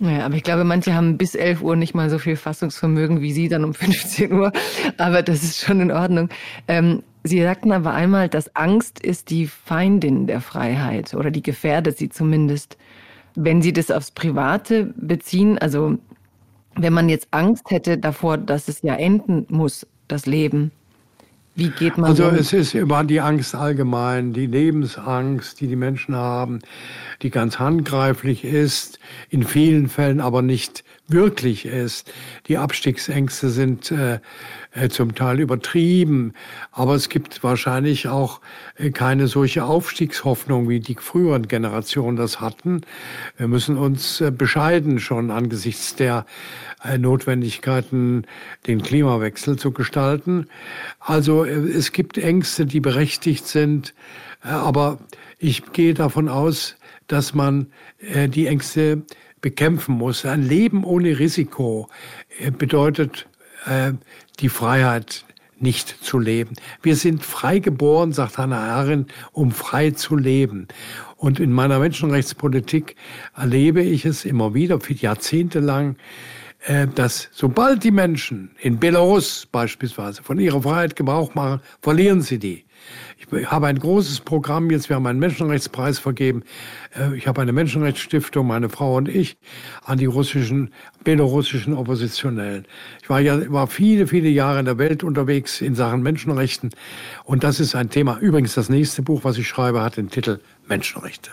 [0.00, 3.32] Ja, aber ich glaube, manche haben bis 11 Uhr nicht mal so viel Fassungsvermögen wie
[3.32, 4.52] Sie dann um 15 Uhr.
[4.98, 6.28] Aber das ist schon in Ordnung.
[6.68, 11.96] Ähm, Sie sagten aber einmal, dass Angst ist die Feindin der Freiheit oder die gefährdet
[11.96, 12.76] sie zumindest.
[13.34, 15.96] Wenn Sie das aufs Private beziehen, also
[16.76, 20.70] wenn man jetzt Angst hätte davor, dass es ja enden muss, das Leben,
[21.54, 26.16] wie geht man Also es ist immer die Angst allgemein, die Lebensangst, die die Menschen
[26.16, 26.60] haben,
[27.22, 28.98] die ganz handgreiflich ist,
[29.30, 32.12] in vielen Fällen aber nicht wirklich ist.
[32.48, 34.20] Die Abstiegsängste sind äh,
[34.70, 36.32] äh, zum Teil übertrieben,
[36.72, 38.40] aber es gibt wahrscheinlich auch
[38.76, 42.80] äh, keine solche Aufstiegshoffnung, wie die früheren Generationen das hatten.
[43.36, 46.24] Wir müssen uns äh, bescheiden schon angesichts der
[46.82, 48.26] äh, Notwendigkeiten,
[48.66, 50.46] den Klimawechsel zu gestalten.
[51.00, 53.92] Also äh, es gibt Ängste, die berechtigt sind,
[54.42, 54.98] äh, aber
[55.38, 56.76] ich gehe davon aus,
[57.06, 57.66] dass man
[58.00, 59.02] die Ängste
[59.44, 60.24] bekämpfen muss.
[60.24, 61.88] Ein Leben ohne Risiko
[62.56, 63.28] bedeutet
[64.40, 65.26] die Freiheit
[65.60, 66.54] nicht zu leben.
[66.82, 70.68] Wir sind frei geboren, sagt Hannah Arendt, um frei zu leben.
[71.16, 72.96] Und in meiner Menschenrechtspolitik
[73.36, 75.96] erlebe ich es immer wieder, für Jahrzehnte lang,
[76.66, 82.38] äh, dass sobald die Menschen in Belarus beispielsweise von ihrer Freiheit Gebrauch machen, verlieren sie
[82.38, 82.63] die.
[83.32, 86.42] Ich habe ein großes Programm jetzt, wir haben einen Menschenrechtspreis vergeben.
[86.96, 89.36] Äh, ich habe eine Menschenrechtsstiftung, meine Frau und ich,
[89.84, 90.72] an die russischen,
[91.04, 92.66] belarussischen Oppositionellen.
[93.02, 96.70] Ich war ja war viele, viele Jahre in der Welt unterwegs in Sachen Menschenrechten.
[97.24, 98.18] Und das ist ein Thema.
[98.18, 101.30] Übrigens, das nächste Buch, was ich schreibe, hat den Titel Menschenrechte.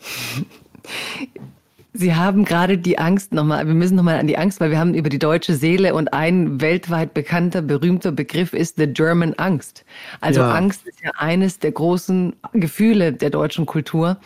[1.92, 4.94] Sie haben gerade die Angst nochmal, wir müssen nochmal an die Angst, weil wir haben
[4.94, 9.84] über die deutsche Seele und ein weltweit bekannter, berühmter Begriff ist the German Angst.
[10.20, 10.52] Also ja.
[10.52, 14.18] Angst ist ja eines der großen Gefühle der deutschen Kultur.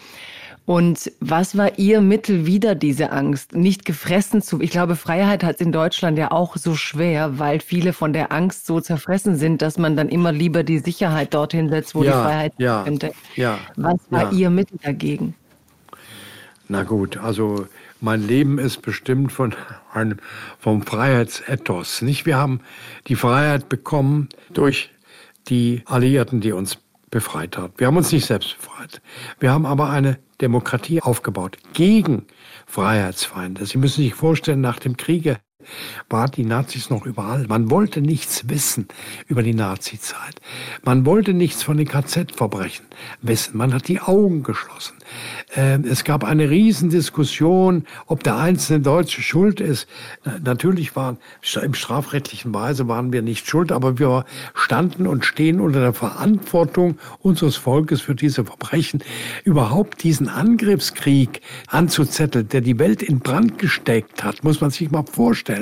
[0.66, 3.54] Und was war Ihr Mittel wieder diese Angst?
[3.54, 7.60] Nicht gefressen zu, ich glaube, Freiheit hat es in Deutschland ja auch so schwer, weil
[7.60, 11.68] viele von der Angst so zerfressen sind, dass man dann immer lieber die Sicherheit dorthin
[11.68, 13.12] setzt, wo ja, die Freiheit ja, könnte.
[13.36, 14.38] Ja, was war ja.
[14.38, 15.34] Ihr Mittel dagegen?
[16.68, 17.66] Na gut, also
[18.00, 19.54] mein Leben ist bestimmt von
[19.92, 20.18] einem,
[20.58, 22.02] vom Freiheitsethos.
[22.02, 22.24] Nicht?
[22.24, 22.60] Wir haben
[23.06, 24.90] die Freiheit bekommen durch
[25.48, 26.78] die Alliierten, die uns
[27.10, 27.74] befreit haben.
[27.76, 29.02] Wir haben uns nicht selbst befreit.
[29.38, 32.26] Wir haben aber eine Demokratie aufgebaut gegen
[32.66, 33.66] Freiheitsfeinde.
[33.66, 35.38] Sie müssen sich vorstellen, nach dem Kriege
[36.08, 37.46] waren die Nazis noch überall.
[37.46, 38.88] Man wollte nichts wissen
[39.26, 40.40] über die Nazizeit.
[40.84, 42.86] Man wollte nichts von den KZ-Verbrechen
[43.22, 43.56] wissen.
[43.56, 44.94] Man hat die Augen geschlossen.
[45.54, 49.88] Ähm, es gab eine Riesendiskussion, ob der einzelne Deutsche schuld ist.
[50.42, 51.18] Natürlich waren
[51.62, 54.24] im strafrechtlichen Weise waren wir nicht schuld, aber wir
[54.54, 59.02] standen und stehen unter der Verantwortung unseres Volkes für diese Verbrechen.
[59.44, 65.04] Überhaupt diesen Angriffskrieg anzuzetteln, der die Welt in Brand gesteckt hat, muss man sich mal
[65.04, 65.53] vorstellen,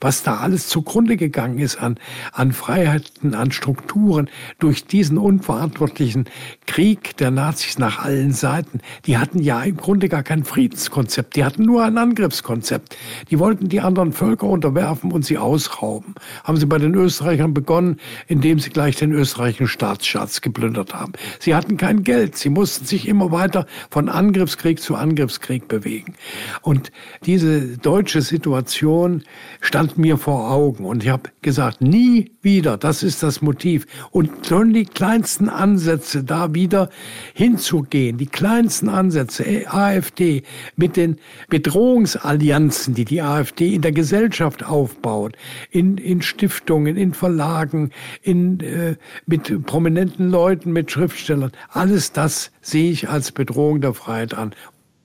[0.00, 1.98] was da alles zugrunde gegangen ist an,
[2.32, 4.28] an Freiheiten, an Strukturen
[4.58, 6.26] durch diesen unverantwortlichen
[6.66, 8.80] Krieg der Nazis nach allen Seiten.
[9.06, 11.36] Die hatten ja im Grunde gar kein Friedenskonzept.
[11.36, 12.96] Die hatten nur ein Angriffskonzept.
[13.30, 16.14] Die wollten die anderen Völker unterwerfen und sie ausrauben.
[16.44, 21.12] Haben sie bei den Österreichern begonnen, indem sie gleich den österreichischen Staatsschatz geplündert haben.
[21.38, 22.36] Sie hatten kein Geld.
[22.36, 26.14] Sie mussten sich immer weiter von Angriffskrieg zu Angriffskrieg bewegen.
[26.62, 26.92] Und
[27.24, 29.22] diese deutsche Situation
[29.60, 30.84] stand mir vor Augen.
[30.84, 33.86] Und ich habe gesagt, nie wieder, das ist das Motiv.
[34.10, 36.90] Und schon die kleinsten Ansätze da wieder
[37.34, 40.42] hinzugehen, die kleinsten Ansätze, äh, AfD,
[40.76, 41.16] mit den
[41.48, 45.36] Bedrohungsallianzen, die die AfD in der Gesellschaft aufbaut,
[45.70, 47.90] in, in Stiftungen, in Verlagen,
[48.22, 48.96] in, äh,
[49.26, 54.54] mit prominenten Leuten, mit Schriftstellern, alles das sehe ich als Bedrohung der Freiheit an.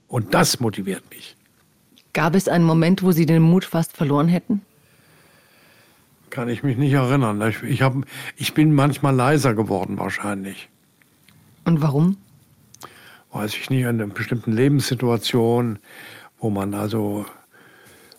[0.07, 1.35] Und das motiviert mich.
[2.13, 4.61] Gab es einen Moment, wo Sie den Mut fast verloren hätten?
[6.29, 7.41] Kann ich mich nicht erinnern.
[7.47, 7.93] Ich, ich, hab,
[8.38, 10.69] ich bin manchmal leiser geworden wahrscheinlich.
[11.65, 12.17] Und warum?
[13.31, 15.79] Weiß ich nicht, in einer bestimmten Lebenssituation,
[16.39, 17.25] wo man also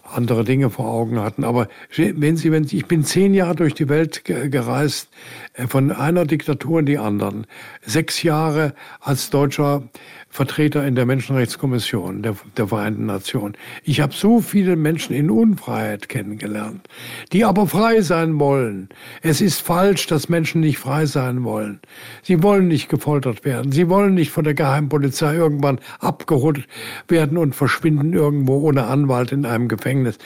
[0.04, 1.44] andere Dinge vor Augen hatten.
[1.44, 5.08] Aber wenn Sie, wenn Sie, ich bin zehn Jahre durch die Welt gereist,
[5.54, 7.46] äh, von einer Diktatur in die anderen.
[7.82, 9.84] Sechs Jahre als deutscher
[10.32, 13.54] Vertreter in der Menschenrechtskommission der, der Vereinten Nationen.
[13.84, 16.88] Ich habe so viele Menschen in Unfreiheit kennengelernt,
[17.32, 18.88] die aber frei sein wollen.
[19.20, 21.80] Es ist falsch, dass Menschen nicht frei sein wollen.
[22.22, 23.72] Sie wollen nicht gefoltert werden.
[23.72, 26.66] Sie wollen nicht von der Geheimpolizei irgendwann abgeholt
[27.08, 30.16] werden und verschwinden irgendwo ohne Anwalt in einem Gefängnis.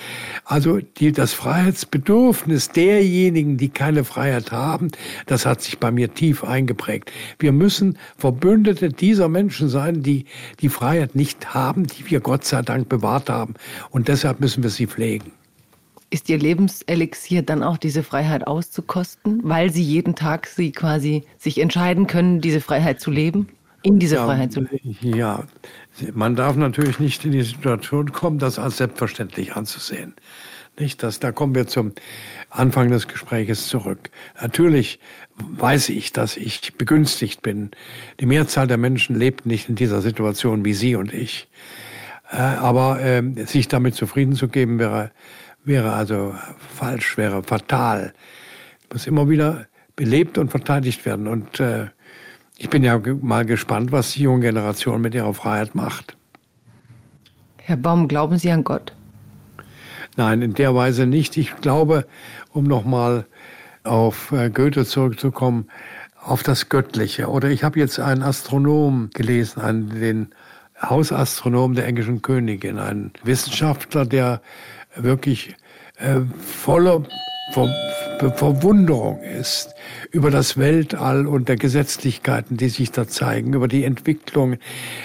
[0.44, 4.92] Also die, das Freiheitsbedürfnis derjenigen, die keine Freiheit haben,
[5.26, 7.10] das hat sich bei mir tief eingeprägt.
[7.40, 10.26] Wir müssen Verbündete dieser Menschen sein, die
[10.60, 13.54] die Freiheit nicht haben, die wir Gott sei Dank bewahrt haben.
[13.90, 15.32] Und deshalb müssen wir sie pflegen.
[16.10, 21.58] ist Ihr Lebenselixier dann auch diese Freiheit auszukosten, weil Sie jeden Tag Sie quasi sich
[21.58, 23.48] entscheiden können, diese Freiheit zu leben,
[23.82, 24.96] in diese ja, Freiheit zu leben?
[25.02, 25.44] Ja,
[26.14, 30.14] man darf natürlich nicht in die Situation kommen, das als selbstverständlich anzusehen.
[30.78, 31.92] Nicht, dass, da kommen wir zum
[32.50, 34.10] Anfang des Gespräches zurück.
[34.40, 35.00] Natürlich
[35.36, 37.70] weiß ich, dass ich begünstigt bin.
[38.20, 41.48] Die Mehrzahl der Menschen lebt nicht in dieser Situation wie Sie und ich.
[42.30, 45.12] Äh, aber äh, sich damit zufrieden zu geben, wäre,
[45.64, 48.12] wäre also falsch, wäre fatal.
[48.92, 51.26] Muss immer wieder belebt und verteidigt werden.
[51.26, 51.86] Und äh,
[52.58, 56.16] ich bin ja mal gespannt, was die junge Generation mit ihrer Freiheit macht.
[57.58, 58.92] Herr Baum, glauben Sie an Gott?
[60.16, 61.36] Nein, in der Weise nicht.
[61.36, 62.06] Ich glaube,
[62.52, 63.26] um nochmal
[63.84, 65.68] auf äh, Goethe zurückzukommen,
[66.22, 67.28] auf das Göttliche.
[67.28, 70.28] Oder ich habe jetzt einen Astronom gelesen, einen, den
[70.82, 74.40] Hausastronom der englischen Königin, einen Wissenschaftler, der
[74.96, 75.54] wirklich
[75.96, 77.02] äh, voller
[77.52, 77.68] Ver
[78.18, 79.74] Verwunderung ist
[80.10, 84.56] über das Weltall und der Gesetzlichkeiten, die sich da zeigen, über die Entwicklung,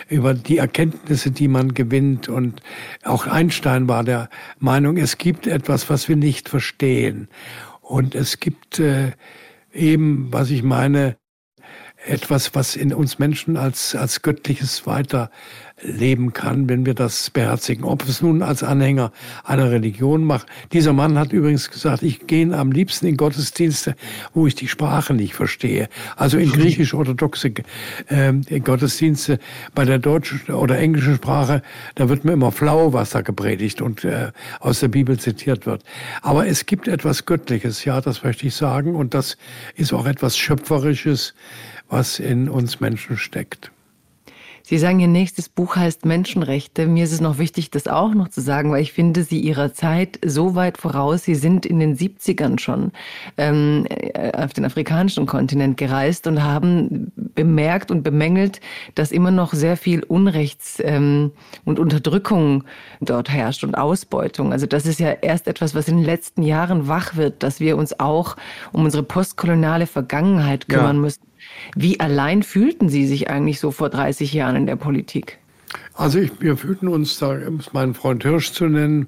[0.08, 2.30] über die Erkenntnisse, die man gewinnt.
[2.30, 2.62] Und
[3.04, 7.28] auch Einstein war der Meinung, es gibt etwas, was wir nicht verstehen.
[7.82, 9.12] Und es gibt äh,
[9.74, 11.18] eben, was ich meine,
[12.06, 15.30] etwas, was in uns Menschen als, als Göttliches weiter
[15.84, 17.84] leben kann, wenn wir das beherzigen.
[17.84, 19.12] Ob es nun als Anhänger
[19.44, 20.48] einer Religion macht.
[20.72, 23.96] Dieser Mann hat übrigens gesagt, ich gehe am liebsten in Gottesdienste,
[24.34, 25.90] wo ich die Sprache nicht verstehe.
[26.16, 27.54] Also in griechisch-orthodoxe
[28.08, 29.40] äh, Gottesdienste.
[29.74, 31.62] Bei der deutschen oder englischen Sprache,
[31.96, 35.84] da wird mir immer flau, was da gepredigt und äh, aus der Bibel zitiert wird.
[36.22, 38.96] Aber es gibt etwas Göttliches, ja, das möchte ich sagen.
[38.96, 39.38] Und das
[39.76, 41.34] ist auch etwas Schöpferisches,
[41.90, 43.72] was in uns Menschen steckt.
[44.64, 46.88] Sie sagen, Ihr nächstes Buch heißt Menschenrechte.
[46.88, 49.74] Mir ist es noch wichtig, das auch noch zu sagen, weil ich finde Sie Ihrer
[49.74, 51.24] Zeit so weit voraus.
[51.24, 52.92] Sie sind in den 70ern schon
[53.38, 58.62] ähm, äh, auf den afrikanischen Kontinent gereist und haben bemerkt und bemängelt,
[58.96, 61.32] dass immer noch sehr viel Unrechts ähm,
[61.66, 62.64] und Unterdrückung
[63.00, 64.52] dort herrscht und Ausbeutung.
[64.52, 67.78] Also das ist ja erst etwas, was in den letzten Jahren wach wird, dass wir
[67.78, 68.36] uns auch
[68.72, 71.02] um unsere postkoloniale Vergangenheit kümmern ja.
[71.02, 71.31] müssen
[71.76, 75.40] wie allein fühlten Sie sich eigentlich so vor 30 Jahren in der Politik?
[75.94, 79.08] Also ich, wir fühlten uns, da um meinen Freund Hirsch zu nennen,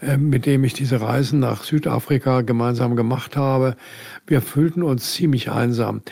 [0.00, 3.76] äh, mit dem ich diese Reisen nach Südafrika gemeinsam gemacht habe.
[4.26, 6.02] Wir fühlten uns ziemlich einsam.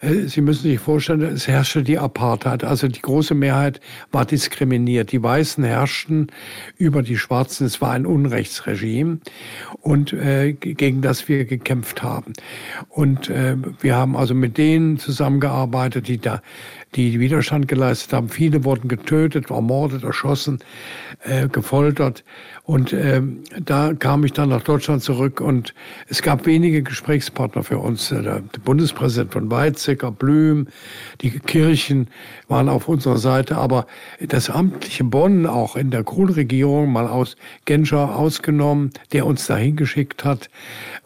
[0.00, 2.64] Äh, Sie müssen sich vorstellen, es herrschte die Apartheid.
[2.64, 3.80] Also die große Mehrheit
[4.10, 5.12] war diskriminiert.
[5.12, 6.28] Die Weißen herrschten
[6.76, 7.66] über die Schwarzen.
[7.66, 9.18] Es war ein Unrechtsregime
[9.80, 12.32] und äh, gegen das wir gekämpft haben.
[12.88, 16.42] Und äh, wir haben also mit denen zusammengearbeitet, die da
[16.96, 18.28] die Widerstand geleistet haben.
[18.28, 20.58] Viele wurden getötet, ermordet, erschossen,
[21.22, 22.24] äh, gefoltert.
[22.64, 25.74] Und ähm, da kam ich dann nach Deutschland zurück und
[26.08, 28.10] es gab wenige Gesprächspartner für uns.
[28.10, 30.68] Äh, der Bundespräsident von Weizsäcker, Blüm,
[31.20, 32.08] die Kirchen
[32.48, 33.86] waren auf unserer Seite, aber
[34.20, 40.24] das amtliche Bonn auch in der Kohl-Regierung, mal aus Genscher ausgenommen, der uns dahin geschickt
[40.24, 40.50] hat,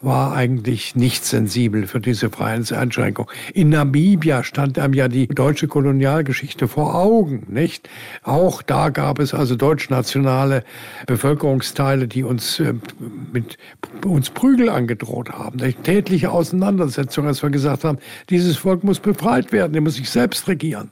[0.00, 3.30] war eigentlich nicht sensibel für diese Freiheitseinschränkung.
[3.52, 7.88] In Namibia stand einem ja die deutsche Kolonialgeschichte vor Augen, nicht?
[8.22, 10.64] Auch da gab es also deutschnationale
[11.06, 12.74] Bevölkerungsteile, die uns äh,
[13.32, 13.58] mit
[14.04, 15.58] uns Prügel angedroht haben.
[15.82, 17.98] Tätliche Auseinandersetzungen, als wir gesagt haben,
[18.28, 20.90] dieses Volk muss befreit werden, der muss sich selbst regieren.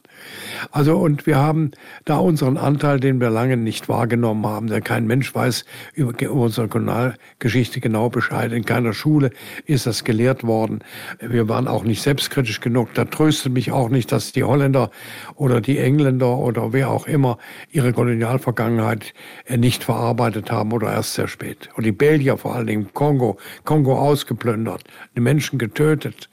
[0.70, 1.72] Also und wir haben
[2.04, 6.68] da unseren Anteil, den wir lange nicht wahrgenommen haben, der kein Mensch weiß über unsere
[6.68, 8.52] Kolonialgeschichte genau Bescheid.
[8.52, 9.30] In keiner Schule
[9.66, 10.80] ist das gelehrt worden.
[11.20, 12.94] Wir waren auch nicht selbstkritisch genug.
[12.94, 14.90] Da tröstet mich auch nicht, dass die Holländer
[15.34, 17.38] oder die Engländer oder wer auch immer
[17.70, 19.14] ihre Kolonialvergangenheit
[19.46, 21.68] äh, nicht verarbeitet haben oder erst sehr spät.
[21.76, 24.84] Und die Belgier vor allen Dingen, Kongo, Kongo ausgeplündert,
[25.16, 26.28] die Menschen getötet.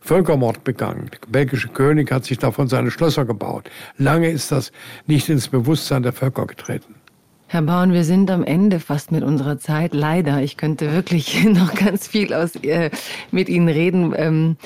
[0.00, 1.10] Völkermord begangen.
[1.12, 3.70] Der belgische König hat sich davon seine Schlösser gebaut.
[3.96, 4.72] Lange ist das
[5.06, 6.94] nicht ins Bewusstsein der Völker getreten.
[7.46, 9.92] Herr Braun, wir sind am Ende fast mit unserer Zeit.
[9.92, 12.90] Leider, ich könnte wirklich noch ganz viel aus, äh,
[13.32, 14.14] mit Ihnen reden.
[14.16, 14.56] Ähm,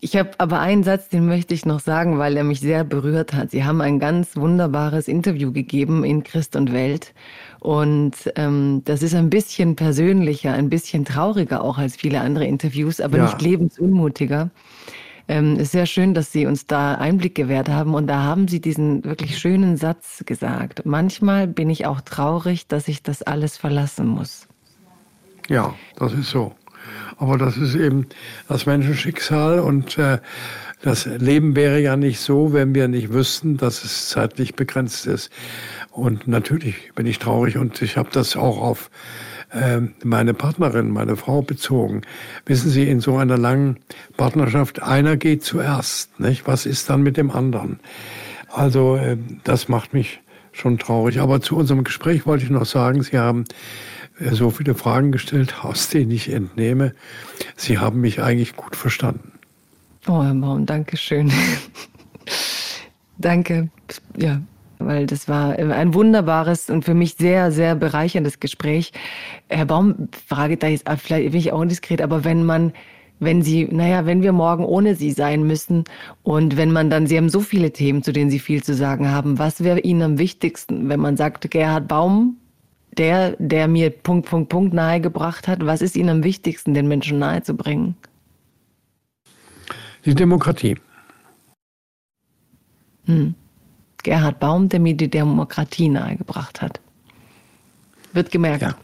[0.00, 3.32] ich habe aber einen Satz, den möchte ich noch sagen, weil er mich sehr berührt
[3.32, 3.50] hat.
[3.50, 7.12] Sie haben ein ganz wunderbares Interview gegeben in Christ und Welt.
[7.66, 13.00] Und ähm, das ist ein bisschen persönlicher, ein bisschen trauriger auch als viele andere Interviews,
[13.00, 13.24] aber ja.
[13.24, 14.50] nicht lebensunmutiger.
[15.26, 17.94] Ähm, ist sehr schön, dass Sie uns da Einblick gewährt haben.
[17.94, 20.86] Und da haben Sie diesen wirklich schönen Satz gesagt.
[20.86, 24.46] Manchmal bin ich auch traurig, dass ich das alles verlassen muss.
[25.48, 26.54] Ja, das ist so.
[27.16, 28.06] Aber das ist eben
[28.46, 30.18] das Menschenschicksal und äh,
[30.82, 35.32] das Leben wäre ja nicht so, wenn wir nicht wüssten, dass es zeitlich begrenzt ist.
[35.96, 38.90] Und natürlich bin ich traurig und ich habe das auch auf
[39.50, 42.02] äh, meine Partnerin, meine Frau bezogen.
[42.44, 43.78] Wissen Sie, in so einer langen
[44.18, 46.20] Partnerschaft, einer geht zuerst.
[46.20, 46.46] Nicht?
[46.46, 47.80] Was ist dann mit dem anderen?
[48.52, 50.20] Also äh, das macht mich
[50.52, 51.18] schon traurig.
[51.18, 53.44] Aber zu unserem Gespräch wollte ich noch sagen, Sie haben
[54.20, 56.94] äh, so viele Fragen gestellt, aus denen ich entnehme,
[57.56, 59.32] Sie haben mich eigentlich gut verstanden.
[60.06, 61.32] Oh, Herr Baum, danke schön.
[63.16, 63.70] danke.
[64.18, 64.42] Ja,
[64.78, 68.92] weil das war ein wunderbares und für mich sehr, sehr bereicherndes Gespräch.
[69.48, 72.72] Herr Baum, frage da jetzt, vielleicht bin ich auch indiskret, aber wenn man
[73.18, 75.84] wenn Sie, naja, wenn wir morgen ohne Sie sein müssen
[76.22, 79.10] und wenn man dann, Sie haben so viele Themen, zu denen Sie viel zu sagen
[79.10, 82.36] haben, was wäre Ihnen am wichtigsten, wenn man sagt, Gerhard Baum,
[82.98, 87.18] der, der mir Punkt, Punkt, Punkt nahegebracht hat, was ist Ihnen am wichtigsten, den Menschen
[87.18, 87.96] nahezubringen?
[90.04, 90.76] Die Demokratie.
[93.06, 93.34] Hm.
[94.02, 96.80] Gerhard Baum, der mir die Demokratie nahegebracht hat.
[98.12, 98.62] Wird gemerkt.
[98.62, 98.74] Ja.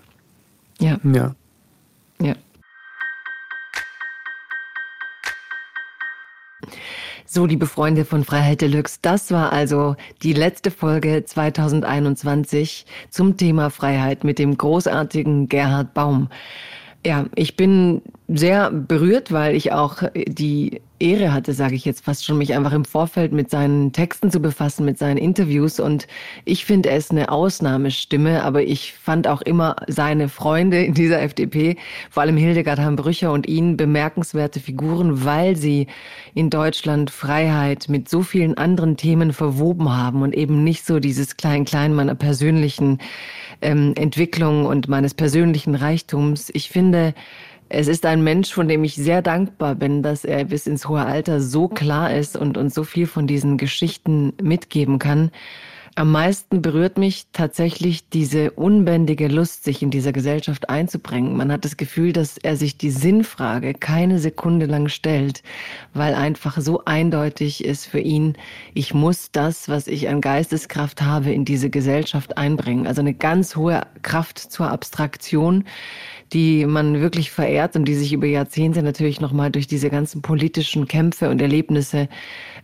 [0.78, 0.98] Ja.
[1.05, 1.34] Ja.
[2.20, 2.34] ja.
[7.34, 13.70] So, liebe Freunde von Freiheit Deluxe, das war also die letzte Folge 2021 zum Thema
[13.70, 16.28] Freiheit mit dem großartigen Gerhard Baum.
[17.06, 18.02] Ja, ich bin
[18.35, 22.73] sehr berührt, weil ich auch die Ehre hatte, sage ich jetzt fast schon, mich einfach
[22.73, 25.81] im Vorfeld mit seinen Texten zu befassen, mit seinen Interviews.
[25.81, 26.07] Und
[26.45, 31.21] ich finde, er ist eine Ausnahmestimme, aber ich fand auch immer seine Freunde in dieser
[31.21, 31.77] FDP,
[32.11, 35.89] vor allem Hildegard Hambrücher und ihn, bemerkenswerte Figuren, weil sie
[36.35, 41.37] in Deutschland Freiheit mit so vielen anderen Themen verwoben haben und eben nicht so dieses
[41.37, 42.99] Klein-Klein meiner persönlichen
[43.61, 46.51] ähm, Entwicklung und meines persönlichen Reichtums.
[46.55, 47.15] Ich finde,
[47.74, 51.05] es ist ein Mensch, von dem ich sehr dankbar bin, dass er bis ins hohe
[51.05, 55.31] Alter so klar ist und uns so viel von diesen Geschichten mitgeben kann.
[55.94, 61.36] Am meisten berührt mich tatsächlich diese unbändige Lust, sich in dieser Gesellschaft einzubringen.
[61.36, 65.43] Man hat das Gefühl, dass er sich die Sinnfrage keine Sekunde lang stellt,
[65.93, 68.39] weil einfach so eindeutig ist für ihn,
[68.73, 72.86] ich muss das, was ich an Geisteskraft habe, in diese Gesellschaft einbringen.
[72.86, 75.64] Also eine ganz hohe Kraft zur Abstraktion,
[76.32, 80.89] die man wirklich verehrt und die sich über Jahrzehnte natürlich nochmal durch diese ganzen politischen
[80.89, 82.09] Kämpfe und Erlebnisse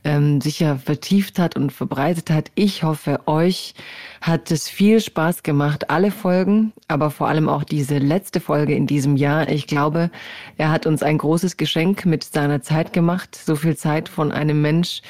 [0.04, 2.50] ähm, sicher vertieft hat und verbreitet hat.
[2.54, 3.74] Ich hoffe, euch
[4.20, 8.86] hat es viel Spaß gemacht, alle Folgen, aber vor allem auch diese letzte Folge in
[8.86, 9.48] diesem Jahr.
[9.48, 10.10] Ich glaube,
[10.56, 13.36] er hat uns ein großes Geschenk mit seiner Zeit gemacht.
[13.36, 15.02] So viel Zeit von einem Mensch,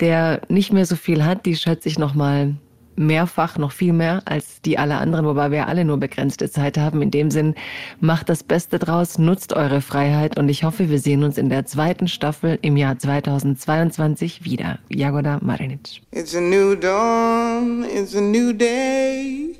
[0.00, 1.46] der nicht mehr so viel hat.
[1.46, 2.54] Die schätze ich nochmal
[2.96, 7.02] mehrfach, noch viel mehr als die alle anderen, wobei wir alle nur begrenzte Zeit haben.
[7.02, 7.54] In dem Sinn,
[8.00, 11.66] macht das Beste draus, nutzt eure Freiheit und ich hoffe, wir sehen uns in der
[11.66, 14.78] zweiten Staffel im Jahr 2022 wieder.
[14.88, 16.02] Jagoda Marinic.
[16.10, 19.56] It's a new dawn, it's a new day.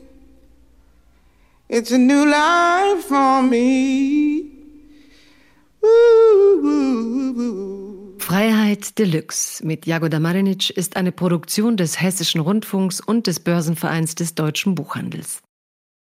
[1.69, 4.43] It's a new life for me.
[5.83, 7.82] Ooh, ooh, ooh,
[8.23, 14.37] Freiheit Deluxe mit Jagoda Marinic ist eine Produktion des Hessischen Rundfunks und des Börsenvereins des
[14.37, 15.43] deutschen Buchhandels.